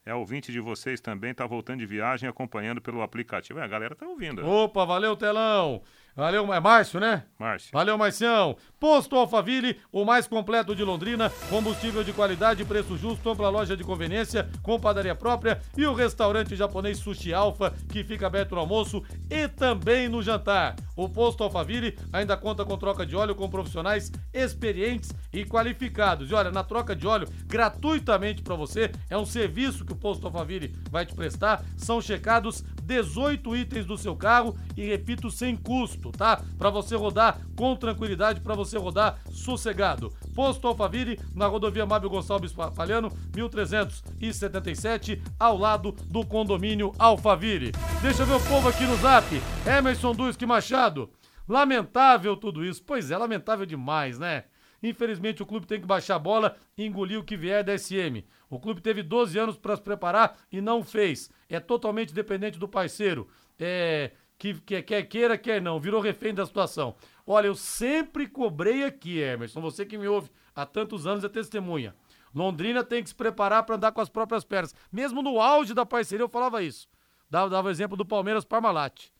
é 0.05 0.15
ouvinte 0.15 0.51
de 0.51 0.61
vocês 0.61 1.01
também, 1.01 1.35
tá 1.35 1.47
voltando 1.47 1.81
de 1.81 1.87
viagem 1.87 2.29
acompanhando 2.29 2.81
pelo 2.81 3.03
aplicativo. 3.03 3.61
É, 3.61 3.65
a 3.65 3.69
galera 3.69 3.95
tá 3.95 4.07
ouvindo. 4.07 4.45
Opa, 4.47 4.85
valeu, 4.85 5.17
Telão. 5.17 5.83
Valeu, 6.17 6.53
é 6.53 6.61
Márcio, 6.61 7.01
né? 7.01 7.25
Márcio. 7.39 7.71
Valeu, 7.73 7.97
Marcião. 7.97 8.57
Posto 8.79 9.17
Alfaville, 9.17 9.79
o 9.93 10.05
mais 10.05 10.27
completo 10.27 10.75
de 10.75 10.83
Londrina. 10.83 11.31
Combustível 11.49 12.03
de 12.03 12.13
qualidade, 12.13 12.65
preço 12.65 12.97
justo, 12.97 13.29
ampla 13.31 13.49
loja 13.49 13.77
de 13.77 13.85
conveniência, 13.85 14.49
com 14.63 14.81
padaria 14.81 15.15
própria 15.15 15.61
e 15.77 15.87
o 15.87 15.95
restaurante 15.95 16.57
japonês 16.57 16.99
Sushi 16.99 17.33
Alfa, 17.33 17.73
que 17.91 18.03
fica 18.03 18.27
aberto 18.27 18.55
no 18.55 18.61
almoço 18.61 19.03
e 19.29 19.49
também 19.49 20.09
no 20.09 20.23
jantar. 20.23 20.77
O 20.97 21.09
Posto 21.09 21.43
Alfaville 21.45 21.97
ainda 22.13 22.37
conta 22.37 22.65
com 22.65 22.77
troca 22.77 23.07
de 23.07 23.17
óleo 23.17 23.35
com 23.35 23.49
profissionais 23.49 24.11
experientes 24.33 25.11
e 25.33 25.45
qualificados. 25.45 26.31
E 26.31 26.35
olha, 26.35 26.51
na 26.51 26.65
troca 26.65 26.95
de 26.95 27.07
óleo, 27.07 27.29
gratuitamente 27.47 28.43
para 28.43 28.55
você, 28.55 28.91
é 29.09 29.17
um 29.17 29.27
serviço 29.27 29.85
que 29.85 29.93
o 29.93 29.97
Posto 29.97 30.27
Alfaville 30.27 30.75
vai 30.91 31.07
te 31.07 31.15
prestar. 31.15 31.65
São 31.77 32.01
checados 32.01 32.65
18 32.83 33.57
itens 33.57 33.87
do 33.87 33.97
seu 33.97 34.17
carro 34.17 34.57
e 34.77 34.85
repito, 34.85 35.31
sem 35.31 35.57
custo, 35.57 36.00
tá? 36.11 36.43
Para 36.57 36.71
você 36.71 36.97
rodar 36.97 37.41
com 37.55 37.77
tranquilidade, 37.77 38.41
para 38.41 38.55
você 38.55 38.79
rodar 38.79 39.21
sossegado. 39.31 40.11
Posto 40.35 40.67
Alfaville, 40.67 41.21
na 41.35 41.47
rodovia 41.47 41.85
Mábio 41.85 42.09
Gonçalves 42.09 42.55
Palhano, 42.75 43.13
1377, 43.35 45.23
ao 45.39 45.59
lado 45.59 45.93
do 46.07 46.25
condomínio 46.25 46.95
Alfaville. 46.99 47.73
Deixa 48.01 48.23
eu 48.23 48.27
ver 48.27 48.35
o 48.35 48.49
povo 48.49 48.69
aqui 48.69 48.85
no 48.85 48.97
zap. 48.97 49.27
Emerson 49.67 50.15
Duski 50.15 50.47
Machado. 50.47 51.11
Lamentável 51.47 52.37
tudo 52.37 52.65
isso. 52.65 52.83
Pois 52.83 53.11
é, 53.11 53.19
lamentável 53.19 53.67
demais, 53.67 54.19
né? 54.19 54.45
Infelizmente 54.83 55.43
o 55.43 55.47
clube 55.47 55.67
tem 55.67 55.81
que 55.81 55.87
baixar 55.87 56.17
a 56.17 56.19
bola 56.19 56.57
e 56.77 56.87
engolir 56.87 57.19
o 57.19 57.25
que 57.25 57.37
vier 57.37 57.63
da 57.63 57.77
SM. 57.77 58.25
O 58.49 58.59
clube 58.59 58.81
teve 58.81 59.03
12 59.03 59.39
anos 59.39 59.59
para 59.59 59.77
se 59.77 59.83
preparar 59.83 60.39
e 60.51 60.61
não 60.61 60.83
fez. 60.83 61.31
É 61.49 61.61
totalmente 61.61 62.15
dependente 62.15 62.59
do 62.59 62.69
parceiro. 62.69 63.29
É, 63.59 64.13
que, 64.41 64.55
que 64.55 64.83
quer 64.83 65.03
queira, 65.03 65.37
quer 65.37 65.61
não. 65.61 65.79
Virou 65.79 66.01
refém 66.01 66.33
da 66.33 66.47
situação. 66.47 66.95
Olha, 67.27 67.47
eu 67.47 67.55
sempre 67.55 68.27
cobrei 68.27 68.85
aqui, 68.85 69.19
Emerson. 69.19 69.61
Você 69.61 69.85
que 69.85 69.99
me 69.99 70.09
ouve 70.09 70.31
há 70.57 70.65
tantos 70.65 71.07
anos 71.07 71.23
é 71.23 71.29
testemunha. 71.29 71.95
Londrina 72.35 72.83
tem 72.83 73.03
que 73.03 73.11
se 73.11 73.15
preparar 73.15 73.65
para 73.65 73.77
andar 73.77 73.93
com 73.93 74.01
as 74.01 74.09
próprias 74.09 74.43
pernas. 74.43 74.75
Mesmo 74.91 75.21
no 75.21 75.39
auge 75.41 75.75
da 75.75 75.85
parceria 75.85 76.25
eu 76.25 76.29
falava 76.29 76.63
isso. 76.63 76.89
Dava, 77.29 77.51
dava 77.51 77.71
exemplo 77.71 77.99
do 77.99 78.05
Palmeiras 78.05 78.45
Parmalat. 78.45 79.11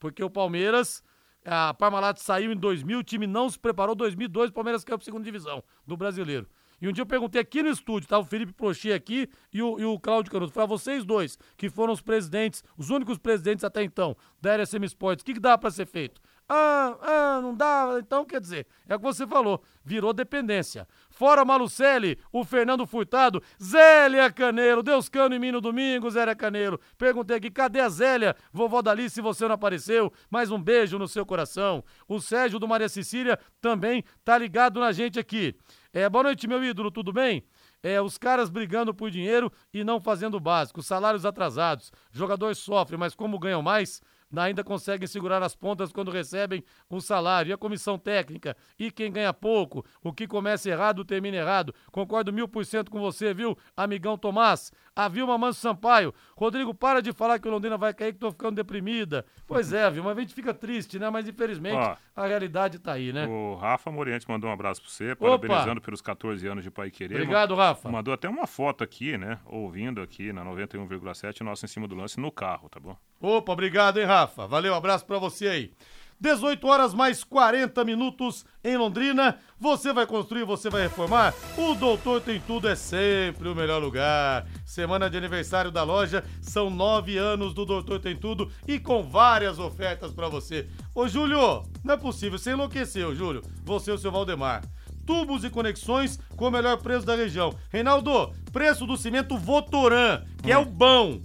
Porque 0.00 0.24
o 0.24 0.28
Palmeiras 0.28 1.04
a 1.44 1.72
Parmalat 1.72 2.18
saiu 2.18 2.50
em 2.50 2.56
2000, 2.56 2.98
o 2.98 3.04
time 3.04 3.26
não 3.28 3.48
se 3.48 3.58
preparou. 3.58 3.94
2002, 3.94 4.50
o 4.50 4.52
Palmeiras 4.52 4.82
caiu 4.82 4.98
para 4.98 5.04
segunda 5.04 5.24
divisão 5.24 5.62
do 5.86 5.96
brasileiro. 5.96 6.48
E 6.84 6.88
um 6.88 6.92
dia 6.92 7.00
eu 7.00 7.06
perguntei 7.06 7.40
aqui 7.40 7.62
no 7.62 7.70
estúdio, 7.70 8.06
tá? 8.06 8.18
O 8.18 8.24
Felipe 8.24 8.52
Prochê 8.52 8.92
aqui 8.92 9.26
e 9.50 9.62
o, 9.62 9.80
e 9.80 9.86
o 9.86 9.98
Cláudio 9.98 10.30
Canuto. 10.30 10.52
Foi 10.52 10.64
a 10.64 10.66
vocês 10.66 11.02
dois, 11.02 11.38
que 11.56 11.70
foram 11.70 11.94
os 11.94 12.02
presidentes, 12.02 12.62
os 12.76 12.90
únicos 12.90 13.16
presidentes 13.16 13.64
até 13.64 13.82
então, 13.82 14.14
da 14.38 14.54
RSM 14.54 14.84
Sports. 14.84 15.22
O 15.22 15.24
que, 15.24 15.32
que 15.32 15.40
dá 15.40 15.56
para 15.56 15.70
ser 15.70 15.86
feito? 15.86 16.20
Ah, 16.46 16.98
ah, 17.00 17.40
não 17.40 17.54
dá. 17.54 17.96
Então, 17.98 18.22
quer 18.22 18.38
dizer, 18.38 18.66
é 18.86 18.94
o 18.94 18.98
que 18.98 19.04
você 19.04 19.26
falou, 19.26 19.62
virou 19.82 20.12
dependência. 20.12 20.86
Fora 21.08 21.42
Malucelli, 21.42 22.18
o 22.30 22.44
Fernando 22.44 22.86
Furtado, 22.86 23.42
Zélia 23.62 24.30
Caneiro, 24.30 24.82
Deus 24.82 25.08
cano 25.08 25.34
em 25.34 25.38
mim 25.38 25.52
no 25.52 25.62
domingo, 25.62 26.10
Zélia 26.10 26.34
Caneiro. 26.34 26.78
Perguntei 26.98 27.38
aqui, 27.38 27.50
cadê 27.50 27.80
a 27.80 27.88
Zélia? 27.88 28.36
Vovó 28.52 28.82
Dali, 28.82 29.08
se 29.08 29.22
você 29.22 29.48
não 29.48 29.54
apareceu, 29.54 30.12
mais 30.28 30.50
um 30.50 30.60
beijo 30.60 30.98
no 30.98 31.08
seu 31.08 31.24
coração. 31.24 31.82
O 32.06 32.20
Sérgio 32.20 32.58
do 32.58 32.68
Maria 32.68 32.90
Cecília 32.90 33.38
também 33.58 34.04
tá 34.22 34.36
ligado 34.36 34.80
na 34.80 34.92
gente 34.92 35.18
aqui. 35.18 35.56
É, 35.96 36.08
boa 36.08 36.24
noite, 36.24 36.48
meu 36.48 36.64
ídolo, 36.64 36.90
tudo 36.90 37.12
bem? 37.12 37.44
É, 37.80 38.02
os 38.02 38.18
caras 38.18 38.50
brigando 38.50 38.92
por 38.92 39.12
dinheiro 39.12 39.52
e 39.72 39.84
não 39.84 40.00
fazendo 40.00 40.34
o 40.34 40.40
básico, 40.40 40.82
salários 40.82 41.24
atrasados. 41.24 41.92
Jogador 42.10 42.52
sofre, 42.56 42.96
mas 42.96 43.14
como 43.14 43.38
ganham 43.38 43.62
mais, 43.62 44.02
ainda 44.36 44.64
conseguem 44.64 45.06
segurar 45.06 45.40
as 45.40 45.54
pontas 45.54 45.92
quando 45.92 46.10
recebem 46.10 46.64
um 46.90 47.00
salário. 47.00 47.50
E 47.50 47.52
a 47.52 47.56
comissão 47.56 47.96
técnica? 47.96 48.56
E 48.76 48.90
quem 48.90 49.12
ganha 49.12 49.32
pouco? 49.32 49.86
O 50.02 50.12
que 50.12 50.26
começa 50.26 50.68
errado 50.68 51.04
termina 51.04 51.36
errado. 51.36 51.72
Concordo 51.92 52.32
mil 52.32 52.48
por 52.48 52.66
cento 52.66 52.90
com 52.90 52.98
você, 52.98 53.32
viu, 53.32 53.56
amigão 53.76 54.18
Tomás? 54.18 54.72
A 54.96 55.08
Vilma 55.08 55.36
Manso 55.36 55.60
Sampaio. 55.60 56.14
Rodrigo, 56.36 56.72
para 56.72 57.02
de 57.02 57.12
falar 57.12 57.38
que 57.38 57.48
o 57.48 57.50
Londrina 57.50 57.76
vai 57.76 57.92
cair, 57.92 58.12
que 58.12 58.18
tô 58.18 58.30
ficando 58.30 58.56
deprimida. 58.56 59.24
Pois 59.46 59.72
é, 59.72 59.90
Vilma, 59.90 60.12
a 60.12 60.20
gente 60.20 60.34
fica 60.34 60.54
triste, 60.54 60.98
né? 60.98 61.10
Mas 61.10 61.28
infelizmente 61.28 61.76
Ó, 61.76 61.96
a 62.14 62.26
realidade 62.26 62.78
tá 62.78 62.92
aí, 62.92 63.12
né? 63.12 63.26
O 63.26 63.56
Rafa 63.56 63.90
Morientes 63.90 64.26
mandou 64.26 64.48
um 64.48 64.52
abraço 64.52 64.80
pra 64.80 64.90
você, 64.90 65.14
parabenizando 65.14 65.80
pelos 65.80 66.00
14 66.00 66.46
anos 66.46 66.62
de 66.62 66.70
Pai 66.70 66.90
Querer. 66.90 67.16
Obrigado, 67.16 67.54
Rafa. 67.54 67.90
Mandou 67.90 68.14
até 68.14 68.28
uma 68.28 68.46
foto 68.46 68.84
aqui, 68.84 69.18
né? 69.18 69.38
Ouvindo 69.46 70.00
aqui 70.00 70.32
na 70.32 70.44
91,7, 70.44 71.40
nosso 71.40 71.64
em 71.64 71.68
cima 71.68 71.88
do 71.88 71.94
lance 71.94 72.20
no 72.20 72.30
carro, 72.30 72.68
tá 72.68 72.78
bom? 72.78 72.96
Opa, 73.20 73.52
obrigado, 73.52 73.98
hein, 73.98 74.06
Rafa? 74.06 74.46
Valeu, 74.46 74.74
abraço 74.74 75.04
para 75.06 75.18
você 75.18 75.48
aí. 75.48 75.72
18 76.20 76.66
horas 76.66 76.94
mais 76.94 77.22
40 77.22 77.84
minutos 77.84 78.44
em 78.62 78.76
Londrina. 78.76 79.38
Você 79.60 79.92
vai 79.92 80.06
construir, 80.06 80.44
você 80.44 80.70
vai 80.70 80.82
reformar? 80.82 81.34
O 81.56 81.74
Doutor 81.74 82.20
Tem 82.20 82.40
Tudo 82.40 82.68
é 82.68 82.74
sempre 82.74 83.48
o 83.48 83.54
melhor 83.54 83.82
lugar. 83.82 84.46
Semana 84.64 85.08
de 85.10 85.16
aniversário 85.16 85.70
da 85.70 85.82
loja, 85.82 86.24
são 86.40 86.70
nove 86.70 87.16
anos 87.16 87.54
do 87.54 87.64
Doutor 87.64 88.00
Tem 88.00 88.16
Tudo 88.16 88.50
e 88.66 88.78
com 88.78 89.02
várias 89.02 89.58
ofertas 89.58 90.12
para 90.12 90.28
você. 90.28 90.68
Ô, 90.94 91.06
Júlio, 91.08 91.62
não 91.82 91.94
é 91.94 91.96
possível, 91.96 92.38
você 92.38 92.52
enlouqueceu, 92.52 93.14
Júlio. 93.14 93.42
Você 93.64 93.90
e 93.90 93.94
o 93.94 93.98
seu 93.98 94.10
Valdemar 94.10 94.62
tubos 95.04 95.44
e 95.44 95.50
conexões 95.50 96.18
com 96.36 96.48
o 96.48 96.50
melhor 96.50 96.78
preço 96.78 97.06
da 97.06 97.14
região. 97.14 97.54
Reinaldo, 97.70 98.32
preço 98.52 98.86
do 98.86 98.96
cimento 98.96 99.36
Votoran, 99.36 100.22
que 100.42 100.48
hum. 100.48 100.52
é 100.52 100.58
o 100.58 100.64
bom. 100.64 101.20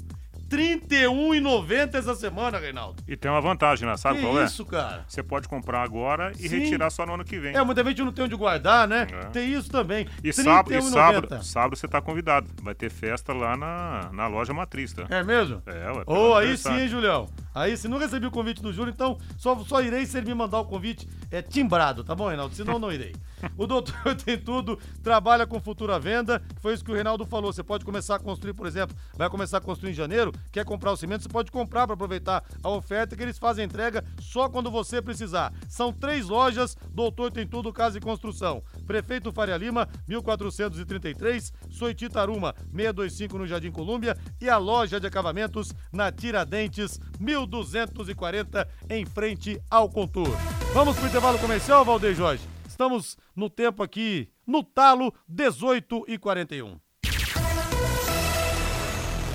31,90 0.49 1.93
essa 1.93 2.15
semana, 2.15 2.57
Reinaldo. 2.57 3.03
E 3.07 3.15
tem 3.15 3.29
uma 3.29 3.39
vantagem, 3.39 3.87
né? 3.87 3.95
Sabe 3.95 4.19
que 4.19 4.25
qual 4.25 4.41
é? 4.41 4.45
isso, 4.45 4.65
cara? 4.65 5.05
Você 5.07 5.21
pode 5.21 5.47
comprar 5.47 5.83
agora 5.83 6.31
e 6.39 6.49
Sim. 6.49 6.59
retirar 6.59 6.89
só 6.89 7.05
no 7.05 7.13
ano 7.13 7.23
que 7.23 7.37
vem. 7.39 7.55
É, 7.55 7.63
muita 7.63 7.83
gente 7.83 8.01
não 8.01 8.11
tem 8.11 8.25
onde 8.25 8.35
guardar, 8.35 8.87
né? 8.87 9.07
É. 9.11 9.25
Tem 9.27 9.53
isso 9.53 9.69
também. 9.69 10.07
E, 10.23 10.33
sábado, 10.33 10.73
e 10.73 10.81
sábado, 10.81 11.43
sábado 11.43 11.75
você 11.77 11.87
tá 11.87 12.01
convidado. 12.01 12.47
Vai 12.63 12.73
ter 12.73 12.89
festa 12.89 13.31
lá 13.31 13.55
na, 13.55 14.09
na 14.11 14.27
loja 14.27 14.53
matriz, 14.53 14.91
tá? 14.93 15.05
É 15.09 15.23
mesmo? 15.23 15.61
É, 15.65 15.91
ué. 15.91 16.03
Ô, 16.07 16.31
oh, 16.31 16.35
aí 16.35 16.57
sim, 16.57 16.73
hein, 16.73 16.87
Julião? 16.87 17.29
Aí, 17.53 17.75
se 17.75 17.87
não 17.87 17.97
recebi 17.97 18.25
o 18.25 18.31
convite 18.31 18.61
do 18.61 18.71
Júlio, 18.71 18.91
então 18.91 19.17
só, 19.37 19.57
só 19.63 19.81
irei 19.81 20.05
se 20.05 20.17
ele 20.17 20.27
me 20.27 20.33
mandar 20.33 20.59
o 20.59 20.65
convite 20.65 21.07
é 21.31 21.41
timbrado, 21.41 22.03
tá 22.03 22.15
bom, 22.15 22.27
Reinaldo? 22.27 22.55
Senão 22.55 22.79
não 22.79 22.91
irei. 22.91 23.13
O 23.57 23.65
doutor 23.65 24.15
tem 24.23 24.37
tudo, 24.37 24.77
trabalha 25.03 25.45
com 25.45 25.59
futura 25.59 25.99
venda, 25.99 26.41
foi 26.59 26.73
isso 26.73 26.83
que 26.83 26.91
o 26.91 26.93
Reinaldo 26.93 27.25
falou. 27.25 27.51
Você 27.51 27.63
pode 27.63 27.85
começar 27.85 28.15
a 28.15 28.19
construir, 28.19 28.53
por 28.53 28.67
exemplo, 28.67 28.95
vai 29.15 29.29
começar 29.29 29.57
a 29.57 29.61
construir 29.61 29.91
em 29.91 29.93
janeiro, 29.93 30.31
quer 30.51 30.65
comprar 30.65 30.91
o 30.91 30.97
cimento, 30.97 31.23
você 31.23 31.29
pode 31.29 31.51
comprar 31.51 31.85
para 31.85 31.93
aproveitar 31.93 32.43
a 32.63 32.69
oferta 32.69 33.15
que 33.15 33.23
eles 33.23 33.37
fazem 33.37 33.65
entrega 33.65 34.03
só 34.19 34.49
quando 34.49 34.71
você 34.71 35.01
precisar. 35.01 35.53
São 35.67 35.93
três 35.93 36.27
lojas, 36.27 36.75
doutor 36.91 37.31
tem 37.31 37.47
tudo, 37.47 37.71
casa 37.71 37.97
e 37.97 38.01
construção. 38.01 38.63
Prefeito 38.85 39.31
Faria 39.31 39.57
Lima, 39.57 39.87
1433, 40.07 41.53
Soititaruma, 41.69 42.53
625 42.73 43.37
no 43.37 43.47
Jardim 43.47 43.71
Colúmbia 43.71 44.17
e 44.41 44.49
a 44.49 44.57
loja 44.57 44.99
de 44.99 45.07
acabamentos 45.07 45.73
na 45.91 46.11
Tiradentes, 46.11 46.99
1240, 47.47 48.67
em 48.89 49.05
frente 49.05 49.61
ao 49.69 49.89
Contour. 49.89 50.29
Vamos 50.73 50.97
pro 50.97 51.07
intervalo 51.07 51.39
comercial, 51.39 51.83
Valdeir 51.83 52.15
Jorge? 52.15 52.43
Estamos 52.67 53.17
no 53.35 53.49
tempo 53.49 53.83
aqui, 53.83 54.29
no 54.45 54.63
talo, 54.63 55.13
18 55.27 56.05
e 56.07 56.17
41. 56.17 56.79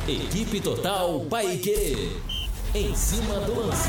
Equipe 0.07 0.61
Total 0.61 1.21
Paique. 1.31 2.11
Em 2.75 2.95
cima 2.95 3.41
do 3.41 3.55
lance. 3.55 3.89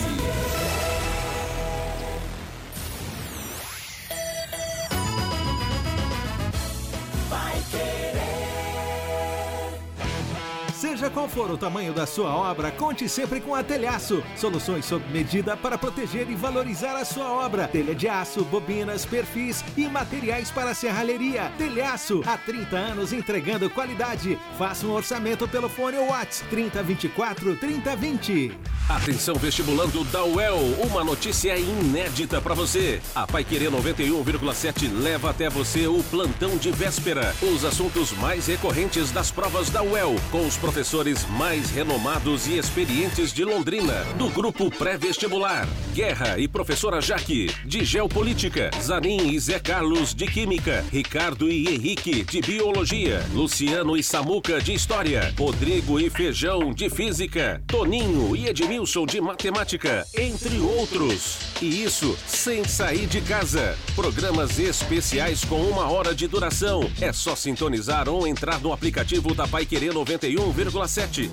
Seja 10.96 11.10
qual 11.10 11.28
for 11.28 11.52
o 11.52 11.58
tamanho 11.58 11.92
da 11.92 12.06
sua 12.06 12.34
obra, 12.34 12.72
conte 12.72 13.10
sempre 13.10 13.42
com 13.42 13.54
a 13.54 13.62
Telhaço. 13.62 14.24
Soluções 14.38 14.86
sob 14.86 15.04
medida 15.12 15.58
para 15.58 15.78
proteger 15.78 16.30
e 16.30 16.36
valorizar 16.36 16.96
a 16.96 17.04
sua 17.04 17.30
obra. 17.30 17.68
Telha 17.68 17.94
de 17.94 18.08
aço, 18.08 18.46
bobinas, 18.46 19.04
perfis 19.06 19.62
e 19.76 19.90
materiais 19.90 20.50
para 20.52 20.74
serralheria. 20.74 21.52
Telhaço, 21.58 22.24
há 22.26 22.38
30 22.38 22.78
anos 22.78 23.12
entregando 23.12 23.70
qualidade. 23.70 24.40
Faça 24.58 24.88
um 24.88 24.94
orçamento 24.94 25.46
pelo 25.50 25.68
fone 25.68 25.98
WhatsApp 25.98 26.50
3024 26.50 27.58
3020. 27.58 28.58
Atenção 28.88 29.36
vestibulando 29.36 30.04
da 30.06 30.24
UEL, 30.24 30.60
uma 30.88 31.04
notícia 31.04 31.58
inédita 31.58 32.40
para 32.40 32.54
você. 32.54 33.02
A 33.16 33.26
Paiquerê 33.26 33.66
91,7 33.66 35.02
leva 35.02 35.32
até 35.32 35.50
você 35.50 35.88
o 35.88 36.04
plantão 36.04 36.56
de 36.56 36.72
véspera. 36.72 37.36
Os 37.42 37.66
assuntos 37.66 38.12
mais 38.12 38.46
recorrentes 38.46 39.10
das 39.10 39.32
provas 39.32 39.72
da 39.72 39.82
UEL, 39.82 40.16
com 40.32 40.46
os 40.46 40.56
professores 40.56 40.85
mais 41.30 41.72
renomados 41.72 42.46
e 42.46 42.60
experientes 42.60 43.34
de 43.34 43.44
Londrina, 43.44 44.04
do 44.20 44.30
grupo 44.30 44.70
pré-vestibular. 44.70 45.68
Guerra 45.94 46.38
e 46.38 46.48
professora 46.48 47.02
Jaque, 47.02 47.48
de 47.66 47.84
Geopolítica. 47.84 48.70
Zanin 48.80 49.32
e 49.32 49.40
Zé 49.40 49.58
Carlos, 49.58 50.14
de 50.14 50.28
Química. 50.28 50.86
Ricardo 50.92 51.50
e 51.50 51.68
Henrique, 51.68 52.24
de 52.24 52.40
Biologia. 52.40 53.26
Luciano 53.34 53.98
e 53.98 54.04
Samuca, 54.04 54.62
de 54.62 54.74
História. 54.74 55.34
Rodrigo 55.38 56.00
e 56.00 56.08
Feijão, 56.08 56.72
de 56.72 56.88
Física. 56.88 57.62
Toninho 57.66 58.36
e 58.36 58.48
Edmilson 58.48 59.08
de 59.08 59.20
Matemática, 59.20 60.06
entre 60.16 60.60
outros. 60.60 61.40
E 61.62 61.84
isso 61.84 62.16
sem 62.28 62.64
sair 62.64 63.08
de 63.08 63.22
casa. 63.22 63.76
Programas 63.96 64.60
especiais 64.60 65.44
com 65.44 65.62
uma 65.62 65.90
hora 65.90 66.14
de 66.14 66.28
duração. 66.28 66.90
É 67.02 67.12
só 67.12 67.36
sintonizar 67.36 68.08
ou 68.08 68.28
entrar 68.28 68.62
no 68.62 68.72
aplicativo 68.72 69.34
da 69.34 69.48
Pai 69.48 69.66
Querer 69.66 69.92
91,7. 69.92 70.75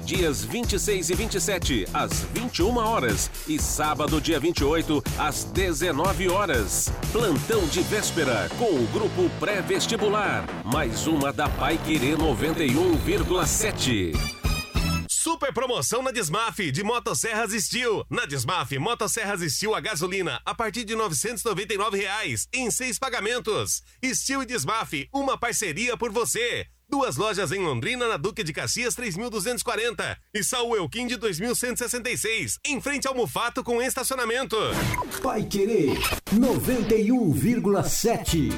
Dias 0.05 0.45
26 0.45 1.11
e 1.11 1.15
27, 1.17 1.89
às 1.93 2.23
21 2.33 2.77
horas. 2.77 3.29
E 3.49 3.59
sábado, 3.59 4.21
dia 4.21 4.39
28, 4.39 5.03
às 5.19 5.43
19 5.43 6.29
horas. 6.29 6.93
Plantão 7.11 7.67
de 7.67 7.83
véspera 7.83 8.49
com 8.57 8.71
o 8.73 8.87
grupo 8.93 9.29
pré-vestibular. 9.41 10.45
Mais 10.65 11.09
uma 11.09 11.33
da 11.33 11.49
Pai 11.49 11.77
Querer 11.77 12.17
91,7. 12.19 14.13
Super 15.09 15.53
promoção 15.53 16.03
na 16.03 16.13
Desmaf 16.13 16.71
de 16.71 16.85
Motosserras 16.85 17.51
Steel. 17.53 18.07
Na 18.09 18.25
Desmaf, 18.27 18.79
Motosserras 18.79 19.41
Steel 19.53 19.75
a 19.75 19.81
gasolina 19.81 20.41
a 20.45 20.55
partir 20.55 20.85
de 20.85 20.95
999 20.95 21.99
reais, 21.99 22.47
em 22.53 22.71
seis 22.71 22.97
pagamentos. 22.97 23.83
Steel 24.05 24.43
e 24.43 24.47
Desmaf, 24.47 25.09
uma 25.13 25.37
parceria 25.37 25.97
por 25.97 26.13
você. 26.13 26.69
Duas 26.93 27.17
lojas 27.17 27.51
em 27.53 27.59
Londrina, 27.59 28.07
na 28.07 28.19
Duque 28.19 28.45
de 28.45 28.53
Caxias 28.53 28.95
3240 28.95 30.19
e 30.35 30.45
Saul 30.45 30.77
Elquim 30.77 31.07
de 31.07 31.17
2166, 31.17 32.59
em 32.67 32.83
frente 32.83 33.09
ao 33.09 33.15
Mufato 33.15 33.65
com 33.65 33.81
estacionamento. 33.81 34.59
Pai 35.23 35.43
Querer 35.43 35.99
91,7. 36.35 38.53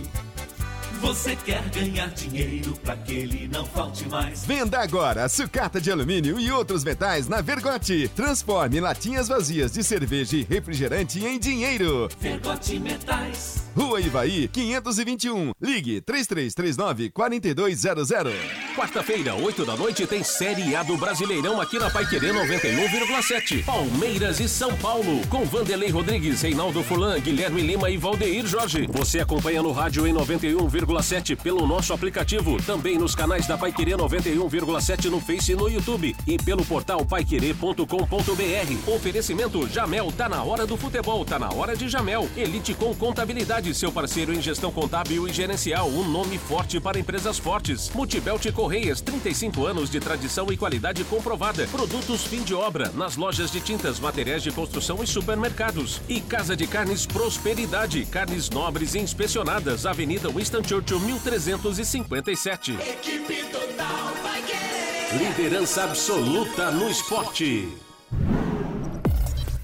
Você 1.01 1.37
quer 1.37 1.63
ganhar 1.69 2.09
dinheiro 2.09 2.77
para 2.83 2.97
que 2.97 3.13
ele 3.13 3.47
não 3.47 3.65
falte 3.65 4.09
mais? 4.09 4.45
Venda 4.45 4.81
agora 4.81 5.29
sucata 5.29 5.81
de 5.81 5.93
alumínio 5.93 6.41
e 6.41 6.51
outros 6.51 6.83
metais 6.83 7.29
na 7.29 7.41
Vergote. 7.41 8.11
Transforme 8.17 8.81
latinhas 8.81 9.29
vazias 9.29 9.71
de 9.71 9.85
cerveja 9.85 10.37
e 10.37 10.43
refrigerante 10.43 11.25
em 11.25 11.39
dinheiro. 11.39 12.09
Vergote 12.19 12.81
Metais. 12.81 13.64
Rua 13.75 14.01
Ivaí, 14.01 14.49
521. 14.49 15.53
Ligue 15.61 16.01
3339 16.01 17.11
4200. 17.11 18.35
Quarta-feira, 18.77 19.37
8 19.37 19.65
da 19.65 19.77
noite, 19.77 20.05
tem 20.05 20.25
Série 20.25 20.75
A 20.75 20.83
do 20.83 20.97
Brasileirão 20.97 21.61
aqui 21.61 21.79
na 21.79 21.89
Paiquerê 21.89 22.33
91,7. 22.33 23.65
Palmeiras 23.65 24.41
e 24.41 24.49
São 24.49 24.77
Paulo, 24.79 25.25
com 25.29 25.45
Vanderlei 25.45 25.91
Rodrigues, 25.91 26.43
Reinaldo 26.43 26.83
Fulan, 26.83 27.21
Guilherme 27.21 27.63
Lima 27.63 27.89
e 27.89 27.97
Valdeir 27.97 28.45
Jorge. 28.47 28.89
Você 28.91 29.21
acompanha 29.21 29.63
no 29.63 29.71
rádio 29.71 30.07
em 30.09 30.13
91,7 30.13 31.37
pelo 31.37 31.67
nosso 31.69 31.93
aplicativo, 31.93 32.61
também 32.65 32.99
nos 32.99 33.15
canais 33.15 33.47
da 33.47 33.57
Paiquerê 33.57 33.93
91,7 33.93 35.05
no 35.05 35.21
Face 35.21 35.53
e 35.53 35.55
no 35.55 35.69
YouTube 35.69 36.17
e 36.27 36.37
pelo 36.37 36.65
portal 36.65 37.07
paiquerê.com.br. 37.07 38.93
Oferecimento 38.93 39.69
Jamel, 39.69 40.11
tá 40.11 40.29
na 40.29 40.43
hora 40.43 40.67
do 40.67 40.77
futebol, 40.77 41.25
tá 41.25 41.39
na 41.39 41.53
hora 41.53 41.77
de 41.77 41.89
Jamel. 41.89 42.29
Elite 42.37 42.75
com 42.75 42.93
Contabilidade, 42.93 43.64
seu 43.73 43.93
parceiro 43.93 44.35
em 44.35 44.43
gestão 44.43 44.73
contábil 44.73 45.29
e 45.29 45.33
gerencial, 45.33 45.89
um 45.89 46.03
nome 46.07 46.37
forte 46.37 46.81
para 46.81 46.99
empresas 46.99 47.39
fortes. 47.39 47.89
Multibelt 47.95 48.51
Correias, 48.53 49.01
35 49.01 49.65
anos 49.65 49.89
de 49.89 50.01
tradição 50.01 50.53
e 50.53 50.57
qualidade 50.57 51.05
comprovada. 51.05 51.69
Produtos 51.69 52.25
fim 52.25 52.43
de 52.43 52.53
obra, 52.55 52.91
nas 52.95 53.17
lojas 53.17 53.53
de 53.53 53.61
tintas, 53.61 54.01
materiais 54.01 54.43
de 54.43 54.51
construção 54.51 55.03
e 55.05 55.07
supermercados. 55.07 56.01
E 56.09 56.21
Casa 56.21 56.57
de 56.57 56.67
Carnes 56.67 57.07
Prosperidade, 57.07 58.05
carnes 58.07 58.51
nobres 58.51 58.95
e 58.95 58.99
inspecionadas, 58.99 59.87
Avenida 59.87 60.29
Winston 60.29 60.65
Churchill 60.65 60.99
1357. 60.99 62.73
Equipe 62.73 63.45
total 63.45 64.15
vai 64.23 64.43
querer. 64.43 65.29
Liderança 65.29 65.85
absoluta 65.85 66.73
no 66.73 66.91
esporte. 66.91 67.69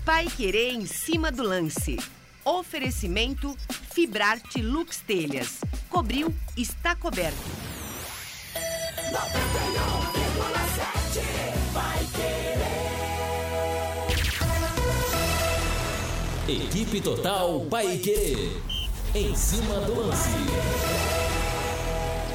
Pai 0.05 0.27
Querer 0.27 0.73
em 0.73 0.87
cima 0.87 1.31
do 1.31 1.43
lance. 1.43 1.97
Oferecimento 2.45 3.57
Fibrarte 3.93 4.63
Lux 4.63 4.99
Telhas. 4.99 5.59
Cobriu, 5.89 6.33
está 6.57 6.95
coberto. 6.95 7.37
91,7 9.11 11.21
vai 11.73 11.99
querer. 12.15 12.71
Equipe 16.49 17.01
Total 17.01 17.67
Paique. 17.67 18.57
Em 19.13 19.35
cima 19.35 19.81
do 19.81 20.07
lance. 20.07 20.31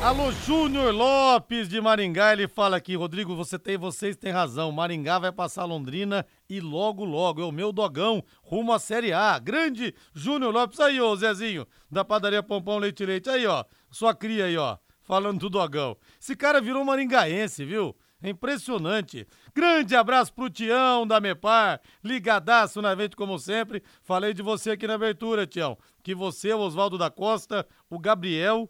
Alô, 0.04 0.30
Júnior 0.46 0.94
Lopes 0.94 1.70
de 1.70 1.80
Maringá, 1.82 2.34
ele 2.34 2.48
fala 2.48 2.78
aqui, 2.78 2.96
Rodrigo, 2.96 3.36
você 3.36 3.58
tem, 3.58 3.76
vocês 3.78 4.16
têm 4.16 4.32
razão, 4.32 4.72
Maringá 4.72 5.18
vai 5.18 5.32
passar 5.32 5.66
Londrina 5.66 6.24
e 6.50 6.60
logo, 6.60 7.04
logo, 7.04 7.42
é 7.42 7.46
o 7.46 7.52
meu 7.52 7.72
dogão, 7.72 8.24
rumo 8.44 8.72
à 8.74 8.80
Série 8.80 9.12
A, 9.12 9.38
grande 9.40 9.94
Júnior 10.14 10.54
Lopes, 10.54 10.80
aí, 10.80 11.02
ô 11.02 11.16
Zezinho, 11.16 11.68
da 11.90 12.06
padaria 12.06 12.44
Pompão 12.44 12.78
Leite 12.78 13.06
Leite, 13.06 13.30
aí, 13.30 13.46
ó, 13.48 13.64
sua 13.90 14.14
cria 14.14 14.46
aí, 14.46 14.58
ó, 14.58 14.78
falando 15.04 15.40
do 15.40 15.50
dogão. 15.50 15.98
Esse 16.20 16.36
cara 16.36 16.62
virou 16.62 16.86
maringaense, 16.86 17.66
viu? 17.66 17.96
É 18.22 18.30
impressionante. 18.30 19.28
Grande 19.54 19.96
abraço 19.96 20.34
pro 20.34 20.50
Tião 20.50 21.06
da 21.06 21.20
Mepar, 21.20 21.80
ligadaço 22.04 22.82
na 22.82 22.92
evento 22.92 23.16
como 23.16 23.38
sempre. 23.38 23.84
Falei 24.02 24.34
de 24.34 24.42
você 24.42 24.72
aqui 24.72 24.88
na 24.88 24.96
abertura, 24.96 25.46
Tião, 25.46 25.78
que 26.02 26.16
você, 26.16 26.54
o 26.54 26.60
Oswaldo 26.60 26.98
da 26.98 27.12
Costa, 27.12 27.68
o 27.90 28.00
Gabriel 28.00 28.70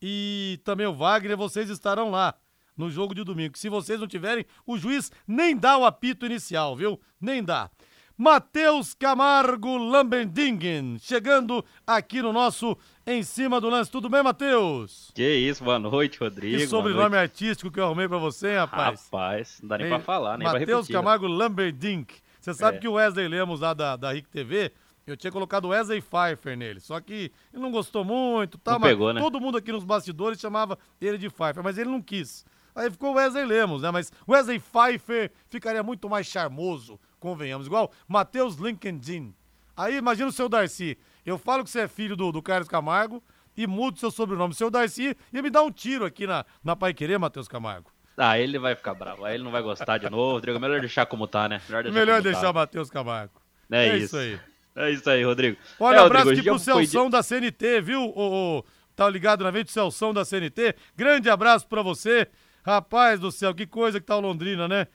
e 0.00 0.60
também 0.64 0.86
o 0.86 0.94
Wagner, 0.94 1.36
vocês 1.36 1.68
estarão 1.68 2.10
lá 2.10 2.34
no 2.76 2.90
jogo 2.90 3.14
de 3.14 3.24
domingo. 3.24 3.56
Se 3.56 3.68
vocês 3.68 3.98
não 4.00 4.06
tiverem, 4.06 4.44
o 4.66 4.76
juiz 4.76 5.10
nem 5.26 5.56
dá 5.56 5.76
o 5.78 5.84
apito 5.86 6.26
inicial, 6.26 6.76
viu? 6.76 7.00
Nem 7.20 7.42
dá. 7.42 7.70
Matheus 8.18 8.94
Camargo 8.94 9.76
Lambendingen, 9.76 10.98
chegando 10.98 11.62
aqui 11.86 12.22
no 12.22 12.32
nosso 12.32 12.76
Em 13.06 13.22
Cima 13.22 13.60
do 13.60 13.68
Lance. 13.68 13.90
Tudo 13.90 14.08
bem, 14.08 14.22
Matheus? 14.22 15.10
Que 15.14 15.34
isso, 15.36 15.62
boa 15.62 15.78
noite, 15.78 16.18
Rodrigo. 16.18 16.56
Que 16.56 16.66
sobrenome 16.66 17.16
artístico 17.16 17.70
que 17.70 17.78
eu 17.78 17.84
arrumei 17.84 18.08
pra 18.08 18.16
você, 18.16 18.52
hein, 18.52 18.56
rapaz? 18.56 19.04
Rapaz, 19.04 19.58
não 19.60 19.68
dá 19.68 19.78
nem 19.78 19.88
pra 19.88 20.00
falar, 20.00 20.38
nem 20.38 20.48
pra 20.48 20.58
Matheus 20.58 20.88
né? 20.88 20.94
Camargo 20.94 21.26
Lamberdink. 21.26 22.14
Você 22.40 22.54
sabe 22.54 22.78
É. 22.78 22.80
que 22.80 22.88
o 22.88 22.92
Wesley 22.94 23.28
Lemos 23.28 23.60
lá 23.60 23.74
da, 23.74 23.96
da 23.96 24.12
RIC 24.12 24.28
TV, 24.30 24.72
eu 25.06 25.14
tinha 25.14 25.30
colocado 25.30 25.68
Wesley 25.68 26.00
Pfeiffer 26.00 26.56
nele, 26.56 26.80
só 26.80 26.98
que 27.00 27.30
ele 27.52 27.62
não 27.62 27.70
gostou 27.70 28.02
muito, 28.02 28.56
tá? 28.56 28.72
Não 28.72 28.78
mas 28.80 28.90
pegou, 28.90 29.12
né? 29.12 29.20
todo 29.20 29.38
mundo 29.38 29.58
aqui 29.58 29.70
nos 29.70 29.84
bastidores 29.84 30.40
chamava 30.40 30.78
ele 31.00 31.18
de 31.18 31.28
Pfeiffer, 31.28 31.62
mas 31.62 31.76
ele 31.76 31.90
não 31.90 32.00
quis. 32.00 32.46
Aí 32.76 32.90
ficou 32.90 33.14
Wesley 33.14 33.46
Lemos, 33.46 33.80
né? 33.82 33.90
Mas 33.90 34.12
Wesley 34.28 34.60
Pfeiffer 34.60 35.32
ficaria 35.48 35.82
muito 35.82 36.08
mais 36.10 36.26
charmoso, 36.26 37.00
convenhamos. 37.18 37.66
Igual 37.66 37.90
Matheus 38.06 38.56
Lincoln 38.56 39.00
Aí 39.74 39.96
imagina 39.96 40.28
o 40.28 40.32
seu 40.32 40.48
Darcy. 40.48 40.96
Eu 41.24 41.38
falo 41.38 41.64
que 41.64 41.70
você 41.70 41.80
é 41.80 41.88
filho 41.88 42.14
do, 42.14 42.30
do 42.30 42.42
Carlos 42.42 42.68
Camargo 42.68 43.22
e 43.56 43.66
mudo 43.66 43.98
seu 43.98 44.10
sobrenome. 44.10 44.54
Seu 44.54 44.70
Darcy 44.70 45.16
ia 45.32 45.42
me 45.42 45.50
dar 45.50 45.62
um 45.62 45.70
tiro 45.70 46.04
aqui 46.04 46.26
na, 46.26 46.44
na 46.62 46.76
Pai 46.76 46.92
Querer, 46.94 47.18
Matheus 47.18 47.48
Camargo. 47.48 47.90
Ah, 48.16 48.38
ele 48.38 48.58
vai 48.58 48.74
ficar 48.74 48.94
bravo, 48.94 49.24
aí 49.24 49.34
ele 49.34 49.44
não 49.44 49.50
vai 49.50 49.60
gostar 49.62 49.98
de 49.98 50.08
novo, 50.08 50.32
Rodrigo. 50.34 50.58
Melhor 50.58 50.80
deixar 50.80 51.04
como 51.04 51.26
tá, 51.26 51.48
né? 51.48 51.60
Melhor 51.68 51.82
deixar, 51.82 51.98
Melhor 51.98 52.12
como 52.14 52.22
deixar 52.22 52.46
tá. 52.46 52.52
Matheus 52.52 52.90
Camargo. 52.90 53.40
É, 53.70 53.88
É 53.88 53.96
isso. 53.96 54.04
isso 54.04 54.16
aí. 54.16 54.40
É 54.76 54.90
isso 54.90 55.08
aí, 55.10 55.22
Rodrigo. 55.24 55.56
Olha, 55.80 55.96
é, 55.96 56.00
Rodrigo, 56.00 56.20
abraço 56.20 56.30
aqui 56.30 56.42
pro 56.42 56.58
foi 56.58 56.84
Celção 56.86 57.02
dia- 57.02 57.10
da 57.10 57.22
CNT, 57.22 57.80
viu? 57.80 58.02
O, 58.02 58.58
o- 58.58 58.64
tá 58.94 59.08
ligado 59.10 59.44
na 59.44 59.50
vez 59.50 59.64
do 59.66 59.70
Celção 59.70 60.14
da 60.14 60.24
CNT. 60.24 60.74
Grande 60.96 61.28
abraço 61.28 61.66
pra 61.66 61.82
você. 61.82 62.28
Rapaz 62.66 63.20
do 63.20 63.30
céu, 63.30 63.54
que 63.54 63.64
coisa 63.64 64.00
que 64.00 64.06
tá 64.06 64.16
o 64.16 64.20
Londrina, 64.20 64.66
né? 64.66 64.88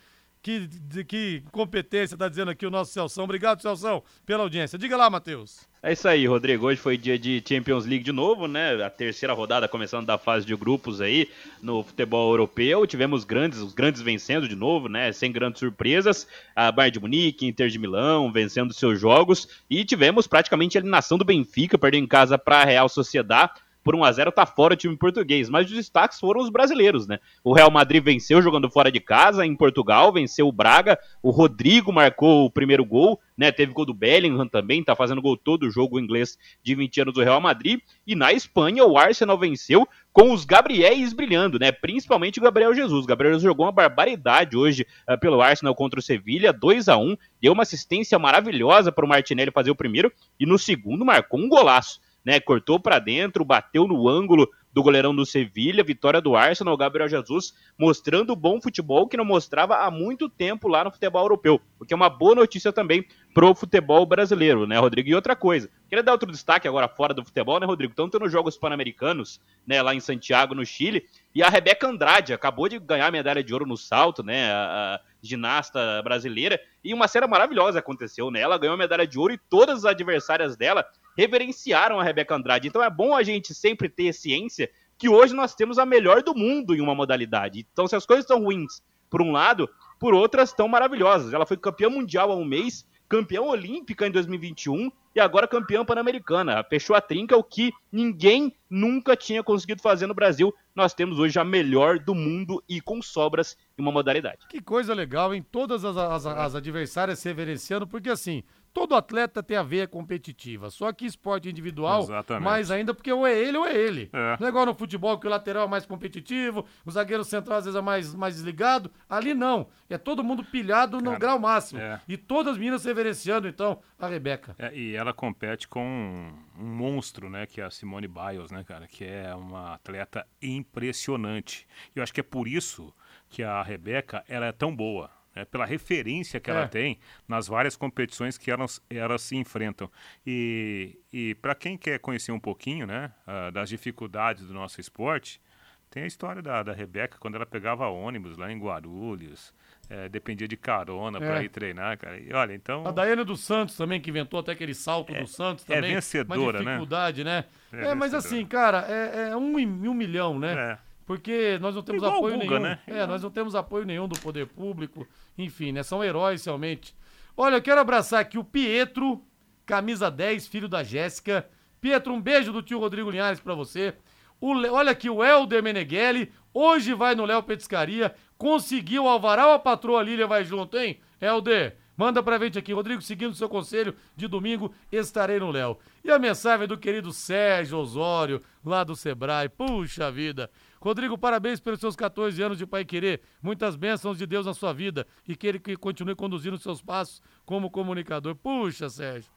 Que, 0.43 0.67
de- 0.67 1.05
que 1.05 1.43
competência 1.51 2.17
tá 2.17 2.27
dizendo 2.27 2.51
aqui 2.51 2.65
o 2.65 2.71
nosso 2.71 2.91
Celção. 2.91 3.23
Obrigado, 3.23 3.61
Celção, 3.61 4.03
pela 4.25 4.43
audiência. 4.43 4.77
Diga 4.77 4.97
lá, 4.97 5.07
Matheus. 5.09 5.69
É 5.83 5.93
isso 5.93 6.07
aí, 6.07 6.25
Rodrigo. 6.27 6.65
Hoje 6.65 6.81
foi 6.81 6.97
dia 6.97 7.17
de 7.17 7.41
Champions 7.47 7.85
League 7.85 8.03
de 8.03 8.11
novo, 8.11 8.47
né? 8.47 8.83
A 8.83 8.89
terceira 8.89 9.33
rodada 9.33 9.67
começando 9.67 10.05
da 10.05 10.17
fase 10.17 10.45
de 10.45 10.55
grupos 10.55 10.99
aí 10.99 11.29
no 11.61 11.81
futebol 11.83 12.31
europeu. 12.31 12.85
Tivemos 12.85 13.23
grandes, 13.23 13.59
os 13.59 13.73
grandes 13.73 14.01
vencendo 14.01 14.49
de 14.49 14.55
novo, 14.55 14.89
né? 14.89 15.11
Sem 15.13 15.31
grandes 15.31 15.59
surpresas. 15.59 16.27
A 16.55 16.71
Bayern 16.71 16.93
de 16.93 16.99
Munique, 16.99 17.45
Inter 17.47 17.69
de 17.69 17.79
Milão 17.79 18.31
vencendo 18.33 18.73
seus 18.73 18.99
jogos. 18.99 19.47
E 19.69 19.85
tivemos 19.85 20.27
praticamente 20.27 20.77
a 20.77 20.81
eliminação 20.81 21.17
do 21.17 21.23
Benfica, 21.25 21.77
perdendo 21.77 22.03
em 22.03 22.07
casa 22.07 22.37
para 22.37 22.61
a 22.61 22.65
Real 22.65 22.89
Sociedad. 22.89 23.49
Por 23.83 23.95
1 23.95 24.03
a 24.03 24.11
0 24.11 24.31
tá 24.31 24.45
fora 24.45 24.73
o 24.73 24.77
time 24.77 24.95
português, 24.95 25.49
mas 25.49 25.67
os 25.69 25.75
destaques 25.75 26.19
foram 26.19 26.41
os 26.41 26.49
brasileiros, 26.49 27.07
né? 27.07 27.19
O 27.43 27.53
Real 27.53 27.71
Madrid 27.71 28.03
venceu 28.03 28.41
jogando 28.41 28.69
fora 28.69 28.91
de 28.91 28.99
casa 28.99 29.45
em 29.45 29.55
Portugal, 29.55 30.11
venceu 30.11 30.47
o 30.47 30.51
Braga, 30.51 30.99
o 31.21 31.31
Rodrigo 31.31 31.91
marcou 31.91 32.45
o 32.45 32.51
primeiro 32.51 32.85
gol, 32.85 33.19
né? 33.37 33.51
Teve 33.51 33.73
gol 33.73 33.85
do 33.85 33.93
Bellingham 33.93 34.47
também, 34.47 34.83
tá 34.83 34.95
fazendo 34.95 35.21
gol 35.21 35.37
todo 35.37 35.63
o 35.63 35.71
jogo 35.71 35.99
inglês 35.99 36.37
de 36.63 36.75
20 36.75 37.01
anos 37.01 37.13
do 37.13 37.23
Real 37.23 37.41
Madrid, 37.41 37.79
e 38.05 38.15
na 38.15 38.33
Espanha 38.33 38.85
o 38.85 38.97
Arsenal 38.97 39.37
venceu 39.37 39.87
com 40.13 40.33
os 40.33 40.43
Gabriéis 40.43 41.13
brilhando, 41.13 41.57
né? 41.57 41.71
Principalmente 41.71 42.39
o 42.39 42.43
Gabriel 42.43 42.73
Jesus. 42.73 43.05
O 43.05 43.07
Gabriel 43.07 43.33
Jesus 43.33 43.43
jogou 43.43 43.65
uma 43.65 43.71
barbaridade 43.71 44.57
hoje 44.57 44.85
uh, 45.09 45.17
pelo 45.17 45.41
Arsenal 45.41 45.73
contra 45.73 45.99
o 45.99 46.03
Sevilha, 46.03 46.51
2 46.51 46.89
a 46.89 46.97
1 46.97 47.15
deu 47.41 47.53
uma 47.53 47.63
assistência 47.63 48.19
maravilhosa 48.19 48.91
para 48.91 49.05
o 49.05 49.07
Martinelli 49.07 49.51
fazer 49.51 49.71
o 49.71 49.75
primeiro, 49.75 50.11
e 50.39 50.45
no 50.45 50.59
segundo 50.59 51.05
marcou 51.05 51.39
um 51.39 51.47
golaço 51.47 52.00
né? 52.25 52.39
Cortou 52.39 52.79
para 52.79 52.99
dentro, 52.99 53.45
bateu 53.45 53.87
no 53.87 54.07
ângulo 54.07 54.49
do 54.73 54.81
goleirão 54.81 55.13
do 55.13 55.25
Sevilha, 55.25 55.83
vitória 55.83 56.21
do 56.21 56.35
Arsenal, 56.35 56.77
Gabriel 56.77 57.09
Jesus, 57.09 57.53
mostrando 57.77 58.35
bom 58.35 58.61
futebol 58.61 59.07
que 59.07 59.17
não 59.17 59.25
mostrava 59.25 59.77
há 59.77 59.91
muito 59.91 60.29
tempo 60.29 60.67
lá 60.67 60.83
no 60.83 60.91
futebol 60.91 61.23
europeu, 61.23 61.59
o 61.79 61.85
que 61.85 61.93
é 61.93 61.95
uma 61.95 62.09
boa 62.09 62.35
notícia 62.35 62.71
também 62.71 63.05
pro 63.33 63.53
futebol 63.53 64.05
brasileiro, 64.05 64.65
né, 64.65 64.77
Rodrigo? 64.77 65.09
E 65.09 65.15
outra 65.15 65.35
coisa, 65.35 65.69
queria 65.89 66.03
dar 66.03 66.13
outro 66.13 66.31
destaque 66.31 66.67
agora 66.67 66.87
fora 66.87 67.13
do 67.13 67.23
futebol, 67.23 67.59
né, 67.59 67.65
Rodrigo? 67.65 67.93
Tanto 67.93 68.19
nos 68.19 68.31
Jogos 68.31 68.57
Pan-Americanos, 68.57 69.39
né, 69.65 69.81
lá 69.81 69.93
em 69.93 69.99
Santiago, 69.99 70.55
no 70.55 70.65
Chile, 70.65 71.05
e 71.33 71.41
a 71.43 71.49
Rebeca 71.49 71.87
Andrade 71.87 72.33
acabou 72.33 72.67
de 72.67 72.79
ganhar 72.79 73.11
medalha 73.11 73.43
de 73.43 73.53
ouro 73.53 73.65
no 73.65 73.77
salto, 73.77 74.23
né, 74.23 74.51
a, 74.51 74.95
a 74.95 74.99
ginasta 75.21 76.01
brasileira, 76.01 76.59
e 76.83 76.93
uma 76.93 77.07
cena 77.07 77.27
maravilhosa 77.27 77.79
aconteceu, 77.79 78.31
né? 78.31 78.39
Ela 78.39 78.57
ganhou 78.57 78.73
a 78.73 78.77
medalha 78.77 79.05
de 79.05 79.19
ouro 79.19 79.33
e 79.33 79.37
todas 79.37 79.79
as 79.79 79.85
adversárias 79.85 80.57
dela 80.57 80.83
reverenciaram 81.17 81.99
a 81.99 82.03
Rebeca 82.03 82.35
Andrade. 82.35 82.67
Então 82.67 82.83
é 82.83 82.89
bom 82.89 83.15
a 83.15 83.23
gente 83.23 83.53
sempre 83.53 83.89
ter 83.89 84.13
ciência 84.13 84.69
que 84.97 85.09
hoje 85.09 85.33
nós 85.33 85.55
temos 85.55 85.79
a 85.79 85.85
melhor 85.85 86.21
do 86.21 86.35
mundo 86.35 86.75
em 86.75 86.79
uma 86.79 86.93
modalidade. 86.93 87.65
Então, 87.73 87.87
se 87.87 87.95
as 87.95 88.05
coisas 88.05 88.23
estão 88.23 88.43
ruins 88.43 88.83
por 89.09 89.19
um 89.19 89.31
lado, 89.31 89.67
por 89.99 90.13
outras 90.13 90.49
estão 90.49 90.67
maravilhosas. 90.67 91.33
Ela 91.33 91.45
foi 91.45 91.57
campeã 91.57 91.89
mundial 91.89 92.31
há 92.31 92.35
um 92.35 92.45
mês, 92.45 92.87
campeã 93.09 93.41
olímpica 93.41 94.07
em 94.07 94.11
2021 94.11 94.91
e 95.15 95.19
agora 95.19 95.47
campeã 95.47 95.83
pan-americana. 95.83 96.63
Fechou 96.63 96.95
a 96.95 97.01
trinca, 97.01 97.35
o 97.35 97.43
que 97.43 97.73
ninguém 97.91 98.55
nunca 98.69 99.15
tinha 99.15 99.43
conseguido 99.43 99.81
fazer 99.81 100.07
no 100.07 100.13
Brasil. 100.13 100.53
Nós 100.73 100.93
temos 100.93 101.19
hoje 101.19 101.37
a 101.37 101.43
melhor 101.43 101.99
do 101.99 102.15
mundo 102.15 102.63
e 102.69 102.79
com 102.79 103.01
sobras 103.01 103.57
em 103.77 103.81
uma 103.81 103.91
modalidade. 103.91 104.47
Que 104.49 104.61
coisa 104.61 104.93
legal, 104.93 105.33
em 105.33 105.41
todas 105.41 105.83
as, 105.83 105.97
as, 105.97 106.25
as 106.25 106.55
adversárias 106.55 107.19
se 107.19 107.27
reverenciando, 107.27 107.85
porque 107.85 108.09
assim, 108.09 108.43
todo 108.73 108.95
atleta 108.95 109.43
tem 109.43 109.57
a 109.57 109.63
veia 109.63 109.87
competitiva. 109.87 110.69
Só 110.69 110.91
que 110.91 111.05
esporte 111.05 111.49
individual, 111.49 112.03
Exatamente. 112.03 112.43
mais 112.43 112.71
ainda 112.71 112.93
porque 112.93 113.11
ou 113.11 113.25
é 113.25 113.37
ele 113.37 113.57
ou 113.57 113.65
é 113.65 113.75
ele. 113.75 114.09
É. 114.13 114.37
Não 114.39 114.47
é 114.47 114.49
igual 114.49 114.65
no 114.65 114.73
futebol 114.75 115.19
que 115.19 115.27
o 115.27 115.29
lateral 115.29 115.65
é 115.65 115.69
mais 115.69 115.85
competitivo, 115.85 116.65
o 116.85 116.91
zagueiro 116.91 117.23
central 117.23 117.59
às 117.59 117.65
vezes 117.65 117.77
é 117.77 117.81
mais, 117.81 118.13
mais 118.15 118.35
desligado. 118.35 118.91
Ali 119.09 119.33
não. 119.33 119.67
É 119.89 119.97
todo 119.97 120.23
mundo 120.23 120.43
pilhado 120.43 120.97
no 120.97 121.05
Cara, 121.11 121.19
grau 121.19 121.39
máximo. 121.39 121.81
é. 121.81 121.99
E 122.07 122.15
todas 122.17 122.53
as 122.53 122.57
meninas 122.57 122.85
reverenciando, 122.85 123.47
então, 123.47 123.81
a 123.99 124.07
Rebeca. 124.07 124.55
É, 124.57 124.73
e 124.73 124.95
ela 124.95 125.13
compete 125.13 125.67
com 125.67 125.83
um, 125.85 126.33
um 126.63 126.65
monstro, 126.65 127.29
né? 127.29 127.45
Que 127.45 127.59
é 127.61 127.65
a 127.65 127.69
Simone 127.69 128.07
Biles, 128.07 128.51
né, 128.51 128.63
cara? 128.63 128.87
Que 128.87 129.03
é 129.03 129.35
uma 129.35 129.73
atleta 129.75 130.25
impressionante. 130.41 131.67
E 131.95 131.99
eu 131.99 132.03
acho 132.03 132.13
que 132.13 132.19
é 132.21 132.23
por 132.23 132.47
isso 132.47 132.93
que 133.29 133.43
a 133.43 133.61
Rebeca 133.61 134.23
ela 134.27 134.45
é 134.45 134.51
tão 134.51 134.75
boa. 134.75 135.09
Né, 135.35 135.45
pela 135.45 135.65
referência 135.65 136.39
que 136.39 136.49
É. 136.49 136.53
ela 136.53 136.67
tem 136.67 136.99
nas 137.27 137.47
várias 137.47 137.75
competições 137.75 138.37
que 138.37 138.49
elas, 138.51 138.81
elas 138.89 139.21
se 139.21 139.35
enfrentam. 139.35 139.89
E, 140.25 140.97
e 141.11 141.35
para 141.35 141.55
quem 141.55 141.77
quer 141.77 141.99
conhecer 141.99 142.31
um 142.31 142.39
pouquinho 142.39 142.85
né, 142.85 143.11
ah, 143.25 143.49
das 143.49 143.69
dificuldades 143.69 144.45
do 144.45 144.53
nosso 144.53 144.79
esporte, 144.81 145.41
tem 145.89 146.03
a 146.03 146.07
história 146.07 146.41
da, 146.41 146.63
da 146.63 146.71
Rebeca, 146.71 147.17
quando 147.19 147.35
ela 147.35 147.45
pegava 147.45 147.85
ônibus 147.87 148.37
lá 148.37 148.49
em 148.49 148.57
Guarulhos, 148.57 149.53
eh, 149.89 150.07
dependia 150.07 150.47
de 150.47 150.55
carona 150.55 151.17
É. 151.17 151.19
para 151.19 151.43
ir 151.43 151.49
treinar, 151.49 151.97
cara. 151.97 152.17
E 152.17 152.31
olha, 152.31 152.53
então. 152.53 152.87
A 152.87 152.91
Daiane 152.91 153.25
dos 153.25 153.41
Santos 153.41 153.75
também, 153.75 153.99
que 153.99 154.09
inventou 154.09 154.39
até 154.39 154.53
aquele 154.53 154.73
salto 154.73 155.13
do 155.13 155.27
Santos 155.27 155.65
é 155.69 155.75
também. 155.75 155.95
vencedora, 155.95 156.59
uma 156.59 156.63
né? 156.63 156.71
dificuldade, 156.71 157.23
né? 157.25 157.43
É 157.73 157.87
É, 157.87 157.93
mas 157.93 158.13
assim, 158.13 158.45
cara, 158.45 158.85
é, 158.87 159.31
é 159.31 159.35
um, 159.35 159.59
em 159.59 159.85
um 159.85 159.93
milhão, 159.93 160.39
né? 160.39 160.77
Porque 161.05 161.57
nós 161.59 161.75
não 161.75 161.81
temos 161.81 162.01
Igual 162.03 162.17
apoio 162.17 162.35
Guga, 162.35 162.47
nenhum. 162.47 162.61
né? 162.61 162.79
É, 162.87 163.05
nós 163.05 163.23
não 163.23 163.29
temos 163.31 163.55
apoio 163.55 163.85
nenhum 163.85 164.07
do 164.07 164.19
poder 164.19 164.47
público. 164.47 165.07
Enfim, 165.37 165.71
né? 165.71 165.83
São 165.83 166.03
heróis 166.03 166.45
realmente. 166.45 166.95
Olha, 167.35 167.55
eu 167.55 167.61
quero 167.61 167.81
abraçar 167.81 168.19
aqui 168.21 168.37
o 168.37 168.43
Pietro, 168.43 169.23
camisa 169.65 170.11
10, 170.11 170.47
filho 170.47 170.67
da 170.67 170.83
Jéssica. 170.83 171.47
Pietro, 171.79 172.13
um 172.13 172.21
beijo 172.21 172.51
do 172.51 172.61
tio 172.61 172.79
Rodrigo 172.79 173.09
Linhares 173.09 173.39
pra 173.39 173.55
você. 173.55 173.95
O 174.39 174.51
Olha 174.53 174.91
aqui, 174.91 175.09
o 175.09 175.23
Helder 175.23 175.61
Meneghelli, 175.61 176.31
hoje 176.53 176.93
vai 176.93 177.13
no 177.13 177.25
Léo 177.25 177.43
Petiscaria, 177.43 178.13
conseguiu 178.37 179.03
o 179.03 179.07
alvará 179.07 179.53
a 179.53 179.59
patroa 179.59 180.01
Lília 180.01 180.25
vai 180.25 180.43
junto, 180.43 180.77
hein? 180.77 180.99
Helder, 181.19 181.77
manda 182.01 182.23
pra 182.23 182.39
gente 182.39 182.57
aqui. 182.57 182.73
Rodrigo, 182.73 182.99
seguindo 183.01 183.31
o 183.31 183.35
seu 183.35 183.47
conselho, 183.47 183.93
de 184.15 184.27
domingo 184.27 184.73
estarei 184.91 185.39
no 185.39 185.51
Léo. 185.51 185.77
E 186.03 186.09
a 186.09 186.17
mensagem 186.17 186.67
do 186.67 186.75
querido 186.77 187.13
Sérgio 187.13 187.77
Osório, 187.77 188.41
lá 188.65 188.83
do 188.83 188.95
Sebrae. 188.95 189.47
Puxa 189.47 190.11
vida. 190.11 190.49
Rodrigo, 190.81 191.15
parabéns 191.15 191.59
pelos 191.59 191.79
seus 191.79 191.95
14 191.95 192.41
anos 192.41 192.57
de 192.57 192.65
Pai 192.65 192.83
Querer. 192.83 193.21
Muitas 193.39 193.75
bênçãos 193.75 194.17
de 194.17 194.25
Deus 194.25 194.47
na 194.47 194.53
sua 194.55 194.73
vida 194.73 195.05
e 195.27 195.35
que 195.35 195.45
ele 195.45 195.59
continue 195.77 196.15
conduzindo 196.15 196.57
seus 196.57 196.81
passos 196.81 197.21
como 197.45 197.69
comunicador. 197.69 198.35
Puxa, 198.35 198.89
Sérgio. 198.89 199.31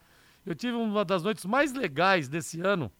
Eu 0.46 0.54
tive 0.54 0.74
uma 0.76 1.04
das 1.04 1.22
noites 1.22 1.44
mais 1.44 1.74
legais 1.74 2.28
desse 2.28 2.60
ano. 2.62 2.90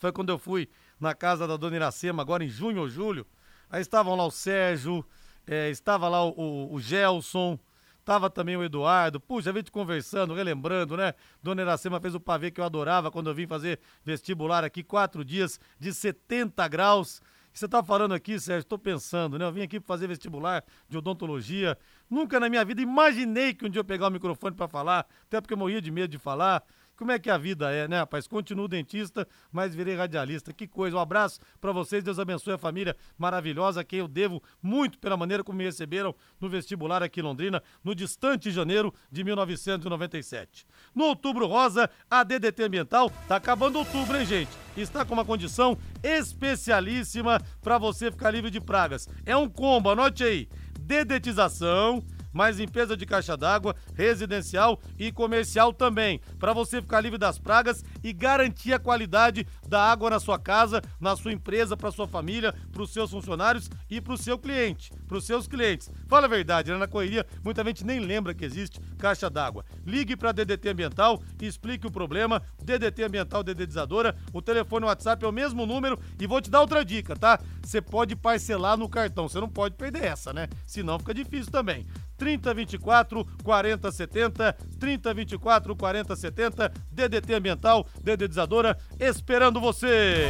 Foi 0.00 0.12
quando 0.12 0.30
eu 0.30 0.38
fui 0.38 0.68
na 1.00 1.12
casa 1.12 1.46
da 1.48 1.56
dona 1.56 1.74
Iracema, 1.76 2.22
agora 2.22 2.44
em 2.44 2.48
junho 2.48 2.80
ou 2.82 2.88
julho. 2.88 3.26
Aí 3.68 3.80
estavam 3.82 4.14
lá 4.14 4.24
o 4.24 4.30
Sérgio, 4.30 5.04
eh, 5.46 5.70
estava 5.70 6.08
lá 6.08 6.24
o, 6.24 6.30
o- 6.36 6.74
o 6.74 6.80
Gelson, 6.80 7.58
estava 8.02 8.28
também 8.28 8.56
o 8.56 8.62
Eduardo. 8.62 9.18
Puxa, 9.18 9.50
a 9.50 9.52
gente 9.54 9.70
conversando, 9.70 10.34
relembrando, 10.34 10.96
né? 10.96 11.14
Dona 11.42 11.62
Iracema 11.62 12.00
fez 12.00 12.14
o 12.14 12.20
pavê 12.20 12.50
que 12.50 12.60
eu 12.60 12.64
adorava 12.64 13.10
quando 13.10 13.30
eu 13.30 13.34
vim 13.34 13.46
fazer 13.46 13.80
vestibular 14.04 14.64
aqui, 14.64 14.82
quatro 14.82 15.24
dias 15.24 15.58
de 15.78 15.94
70 15.94 16.66
graus. 16.68 17.22
Você 17.52 17.68
tá 17.68 17.82
falando 17.82 18.12
aqui, 18.12 18.40
Sérgio, 18.40 18.66
tô 18.66 18.78
pensando, 18.78 19.38
né? 19.38 19.44
Eu 19.44 19.52
vim 19.52 19.62
aqui 19.62 19.78
fazer 19.78 20.06
vestibular 20.06 20.64
de 20.88 20.96
odontologia. 20.96 21.78
Nunca 22.10 22.40
na 22.40 22.48
minha 22.48 22.64
vida 22.64 22.80
imaginei 22.80 23.52
que 23.54 23.64
um 23.66 23.68
dia 23.68 23.80
eu 23.80 23.84
pegar 23.84 24.08
o 24.08 24.10
microfone 24.10 24.56
pra 24.56 24.66
falar, 24.66 25.06
até 25.24 25.40
porque 25.40 25.54
eu 25.54 25.58
morria 25.58 25.80
de 25.80 25.90
medo 25.90 26.10
de 26.10 26.18
falar. 26.18 26.64
Como 26.96 27.10
é 27.10 27.18
que 27.18 27.30
a 27.30 27.38
vida 27.38 27.70
é, 27.70 27.88
né, 27.88 27.98
rapaz? 27.98 28.26
Continuo 28.26 28.68
dentista, 28.68 29.26
mas 29.50 29.74
virei 29.74 29.96
radialista. 29.96 30.52
Que 30.52 30.66
coisa. 30.66 30.96
Um 30.96 31.00
abraço 31.00 31.40
pra 31.60 31.72
vocês. 31.72 32.04
Deus 32.04 32.18
abençoe 32.18 32.52
a 32.52 32.58
família 32.58 32.96
maravilhosa, 33.18 33.80
a 33.80 33.84
quem 33.84 33.98
eu 33.98 34.08
devo 34.08 34.42
muito 34.62 34.98
pela 34.98 35.16
maneira 35.16 35.42
como 35.42 35.58
me 35.58 35.64
receberam 35.64 36.14
no 36.40 36.48
vestibular 36.48 37.02
aqui 37.02 37.20
em 37.20 37.22
Londrina, 37.22 37.62
no 37.82 37.94
distante 37.94 38.50
janeiro 38.50 38.92
de 39.10 39.24
1997. 39.24 40.66
No 40.94 41.04
Outubro 41.04 41.46
Rosa, 41.46 41.90
a 42.10 42.22
DDT 42.22 42.64
Ambiental 42.64 43.10
tá 43.26 43.36
acabando 43.36 43.78
outubro, 43.78 44.16
hein, 44.16 44.26
gente? 44.26 44.50
Está 44.76 45.04
com 45.04 45.14
uma 45.14 45.24
condição 45.24 45.76
especialíssima 46.02 47.40
pra 47.60 47.78
você 47.78 48.10
ficar 48.10 48.30
livre 48.30 48.50
de 48.50 48.60
pragas. 48.60 49.08
É 49.24 49.36
um 49.36 49.48
combo, 49.48 49.90
anote 49.90 50.22
aí. 50.24 50.48
Dedetização, 50.80 52.02
mais 52.32 52.58
limpeza 52.58 52.96
de 52.96 53.06
caixa 53.06 53.36
d'água, 53.36 53.74
residencial 53.94 54.80
e 54.98 55.12
comercial 55.12 55.72
também, 55.72 56.20
para 56.38 56.52
você 56.52 56.80
ficar 56.80 57.00
livre 57.00 57.18
das 57.18 57.38
pragas 57.38 57.84
e 58.02 58.12
garantir 58.12 58.72
a 58.72 58.78
qualidade 58.78 59.46
da 59.72 59.82
água 59.82 60.10
na 60.10 60.20
sua 60.20 60.38
casa, 60.38 60.82
na 61.00 61.16
sua 61.16 61.32
empresa, 61.32 61.74
para 61.74 61.90
sua 61.90 62.06
família, 62.06 62.54
para 62.70 62.82
os 62.82 62.92
seus 62.92 63.10
funcionários 63.10 63.70
e 63.88 64.02
para 64.02 64.12
o 64.12 64.18
seu 64.18 64.38
cliente, 64.38 64.92
para 65.08 65.16
os 65.16 65.24
seus 65.24 65.48
clientes. 65.48 65.90
Fala 66.08 66.26
a 66.26 66.28
verdade, 66.28 66.70
né? 66.70 66.76
na 66.76 66.86
correria 66.86 67.26
muita 67.42 67.64
gente 67.64 67.82
nem 67.82 67.98
lembra 67.98 68.34
que 68.34 68.44
existe 68.44 68.78
caixa 68.98 69.30
d'água. 69.30 69.64
Ligue 69.86 70.14
para 70.14 70.28
a 70.28 70.32
DDT 70.32 70.68
Ambiental 70.68 71.22
explique 71.40 71.86
o 71.86 71.90
problema. 71.90 72.42
DDT 72.62 73.02
Ambiental 73.02 73.42
Dedetizadora, 73.42 74.14
o 74.30 74.42
telefone 74.42 74.84
WhatsApp 74.84 75.24
é 75.24 75.28
o 75.28 75.32
mesmo 75.32 75.64
número 75.64 75.98
e 76.20 76.26
vou 76.26 76.42
te 76.42 76.50
dar 76.50 76.60
outra 76.60 76.84
dica, 76.84 77.16
tá? 77.16 77.40
Você 77.62 77.80
pode 77.80 78.14
parcelar 78.14 78.76
no 78.76 78.90
cartão, 78.90 79.26
você 79.26 79.40
não 79.40 79.48
pode 79.48 79.74
perder 79.74 80.04
essa, 80.04 80.34
né? 80.34 80.48
Senão 80.66 80.98
fica 80.98 81.14
difícil 81.14 81.50
também. 81.50 81.86
3024 82.18 83.24
4070, 83.42 84.52
3024 84.78 85.76
4070, 85.76 86.72
DDT 86.92 87.34
Ambiental, 87.34 87.86
Dedetizadora, 88.00 88.78
esperando 89.00 89.61
você. 89.62 90.26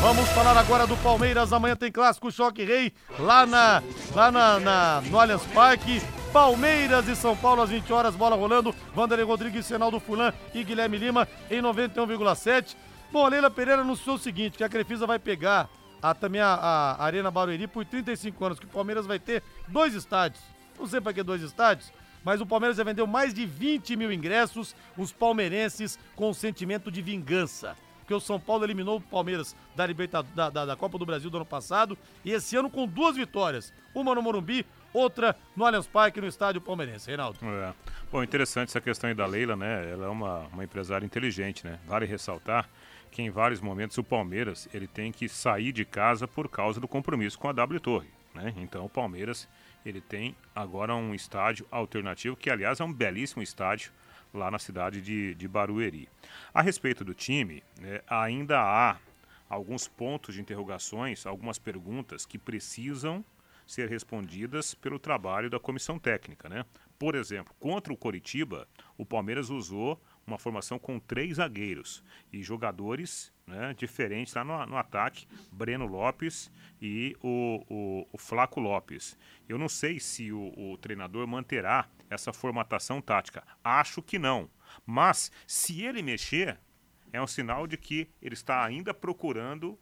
Vamos 0.00 0.28
falar 0.30 0.56
agora 0.58 0.86
do 0.86 0.96
Palmeiras. 0.98 1.52
Amanhã 1.52 1.76
tem 1.76 1.90
clássico 1.90 2.30
Choque 2.30 2.64
Rei 2.64 2.92
lá 3.18 3.46
na 3.46 3.82
lá 4.14 4.30
na, 4.30 4.60
na- 4.60 5.00
no 5.02 5.18
Allianz 5.18 5.42
Parque. 5.54 6.02
Palmeiras 6.32 7.06
e 7.06 7.14
São 7.14 7.36
Paulo 7.36 7.62
às 7.62 7.70
20 7.70 7.92
horas, 7.92 8.16
bola 8.16 8.34
rolando. 8.34 8.74
Vanderlei 8.92 9.24
Rodrigues, 9.24 9.64
Senaldo 9.66 10.00
Fulan 10.00 10.32
e 10.52 10.64
Guilherme 10.64 10.98
Lima 10.98 11.28
em 11.48 11.62
91,7. 11.62 12.74
Bom, 13.12 13.24
a 13.24 13.28
Leila 13.28 13.48
Pereira 13.48 13.82
anunciou 13.82 14.16
o 14.16 14.18
seguinte, 14.18 14.58
que 14.58 14.64
a 14.64 14.68
Crefisa 14.68 15.06
vai 15.06 15.20
pegar 15.20 15.68
a, 16.02 16.12
também 16.12 16.40
a, 16.40 16.48
a 16.48 17.04
Arena 17.04 17.30
Barueri 17.30 17.68
por 17.68 17.84
35 17.84 18.44
anos, 18.44 18.58
que 18.58 18.66
o 18.66 18.68
Palmeiras 18.68 19.06
vai 19.06 19.20
ter 19.20 19.44
dois 19.68 19.94
estádios. 19.94 20.42
Não 20.76 20.88
sei 20.88 21.00
para 21.00 21.12
que 21.12 21.22
dois 21.22 21.40
estádios, 21.40 21.92
mas 22.24 22.40
o 22.40 22.46
Palmeiras 22.46 22.76
já 22.76 22.82
vendeu 22.82 23.06
mais 23.06 23.32
de 23.32 23.46
20 23.46 23.94
mil 23.94 24.12
ingressos, 24.12 24.74
os 24.98 25.12
palmeirenses 25.12 25.96
com 26.16 26.34
sentimento 26.34 26.90
de 26.90 27.00
vingança. 27.00 27.76
Porque 28.04 28.14
o 28.14 28.20
São 28.20 28.38
Paulo 28.38 28.64
eliminou 28.64 28.98
o 28.98 29.00
Palmeiras 29.00 29.56
da, 29.74 29.86
da, 29.86 30.50
da, 30.50 30.66
da 30.66 30.76
Copa 30.76 30.98
do 30.98 31.06
Brasil 31.06 31.30
do 31.30 31.38
ano 31.38 31.46
passado 31.46 31.96
e 32.22 32.32
esse 32.32 32.54
ano 32.54 32.68
com 32.68 32.86
duas 32.86 33.16
vitórias. 33.16 33.72
Uma 33.94 34.14
no 34.14 34.20
Morumbi, 34.20 34.66
outra 34.92 35.34
no 35.56 35.64
Allianz 35.64 35.86
Parque, 35.86 36.20
no 36.20 36.26
estádio 36.26 36.60
palmeirense. 36.60 37.08
Reinaldo. 37.08 37.38
É. 37.42 37.72
Bom, 38.12 38.22
interessante 38.22 38.68
essa 38.68 38.80
questão 38.80 39.08
aí 39.08 39.14
da 39.14 39.24
Leila, 39.24 39.56
né? 39.56 39.90
Ela 39.90 40.04
é 40.04 40.08
uma, 40.08 40.40
uma 40.52 40.62
empresária 40.62 41.04
inteligente, 41.04 41.66
né? 41.66 41.80
Vale 41.86 42.04
ressaltar 42.04 42.68
que 43.10 43.22
em 43.22 43.30
vários 43.30 43.60
momentos 43.60 43.96
o 43.96 44.04
Palmeiras 44.04 44.68
ele 44.74 44.86
tem 44.86 45.10
que 45.10 45.26
sair 45.26 45.72
de 45.72 45.86
casa 45.86 46.28
por 46.28 46.48
causa 46.48 46.78
do 46.78 46.86
compromisso 46.86 47.38
com 47.38 47.48
a 47.48 47.52
W 47.52 47.80
Torre, 47.80 48.08
né? 48.34 48.52
Então 48.58 48.84
o 48.84 48.88
Palmeiras 48.88 49.48
ele 49.84 50.02
tem 50.02 50.36
agora 50.54 50.94
um 50.94 51.14
estádio 51.14 51.66
alternativo, 51.70 52.36
que 52.36 52.50
aliás 52.50 52.80
é 52.80 52.84
um 52.84 52.92
belíssimo 52.92 53.42
estádio 53.42 53.92
lá 54.34 54.50
na 54.50 54.58
cidade 54.58 55.00
de, 55.00 55.34
de 55.34 55.48
Barueri. 55.48 56.08
A 56.52 56.60
respeito 56.60 57.04
do 57.04 57.14
time, 57.14 57.62
né, 57.80 58.00
ainda 58.06 58.60
há 58.60 58.98
alguns 59.48 59.86
pontos 59.86 60.34
de 60.34 60.40
interrogações, 60.40 61.26
algumas 61.26 61.58
perguntas 61.58 62.26
que 62.26 62.38
precisam 62.38 63.24
ser 63.66 63.88
respondidas 63.88 64.74
pelo 64.74 64.98
trabalho 64.98 65.48
da 65.48 65.58
comissão 65.58 65.98
técnica, 65.98 66.48
né? 66.48 66.64
Por 66.98 67.14
exemplo, 67.14 67.54
contra 67.58 67.92
o 67.92 67.96
Coritiba, 67.96 68.68
o 68.96 69.06
Palmeiras 69.06 69.50
usou 69.50 70.00
uma 70.26 70.38
formação 70.38 70.78
com 70.78 70.98
três 70.98 71.36
zagueiros 71.36 72.02
e 72.32 72.42
jogadores 72.42 73.32
né, 73.46 73.74
diferentes 73.76 74.32
lá 74.34 74.44
no, 74.44 74.66
no, 74.66 74.76
ataque, 74.76 75.26
Breno 75.52 75.86
Lopes 75.86 76.50
e 76.80 77.16
o, 77.22 77.64
o, 77.68 78.08
o 78.12 78.18
Flaco 78.18 78.60
Lopes. 78.60 79.18
Eu 79.48 79.58
não 79.58 79.68
sei 79.68 80.00
se 80.00 80.32
o, 80.32 80.52
o 80.56 80.78
treinador 80.78 81.26
manterá 81.26 81.86
essa 82.14 82.32
formatação 82.32 83.00
tática. 83.00 83.44
Acho 83.62 84.00
que 84.00 84.18
não. 84.18 84.48
Mas 84.86 85.30
se 85.46 85.82
ele 85.82 86.02
mexer, 86.02 86.58
é 87.12 87.20
um 87.20 87.26
sinal 87.26 87.66
de 87.66 87.76
que 87.76 88.10
ele 88.20 88.34
está 88.34 88.64
ainda 88.64 88.94
procurando 88.94 89.78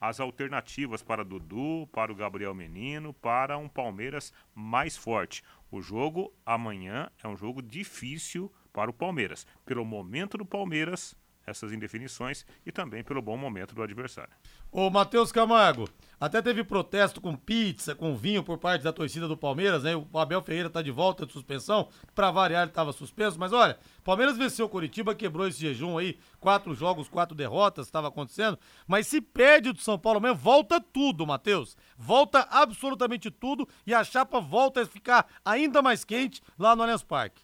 as 0.00 0.18
alternativas 0.18 1.02
para 1.02 1.24
Dudu, 1.24 1.88
para 1.92 2.10
o 2.10 2.14
Gabriel 2.14 2.54
Menino, 2.54 3.14
para 3.14 3.56
um 3.56 3.68
Palmeiras 3.68 4.32
mais 4.52 4.96
forte. 4.96 5.44
O 5.70 5.80
jogo 5.80 6.34
amanhã 6.44 7.08
é 7.22 7.28
um 7.28 7.36
jogo 7.36 7.62
difícil 7.62 8.52
para 8.72 8.90
o 8.90 8.94
Palmeiras, 8.94 9.46
pelo 9.64 9.84
momento 9.84 10.36
do 10.36 10.44
Palmeiras, 10.44 11.14
essas 11.46 11.72
indefinições 11.72 12.46
e 12.64 12.72
também 12.72 13.02
pelo 13.02 13.22
bom 13.22 13.36
momento 13.36 13.74
do 13.74 13.82
adversário. 13.82 14.32
Ô, 14.70 14.88
Matheus 14.88 15.30
Camargo, 15.30 15.88
até 16.18 16.40
teve 16.40 16.64
protesto 16.64 17.20
com 17.20 17.36
pizza, 17.36 17.94
com 17.94 18.16
vinho 18.16 18.42
por 18.42 18.56
parte 18.58 18.82
da 18.82 18.92
torcida 18.92 19.28
do 19.28 19.36
Palmeiras, 19.36 19.82
né? 19.82 19.94
O 19.94 20.18
Abel 20.18 20.40
Ferreira 20.40 20.70
tá 20.70 20.80
de 20.80 20.90
volta 20.90 21.26
de 21.26 21.32
suspensão, 21.32 21.88
para 22.14 22.30
variar 22.30 22.62
ele 22.62 22.70
estava 22.70 22.92
suspenso, 22.92 23.38
mas 23.38 23.52
olha, 23.52 23.78
Palmeiras 24.02 24.38
venceu 24.38 24.66
o 24.66 24.68
Curitiba, 24.68 25.14
quebrou 25.14 25.46
esse 25.46 25.60
jejum 25.60 25.98
aí, 25.98 26.18
quatro 26.40 26.74
jogos, 26.74 27.08
quatro 27.08 27.34
derrotas, 27.34 27.86
estava 27.86 28.08
acontecendo, 28.08 28.58
mas 28.86 29.06
se 29.06 29.20
perde 29.20 29.72
do 29.72 29.80
São 29.80 29.98
Paulo 29.98 30.20
mesmo, 30.20 30.36
volta 30.36 30.80
tudo, 30.80 31.26
Matheus. 31.26 31.76
Volta 31.98 32.46
absolutamente 32.50 33.30
tudo 33.30 33.68
e 33.86 33.92
a 33.92 34.02
chapa 34.02 34.40
volta 34.40 34.82
a 34.82 34.86
ficar 34.86 35.26
ainda 35.44 35.82
mais 35.82 36.04
quente 36.04 36.40
lá 36.58 36.74
no 36.74 36.82
Allianz 36.82 37.02
Parque. 37.02 37.42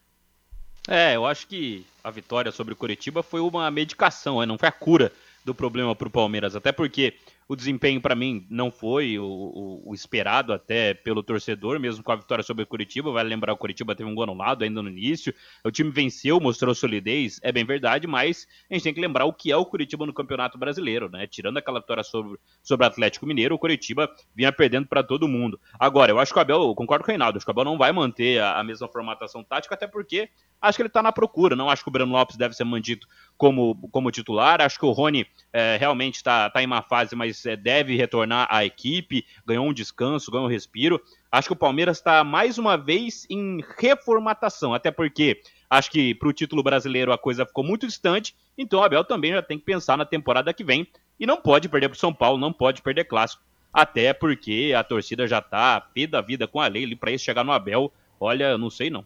É, 0.89 1.17
eu 1.17 1.27
acho 1.27 1.47
que 1.47 1.85
a 2.03 2.11
vitória 2.11 2.51
sobre 2.51 2.73
o 2.73 2.77
Curitiba 2.77 3.23
foi 3.23 3.41
uma 3.41 3.71
medicação, 3.71 4.41
né? 4.41 4.47
não 4.47 4.57
foi 4.57 4.71
a 4.71 4.73
cura 4.73 5.13
do 5.45 5.55
problema 5.55 5.95
para 5.95 6.09
o 6.09 6.11
Palmeiras. 6.11 6.57
Até 6.57 6.73
porque 6.73 7.15
o 7.49 7.57
desempenho, 7.57 7.99
para 7.99 8.15
mim, 8.15 8.47
não 8.51 8.71
foi 8.71 9.19
o, 9.19 9.25
o, 9.25 9.91
o, 9.91 9.95
esperado 9.95 10.53
até 10.53 10.93
pelo 10.93 11.23
torcedor, 11.23 11.81
mesmo 11.81 12.05
com 12.05 12.13
a 12.13 12.17
vitória 12.17 12.45
sobre 12.45 12.63
o 12.63 12.67
Curitiba. 12.67 13.11
Vai 13.11 13.25
lembrar, 13.25 13.55
o 13.55 13.57
Curitiba 13.57 13.95
teve 13.95 14.09
um 14.09 14.15
gol 14.15 14.25
anulado 14.25 14.65
ainda 14.65 14.83
no 14.83 14.89
início. 14.91 15.35
O 15.65 15.71
time 15.71 15.91
venceu, 15.91 16.39
mostrou 16.39 16.75
solidez, 16.75 17.41
é 17.43 17.51
bem 17.51 17.65
verdade, 17.65 18.07
mas 18.07 18.47
a 18.71 18.75
gente 18.75 18.83
tem 18.83 18.93
que 18.93 19.01
lembrar 19.01 19.25
o 19.25 19.33
que 19.33 19.51
é 19.51 19.57
o 19.57 19.65
Curitiba 19.65 20.05
no 20.05 20.13
Campeonato 20.13 20.59
Brasileiro, 20.59 21.09
né? 21.09 21.27
Tirando 21.27 21.57
aquela 21.57 21.81
vitória 21.81 22.03
sobre, 22.03 22.39
sobre 22.63 22.85
o 22.85 22.87
Atlético 22.87 23.25
Mineiro, 23.25 23.55
o 23.55 23.59
Curitiba 23.59 24.11
vinha 24.37 24.53
perdendo 24.53 24.87
para 24.87 25.03
todo 25.03 25.27
mundo. 25.27 25.59
Agora, 25.81 26.13
eu 26.13 26.19
acho 26.19 26.35
que 26.35 26.39
o 26.39 26.43
Abel, 26.43 26.75
concordo 26.75 27.03
com 27.03 27.11
o 27.11 27.13
Reinaldo, 27.13 27.39
acho 27.39 27.47
que 27.47 27.51
o 27.51 27.53
Abel 27.53 27.65
não 27.65 27.79
vai 27.79 27.93
manter 27.93 28.43
a, 28.43 28.61
a 28.61 28.65
mesma 28.65 28.89
formatação 28.89 29.43
tática, 29.43 29.75
até 29.75 29.87
porque 29.87 30.29
acho 30.61 30.77
que 30.77 30.83
ele 30.83 30.89
está 30.89 31.03
na 31.03 31.13
procura. 31.13 31.57
Não 31.57 31.71
acho 31.71 31.83
que 31.83 31.89
o 31.89 31.93
Breno 31.93 32.13
Lopes 32.13 32.37
deve 32.37 32.55
ser 32.55 32.65
mantido 32.65 33.07
como, 33.39 33.89
como 33.91 34.11
titular. 34.11 34.61
Acho 34.61 34.79
que 34.79 34.85
o 34.85 34.93
Rony 34.93 35.27
é, 35.53 35.77
realmente 35.79 36.17
está 36.17 36.51
tá 36.51 36.63
em 36.63 36.67
uma 36.67 36.83
fase, 36.83 37.17
mas 37.17 37.38
é, 37.47 37.57
deve 37.57 37.97
retornar 37.97 38.47
à 38.51 38.65
equipe. 38.65 39.25
Ganhou 39.47 39.67
um 39.67 39.73
descanso, 39.73 40.31
ganhou 40.31 40.47
um 40.47 40.51
respiro. 40.51 41.01
Acho 41.31 41.49
que 41.49 41.53
o 41.53 41.57
Palmeiras 41.57 41.99
está 41.99 42.25
mais 42.25 42.59
uma 42.59 42.77
vez 42.77 43.27
em 43.29 43.63
reformatação, 43.77 44.73
até 44.73 44.91
porque 44.91 45.41
acho 45.69 45.91
que 45.91 46.15
para 46.15 46.29
o 46.29 46.33
título 46.33 46.63
brasileiro 46.63 47.13
a 47.13 47.19
coisa 47.19 47.45
ficou 47.47 47.63
muito 47.63 47.87
distante. 47.87 48.35
Então 48.57 48.81
o 48.81 48.83
Abel 48.83 49.05
também 49.05 49.33
já 49.33 49.43
tem 49.43 49.59
que 49.59 49.65
pensar 49.65 49.97
na 49.97 50.05
temporada 50.05 50.53
que 50.55 50.65
vem 50.65 50.87
e 51.21 51.27
não 51.27 51.37
pode 51.37 51.69
perder 51.69 51.89
para 51.89 51.97
o 51.97 51.99
São 51.99 52.15
Paulo, 52.15 52.39
não 52.39 52.53
pode 52.53 52.81
perder 52.83 53.05
clássico. 53.05 53.43
Até 53.73 54.13
porque 54.13 54.73
a 54.77 54.83
torcida 54.83 55.27
já 55.27 55.39
está 55.39 55.81
pé 55.81 56.07
da 56.07 56.21
vida 56.21 56.49
com 56.49 56.61
a 56.61 56.67
lei 56.67 56.97
para 56.97 57.13
isso 57.13 57.25
chegar 57.25 57.45
no 57.45 57.53
Abel. 57.53 57.93
Olha, 58.19 58.57
não 58.57 58.71
sei 58.71 58.89
não. 58.91 59.05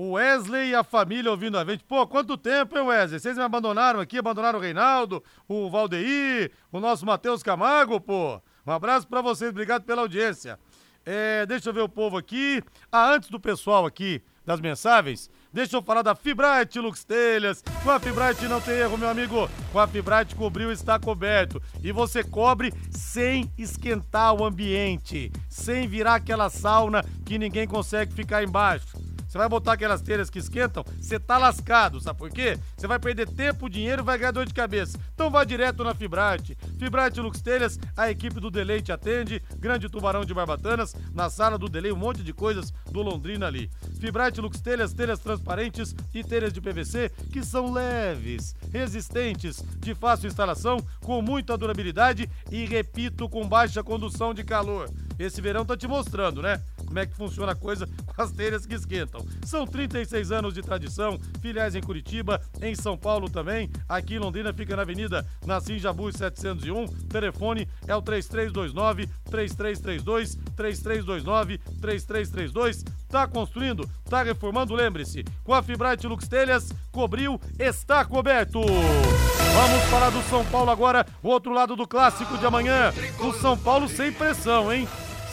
O 0.00 0.12
Wesley 0.12 0.68
e 0.70 0.74
a 0.76 0.84
família 0.84 1.28
ouvindo 1.28 1.58
a 1.58 1.64
gente. 1.64 1.82
Pô, 1.82 2.06
quanto 2.06 2.38
tempo, 2.38 2.78
hein, 2.78 2.84
Wesley? 2.84 3.18
Vocês 3.18 3.36
me 3.36 3.42
abandonaram 3.42 3.98
aqui, 3.98 4.16
abandonaram 4.16 4.56
o 4.56 4.62
Reinaldo, 4.62 5.20
o 5.48 5.68
Valdeir, 5.68 6.52
o 6.70 6.78
nosso 6.78 7.04
Matheus 7.04 7.42
Camargo, 7.42 8.00
pô. 8.00 8.40
Um 8.64 8.70
abraço 8.70 9.08
para 9.08 9.20
vocês, 9.20 9.50
obrigado 9.50 9.82
pela 9.82 10.02
audiência. 10.02 10.56
É, 11.04 11.44
deixa 11.46 11.70
eu 11.70 11.74
ver 11.74 11.80
o 11.80 11.88
povo 11.88 12.16
aqui. 12.16 12.62
Ah, 12.92 13.12
antes 13.12 13.28
do 13.28 13.40
pessoal 13.40 13.84
aqui 13.84 14.22
das 14.46 14.60
mensagens, 14.60 15.28
deixa 15.52 15.76
eu 15.76 15.82
falar 15.82 16.02
da 16.02 16.14
Fibrate 16.14 16.78
Lux 16.78 17.02
Telhas. 17.02 17.64
Com 17.82 17.90
a 17.90 17.98
Fibrate 17.98 18.46
não 18.46 18.60
tem 18.60 18.76
erro, 18.76 18.96
meu 18.96 19.08
amigo. 19.08 19.50
Com 19.72 19.80
a 19.80 19.88
Fibrate 19.88 20.36
cobriu 20.36 20.70
está 20.70 20.96
coberto. 21.00 21.60
E 21.82 21.90
você 21.90 22.22
cobre 22.22 22.72
sem 22.88 23.52
esquentar 23.58 24.32
o 24.32 24.44
ambiente, 24.44 25.32
sem 25.48 25.88
virar 25.88 26.14
aquela 26.14 26.48
sauna 26.48 27.04
que 27.26 27.36
ninguém 27.36 27.66
consegue 27.66 28.14
ficar 28.14 28.44
embaixo. 28.44 29.07
Você 29.28 29.36
vai 29.36 29.48
botar 29.48 29.74
aquelas 29.74 30.00
telhas 30.00 30.30
que 30.30 30.38
esquentam, 30.38 30.82
você 30.98 31.20
tá 31.20 31.36
lascado, 31.36 32.00
sabe 32.00 32.18
por 32.18 32.30
quê? 32.30 32.58
Você 32.74 32.86
vai 32.86 32.98
perder 32.98 33.28
tempo, 33.28 33.68
dinheiro 33.68 34.00
e 34.00 34.04
vai 34.04 34.16
ganhar 34.16 34.32
dor 34.32 34.46
de 34.46 34.54
cabeça. 34.54 34.98
Então 35.12 35.30
vá 35.30 35.44
direto 35.44 35.84
na 35.84 35.94
Fibrate. 35.94 36.56
Fibrate 36.78 37.20
Lux 37.20 37.42
Telhas, 37.42 37.78
a 37.94 38.10
equipe 38.10 38.40
do 38.40 38.50
Delay 38.50 38.80
te 38.80 38.90
atende. 38.90 39.42
Grande 39.58 39.88
Tubarão 39.90 40.24
de 40.24 40.32
Barbatanas, 40.32 40.96
na 41.12 41.28
sala 41.28 41.58
do 41.58 41.68
Delay, 41.68 41.92
um 41.92 41.96
monte 41.96 42.22
de 42.22 42.32
coisas 42.32 42.72
do 42.90 43.02
Londrina 43.02 43.46
ali. 43.46 43.70
Fibrate 44.00 44.40
Lux 44.40 44.62
Telhas, 44.62 44.94
telhas 44.94 45.18
transparentes 45.18 45.94
e 46.14 46.24
telhas 46.24 46.52
de 46.52 46.62
PVC 46.62 47.10
que 47.30 47.44
são 47.44 47.70
leves, 47.70 48.56
resistentes, 48.72 49.62
de 49.78 49.94
fácil 49.94 50.28
instalação, 50.28 50.78
com 51.02 51.20
muita 51.20 51.58
durabilidade 51.58 52.30
e, 52.50 52.64
repito, 52.64 53.28
com 53.28 53.46
baixa 53.46 53.82
condução 53.82 54.32
de 54.32 54.42
calor. 54.42 54.88
Esse 55.18 55.40
verão 55.40 55.64
tá 55.64 55.76
te 55.76 55.86
mostrando, 55.86 56.40
né? 56.40 56.60
Como 56.84 56.98
é 56.98 57.06
que 57.06 57.14
funciona 57.14 57.52
a 57.52 57.56
coisa 57.56 57.86
com 57.86 58.22
as 58.22 58.32
telhas 58.32 58.64
que 58.64 58.74
esquentam. 58.74 59.24
São 59.44 59.66
36 59.66 60.32
anos 60.32 60.54
de 60.54 60.62
tradição, 60.62 61.18
filiais 61.40 61.74
em 61.74 61.82
Curitiba, 61.82 62.40
em 62.62 62.74
São 62.74 62.96
Paulo 62.96 63.28
também. 63.28 63.70
Aqui 63.88 64.14
em 64.14 64.18
Londrina 64.18 64.52
fica 64.52 64.74
na 64.74 64.82
Avenida 64.82 65.26
Nassim 65.44 65.78
Jabu 65.78 66.10
701. 66.10 66.86
Telefone 67.08 67.68
é 67.86 67.94
o 67.94 68.02
3329 68.02 69.06
3332 69.30 70.38
3329 70.56 71.58
3332. 71.80 72.84
Tá 73.08 73.26
construindo? 73.26 73.88
Tá 74.08 74.22
reformando? 74.22 74.74
Lembre-se, 74.74 75.24
com 75.44 75.54
a 75.54 75.62
Fibrate 75.62 76.06
Lux 76.06 76.28
Telhas, 76.28 76.72
cobriu, 76.92 77.40
está 77.58 78.04
coberto. 78.04 78.60
Vamos 78.60 79.84
falar 79.90 80.10
do 80.10 80.22
São 80.24 80.44
Paulo 80.46 80.70
agora, 80.70 81.06
o 81.22 81.28
outro 81.28 81.52
lado 81.52 81.74
do 81.74 81.86
clássico 81.86 82.38
de 82.38 82.46
amanhã. 82.46 82.92
O 83.18 83.32
São 83.32 83.56
Paulo 83.56 83.88
sem 83.88 84.12
pressão, 84.12 84.72
hein? 84.72 84.86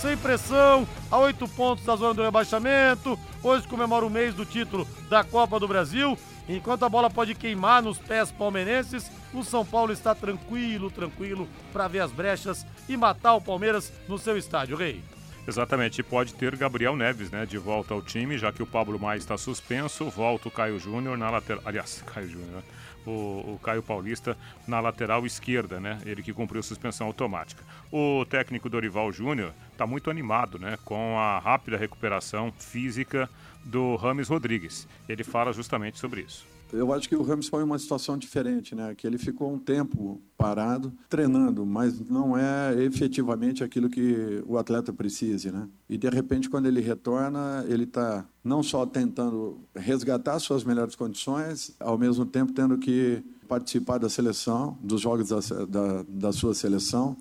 Sem 0.05 0.15
pressão, 0.17 0.87
a 1.09 1.17
oito 1.17 1.47
pontos 1.47 1.83
da 1.83 1.95
zona 1.95 2.13
do 2.13 2.21
rebaixamento. 2.21 3.17
Hoje 3.41 3.67
comemora 3.67 4.05
o 4.05 4.09
mês 4.09 4.35
do 4.35 4.45
título 4.45 4.87
da 5.09 5.23
Copa 5.23 5.59
do 5.59 5.67
Brasil. 5.67 6.15
Enquanto 6.47 6.85
a 6.85 6.89
bola 6.89 7.09
pode 7.09 7.33
queimar 7.33 7.81
nos 7.81 7.97
pés 7.97 8.31
palmeirenses, 8.31 9.11
o 9.33 9.43
São 9.43 9.65
Paulo 9.65 9.91
está 9.91 10.13
tranquilo, 10.13 10.91
tranquilo 10.91 11.47
para 11.73 11.87
ver 11.87 12.01
as 12.01 12.11
brechas 12.11 12.67
e 12.87 12.95
matar 12.95 13.33
o 13.33 13.41
Palmeiras 13.41 13.91
no 14.07 14.19
seu 14.19 14.37
estádio, 14.37 14.77
Rei. 14.77 15.01
Exatamente, 15.47 16.01
e 16.01 16.03
pode 16.03 16.35
ter 16.35 16.55
Gabriel 16.55 16.95
Neves, 16.95 17.31
né, 17.31 17.43
de 17.43 17.57
volta 17.57 17.95
ao 17.95 18.01
time, 18.01 18.37
já 18.37 18.51
que 18.51 18.61
o 18.61 18.67
Pablo 18.67 18.99
Maia 18.99 19.17
está 19.17 19.35
suspenso, 19.39 20.07
volta 20.11 20.47
o 20.47 20.51
Caio 20.51 20.77
Júnior 20.77 21.17
na 21.17 21.31
lateral, 21.31 21.63
aliás, 21.65 22.03
Caio 22.13 22.29
Júnior, 22.29 22.57
né? 22.57 22.63
O, 23.05 23.53
o 23.55 23.59
Caio 23.61 23.83
Paulista 23.83 24.37
na 24.67 24.79
lateral 24.79 25.25
esquerda, 25.25 25.79
né? 25.79 25.99
Ele 26.05 26.23
que 26.23 26.33
cumpriu 26.33 26.63
suspensão 26.63 27.07
automática. 27.07 27.63
O 27.91 28.25
técnico 28.25 28.69
Dorival 28.69 29.11
Júnior 29.11 29.53
está 29.71 29.85
muito 29.85 30.09
animado, 30.09 30.57
né? 30.57 30.77
Com 30.83 31.17
a 31.19 31.39
rápida 31.39 31.77
recuperação 31.77 32.51
física 32.57 33.29
do 33.63 33.95
Rames 33.95 34.29
Rodrigues. 34.29 34.87
Ele 35.07 35.23
fala 35.23 35.53
justamente 35.53 35.99
sobre 35.99 36.21
isso. 36.21 36.54
Eu 36.73 36.91
acho 36.91 37.07
que 37.07 37.15
o 37.15 37.21
Ramos 37.21 37.47
foi 37.47 37.63
uma 37.63 37.77
situação 37.79 38.17
diferente, 38.17 38.75
né? 38.75 38.93
Que 38.95 39.05
ele 39.07 39.17
ficou 39.17 39.53
um 39.53 39.57
tempo 39.59 40.21
parado, 40.37 40.91
treinando, 41.07 41.65
mas 41.65 41.99
não 42.09 42.37
é 42.37 42.75
efetivamente 42.83 43.63
aquilo 43.63 43.89
que 43.89 44.43
o 44.45 44.57
atleta 44.57 44.91
precise, 44.91 45.51
né? 45.51 45.67
E 45.89 45.97
de 45.97 46.09
repente, 46.09 46.49
quando 46.49 46.65
ele 46.65 46.81
retorna, 46.81 47.63
ele 47.67 47.83
está 47.83 48.25
não 48.43 48.61
só 48.61 48.85
tentando 48.85 49.59
resgatar 49.75 50.39
suas 50.39 50.63
melhores 50.63 50.95
condições, 50.95 51.75
ao 51.79 51.97
mesmo 51.97 52.25
tempo 52.25 52.51
tendo 52.51 52.77
que 52.77 53.23
participar 53.47 53.97
da 53.97 54.09
seleção, 54.09 54.77
dos 54.81 55.01
jogos 55.01 55.29
da, 55.29 55.65
da, 55.65 56.05
da 56.07 56.31
sua 56.31 56.53
seleção, 56.53 57.15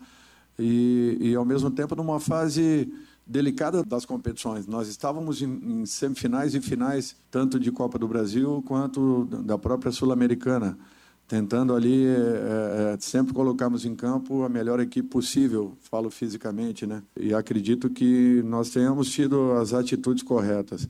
e, 0.58 1.18
e, 1.20 1.34
ao 1.34 1.44
mesmo 1.44 1.70
tempo, 1.70 1.96
numa 1.96 2.20
fase 2.20 2.92
delicada 3.26 3.82
das 3.82 4.04
competições. 4.04 4.66
Nós 4.66 4.88
estávamos 4.88 5.40
em, 5.40 5.46
em 5.46 5.86
semifinais 5.86 6.54
e 6.54 6.60
finais, 6.60 7.16
tanto 7.30 7.58
de 7.58 7.72
Copa 7.72 7.98
do 7.98 8.06
Brasil 8.06 8.62
quanto 8.66 9.24
da 9.24 9.56
própria 9.56 9.90
Sul-Americana, 9.90 10.78
tentando 11.26 11.74
ali 11.74 12.06
é, 12.06 12.94
é, 12.94 12.96
sempre 13.00 13.32
colocarmos 13.32 13.84
em 13.84 13.94
campo 13.94 14.42
a 14.42 14.48
melhor 14.48 14.78
equipe 14.78 15.08
possível, 15.08 15.76
falo 15.80 16.10
fisicamente, 16.10 16.86
né? 16.86 17.02
E 17.18 17.32
acredito 17.32 17.88
que 17.88 18.42
nós 18.44 18.70
tenhamos 18.70 19.10
tido 19.10 19.52
as 19.52 19.72
atitudes 19.72 20.22
corretas. 20.22 20.88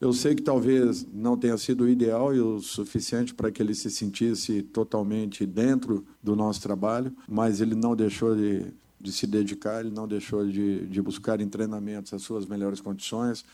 Eu 0.00 0.12
sei 0.12 0.34
que 0.34 0.42
talvez 0.42 1.06
não 1.12 1.36
tenha 1.36 1.56
sido 1.56 1.84
o 1.84 1.88
ideal 1.88 2.34
e 2.34 2.40
o 2.40 2.60
suficiente 2.60 3.34
para 3.34 3.50
que 3.50 3.62
ele 3.62 3.74
se 3.74 3.90
sentisse 3.90 4.62
totalmente 4.62 5.46
dentro 5.46 6.04
do 6.22 6.34
nosso 6.34 6.60
trabalho, 6.60 7.12
mas 7.28 7.60
ele 7.60 7.74
não 7.74 7.94
deixou 7.94 8.34
de, 8.34 8.66
de 9.04 9.12
se 9.12 9.26
dedicar, 9.26 9.80
ele 9.80 9.94
não 9.94 10.08
deixou 10.08 10.46
de, 10.46 10.86
de 10.86 11.02
buscar 11.02 11.38
em 11.42 11.48
treinamentos 11.48 12.14
as 12.14 12.22
suas 12.22 12.46
melhores 12.46 12.80
condições. 12.80 13.44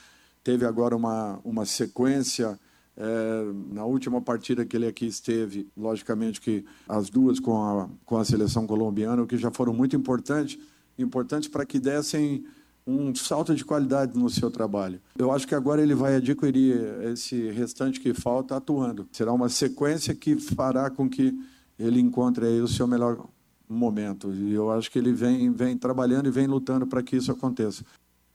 Teve 0.45 0.65
agora 0.65 0.95
uma, 0.95 1.41
uma 1.45 1.67
sequência 1.67 2.57
é, 2.97 3.53
na 3.73 3.85
última 3.85 4.21
partida 4.21 4.65
que 4.65 4.77
ele 4.77 4.87
aqui 4.87 5.07
esteve, 5.07 5.69
logicamente 5.77 6.41
que 6.41 6.65
as 6.89 7.11
duas 7.11 7.41
com 7.41 7.61
a, 7.61 7.89
com 8.05 8.17
a 8.17 8.25
seleção 8.25 8.65
colombiana, 8.65 9.23
o 9.23 9.27
que 9.27 9.37
já 9.37 9.51
foram 9.51 9.75
muito 9.75 9.97
importantes, 9.97 10.57
importantes 10.97 11.49
para 11.49 11.67
que 11.67 11.81
dessem 11.81 12.45
um 12.87 13.13
salto 13.13 13.53
de 13.53 13.65
qualidade 13.65 14.17
no 14.17 14.31
seu 14.31 14.53
trabalho. 14.53 15.01
Eu 15.19 15.33
acho 15.33 15.49
que 15.49 15.55
agora 15.55 15.83
ele 15.83 15.97
vai 15.97 16.15
adquirir 16.15 16.81
esse 17.03 17.51
restante 17.51 17.99
que 17.99 18.15
falta 18.15 18.57
atuando. 18.57 19.09
Será 19.11 19.33
uma 19.33 19.49
sequência 19.49 20.15
que 20.15 20.37
fará 20.37 20.89
com 20.91 21.11
que 21.11 21.37
ele 21.77 22.01
encontre 22.01 22.47
aí 22.47 22.61
o 22.61 22.69
seu 22.69 22.87
melhor 22.87 23.27
momento. 23.75 24.33
E 24.33 24.53
eu 24.53 24.71
acho 24.71 24.91
que 24.91 24.99
ele 24.99 25.13
vem, 25.13 25.53
vem 25.53 25.77
trabalhando 25.77 26.29
e 26.29 26.31
vem 26.31 26.47
lutando 26.47 26.87
para 26.87 27.03
que 27.03 27.17
isso 27.17 27.31
aconteça. 27.31 27.85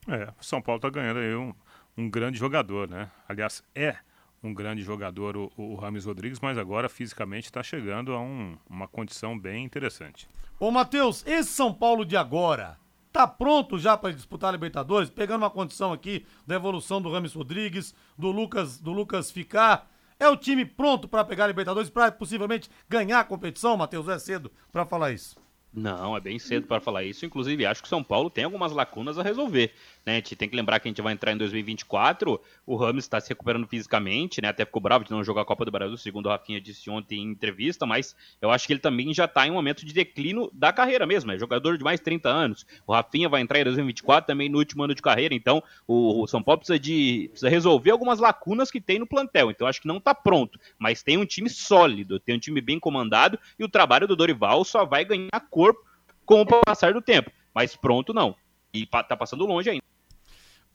É, 0.07 0.31
o 0.39 0.43
São 0.43 0.61
Paulo 0.61 0.77
está 0.77 0.89
ganhando 0.89 1.19
aí 1.19 1.35
um, 1.35 1.53
um 1.97 2.09
grande 2.09 2.37
jogador, 2.37 2.89
né? 2.89 3.09
Aliás, 3.27 3.63
é 3.73 3.95
um 4.43 4.53
grande 4.53 4.81
jogador 4.81 5.35
o, 5.35 5.51
o 5.57 5.75
Rames 5.75 6.05
Rodrigues, 6.05 6.39
mas 6.39 6.57
agora 6.57 6.87
fisicamente 6.87 7.45
está 7.45 7.63
chegando 7.63 8.13
a 8.13 8.19
um, 8.19 8.57
uma 8.69 8.87
condição 8.87 9.37
bem 9.37 9.63
interessante. 9.63 10.27
Ô, 10.59 10.71
Matheus, 10.71 11.25
esse 11.25 11.49
São 11.49 11.73
Paulo 11.73 12.05
de 12.05 12.15
agora 12.15 12.77
tá 13.11 13.25
pronto 13.25 13.79
já 13.79 13.97
para 13.97 14.13
disputar 14.13 14.49
a 14.49 14.51
Libertadores, 14.51 15.09
pegando 15.09 15.43
uma 15.43 15.49
condição 15.49 15.93
aqui 15.93 16.25
da 16.45 16.55
evolução 16.55 17.01
do 17.01 17.09
Rames 17.09 17.33
Rodrigues, 17.33 17.95
do 18.17 18.29
Lucas, 18.29 18.77
do 18.79 18.91
Lucas 18.91 19.31
ficar. 19.31 19.89
É 20.19 20.29
o 20.29 20.37
time 20.37 20.65
pronto 20.65 21.07
para 21.07 21.25
pegar 21.25 21.45
a 21.45 21.47
Libertadores 21.47 21.89
para 21.89 22.11
possivelmente 22.11 22.69
ganhar 22.87 23.19
a 23.19 23.23
competição, 23.23 23.75
Matheus? 23.75 24.07
É 24.07 24.17
cedo 24.17 24.51
para 24.71 24.85
falar 24.85 25.11
isso. 25.11 25.35
Não, 25.73 26.15
é 26.15 26.21
bem 26.21 26.39
cedo 26.39 26.65
para 26.65 26.79
falar 26.79 27.03
isso. 27.03 27.25
Inclusive, 27.25 27.65
acho 27.65 27.83
que 27.83 27.89
São 27.89 28.01
Paulo 28.01 28.29
tem 28.29 28.45
algumas 28.45 28.71
lacunas 28.71 29.19
a 29.19 29.23
resolver. 29.23 29.73
Né? 30.05 30.13
A 30.13 30.15
gente 30.15 30.35
tem 30.35 30.47
que 30.47 30.55
lembrar 30.55 30.79
que 30.79 30.87
a 30.87 30.91
gente 30.91 31.01
vai 31.01 31.13
entrar 31.13 31.31
em 31.31 31.37
2024. 31.37 32.39
O 32.65 32.75
Ramos 32.75 33.03
está 33.03 33.19
se 33.19 33.29
recuperando 33.29 33.67
fisicamente, 33.67 34.41
né? 34.41 34.49
Até 34.49 34.65
ficou 34.65 34.81
bravo 34.81 35.03
de 35.03 35.11
não 35.11 35.23
jogar 35.23 35.41
a 35.41 35.45
Copa 35.45 35.65
do 35.65 35.71
Brasil, 35.71 35.97
segundo 35.97 36.27
o 36.27 36.29
Rafinha 36.29 36.61
disse 36.61 36.89
ontem 36.89 37.19
em 37.19 37.31
entrevista, 37.31 37.85
mas 37.85 38.15
eu 38.41 38.49
acho 38.49 38.65
que 38.65 38.73
ele 38.73 38.79
também 38.79 39.13
já 39.13 39.25
está 39.25 39.45
em 39.45 39.51
um 39.51 39.55
momento 39.55 39.85
de 39.85 39.93
declínio 39.93 40.49
da 40.53 40.71
carreira 40.71 41.05
mesmo. 41.05 41.31
É 41.31 41.37
jogador 41.37 41.77
de 41.77 41.83
mais 41.83 41.99
de 41.99 42.05
30 42.05 42.29
anos. 42.29 42.65
O 42.87 42.93
Rafinha 42.93 43.27
vai 43.27 43.41
entrar 43.41 43.59
em 43.59 43.65
2024 43.65 44.27
também 44.27 44.47
no 44.47 44.57
último 44.57 44.83
ano 44.83 44.95
de 44.95 45.01
carreira. 45.01 45.33
Então, 45.33 45.61
o 45.87 46.25
São 46.27 46.41
Paulo 46.41 46.59
precisa 46.59 46.79
de 46.79 47.27
precisa 47.29 47.49
resolver 47.49 47.91
algumas 47.91 48.19
lacunas 48.19 48.71
que 48.71 48.79
tem 48.79 48.99
no 48.99 49.07
plantel. 49.07 49.51
Então, 49.51 49.67
acho 49.67 49.81
que 49.81 49.87
não 49.87 49.97
está 49.97 50.15
pronto, 50.15 50.59
mas 50.79 51.03
tem 51.03 51.17
um 51.17 51.25
time 51.25 51.49
sólido, 51.49 52.19
tem 52.19 52.35
um 52.35 52.39
time 52.39 52.61
bem 52.61 52.79
comandado 52.79 53.37
e 53.59 53.63
o 53.63 53.69
trabalho 53.69 54.07
do 54.07 54.15
Dorival 54.15 54.63
só 54.63 54.85
vai 54.85 55.03
ganhar 55.03 55.39
cor 55.49 55.65
corpo 55.65 55.83
com 56.25 56.41
o 56.41 56.45
passar 56.45 56.93
do 56.93 57.01
tempo. 57.01 57.31
Mas 57.53 57.75
pronto, 57.75 58.13
não. 58.13 58.35
E 58.73 58.85
tá 58.85 59.15
passando 59.15 59.45
longe 59.45 59.69
ainda. 59.69 59.83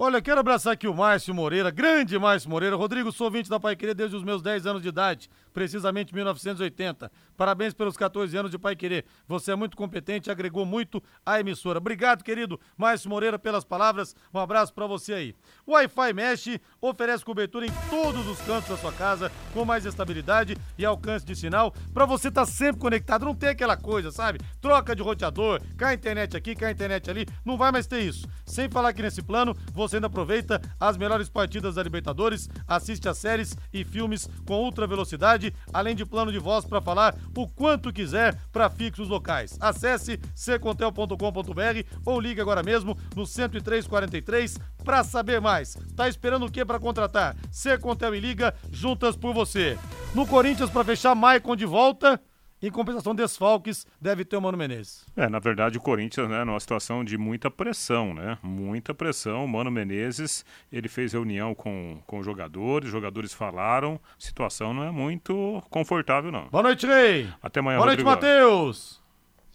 Olha, 0.02 0.22
quero 0.22 0.40
abraçar 0.40 0.72
aqui 0.72 0.88
o 0.88 0.94
Márcio 0.94 1.34
Moreira, 1.34 1.70
grande 1.70 2.18
Márcio 2.18 2.48
Moreira. 2.48 2.74
Rodrigo, 2.74 3.12
sou 3.12 3.26
ouvinte 3.26 3.50
da 3.50 3.60
Pai 3.60 3.76
Querer 3.76 3.92
desde 3.92 4.16
os 4.16 4.24
meus 4.24 4.40
10 4.40 4.64
anos 4.64 4.80
de 4.80 4.88
idade, 4.88 5.28
precisamente 5.52 6.14
1980. 6.14 7.12
Parabéns 7.36 7.74
pelos 7.74 7.96
14 7.96 8.36
anos 8.36 8.50
de 8.50 8.58
Pai 8.58 8.74
Querer. 8.74 9.04
Você 9.28 9.52
é 9.52 9.54
muito 9.54 9.76
competente 9.76 10.30
agregou 10.30 10.64
muito 10.64 11.02
à 11.24 11.38
emissora. 11.38 11.78
Obrigado, 11.78 12.24
querido 12.24 12.58
Márcio 12.76 13.10
Moreira, 13.10 13.38
pelas 13.38 13.64
palavras. 13.64 14.16
Um 14.32 14.38
abraço 14.38 14.72
para 14.72 14.86
você 14.86 15.12
aí. 15.12 15.34
O 15.66 15.72
Wi-Fi 15.72 16.12
Mesh 16.14 16.58
oferece 16.80 17.24
cobertura 17.24 17.66
em 17.66 17.72
todos 17.90 18.26
os 18.26 18.40
cantos 18.40 18.70
da 18.70 18.76
sua 18.78 18.92
casa, 18.92 19.30
com 19.52 19.64
mais 19.64 19.84
estabilidade 19.84 20.56
e 20.78 20.84
alcance 20.84 21.26
de 21.26 21.36
sinal, 21.36 21.74
para 21.92 22.06
você 22.06 22.28
estar 22.28 22.46
tá 22.46 22.50
sempre 22.50 22.80
conectado. 22.80 23.26
Não 23.26 23.34
tem 23.34 23.50
aquela 23.50 23.76
coisa, 23.76 24.10
sabe? 24.10 24.40
Troca 24.60 24.96
de 24.96 25.02
roteador, 25.02 25.60
cai 25.76 25.92
a 25.92 25.94
internet 25.94 26.36
aqui, 26.36 26.54
cai 26.54 26.70
a 26.70 26.72
internet 26.72 27.10
ali. 27.10 27.26
Não 27.44 27.58
vai 27.58 27.70
mais 27.70 27.86
ter 27.86 28.00
isso. 28.00 28.26
Sem 28.46 28.68
falar 28.68 28.92
que 28.94 29.02
nesse 29.02 29.22
plano, 29.22 29.54
você 29.74 29.90
você 29.90 29.96
ainda 29.96 30.06
aproveita 30.06 30.62
as 30.78 30.96
melhores 30.96 31.28
partidas 31.28 31.74
da 31.74 31.82
Libertadores, 31.82 32.48
assiste 32.66 33.08
a 33.08 33.14
séries 33.14 33.56
e 33.72 33.84
filmes 33.84 34.28
com 34.46 34.62
ultra 34.62 34.86
velocidade, 34.86 35.39
além 35.72 35.94
de 35.94 36.04
plano 36.04 36.32
de 36.32 36.38
voz 36.38 36.64
para 36.64 36.80
falar 36.80 37.16
o 37.36 37.48
quanto 37.48 37.92
quiser 37.92 38.36
para 38.52 38.70
fixos 38.70 39.08
locais. 39.08 39.56
Acesse 39.60 40.18
ccontel.com.br 40.34 42.00
ou 42.04 42.20
ligue 42.20 42.40
agora 42.40 42.62
mesmo 42.62 42.96
no 43.16 43.24
10343 43.24 44.58
para 44.84 45.04
saber 45.04 45.40
mais. 45.40 45.76
Tá 45.96 46.08
esperando 46.08 46.46
o 46.46 46.50
que 46.50 46.64
para 46.64 46.78
contratar? 46.78 47.36
Contel 47.80 48.14
e 48.14 48.20
Liga 48.20 48.54
juntas 48.70 49.16
por 49.16 49.32
você. 49.32 49.78
No 50.14 50.26
Corinthians 50.26 50.70
para 50.70 50.84
fechar 50.84 51.14
Maicon 51.14 51.56
de 51.56 51.64
volta. 51.64 52.20
Em 52.62 52.70
compensação, 52.70 53.14
desfalques 53.14 53.86
deve 53.98 54.22
ter 54.22 54.36
o 54.36 54.42
Mano 54.42 54.58
Menezes. 54.58 55.06
É, 55.16 55.30
na 55.30 55.38
verdade, 55.38 55.78
o 55.78 55.80
Corinthians, 55.80 56.28
né, 56.28 56.44
numa 56.44 56.60
situação 56.60 57.02
de 57.02 57.16
muita 57.16 57.50
pressão, 57.50 58.12
né? 58.12 58.36
Muita 58.42 58.92
pressão. 58.92 59.46
O 59.46 59.48
Mano 59.48 59.70
Menezes, 59.70 60.44
ele 60.70 60.88
fez 60.88 61.14
reunião 61.14 61.54
com, 61.54 61.98
com 62.06 62.22
jogadores, 62.22 62.88
os 62.88 62.92
jogadores 62.92 63.32
falaram. 63.32 63.94
A 63.94 63.98
situação 64.18 64.74
não 64.74 64.84
é 64.84 64.90
muito 64.90 65.62
confortável, 65.70 66.30
não. 66.30 66.48
Boa 66.48 66.62
noite, 66.62 66.86
Rei. 66.86 67.28
Até 67.42 67.60
amanhã, 67.60 67.78
Boa 67.78 67.86
noite, 67.86 68.04
Matheus. 68.04 69.00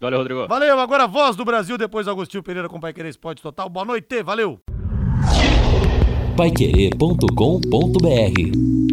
Valeu, 0.02 0.20
Rodrigo. 0.20 0.48
Valeu, 0.48 0.80
agora 0.80 1.08
voz 1.08 1.36
do 1.36 1.46
Brasil, 1.46 1.78
depois 1.78 2.08
Agostinho 2.08 2.42
Pereira 2.42 2.68
com 2.68 2.78
o 2.78 2.82
Pai 2.82 2.92
Querer 2.92 3.10
Esporte 3.10 3.42
Total. 3.42 3.70
Boa 3.70 3.86
noite, 3.86 4.24
valeu. 4.24 4.60
Paiquerê.com.br 6.36 8.85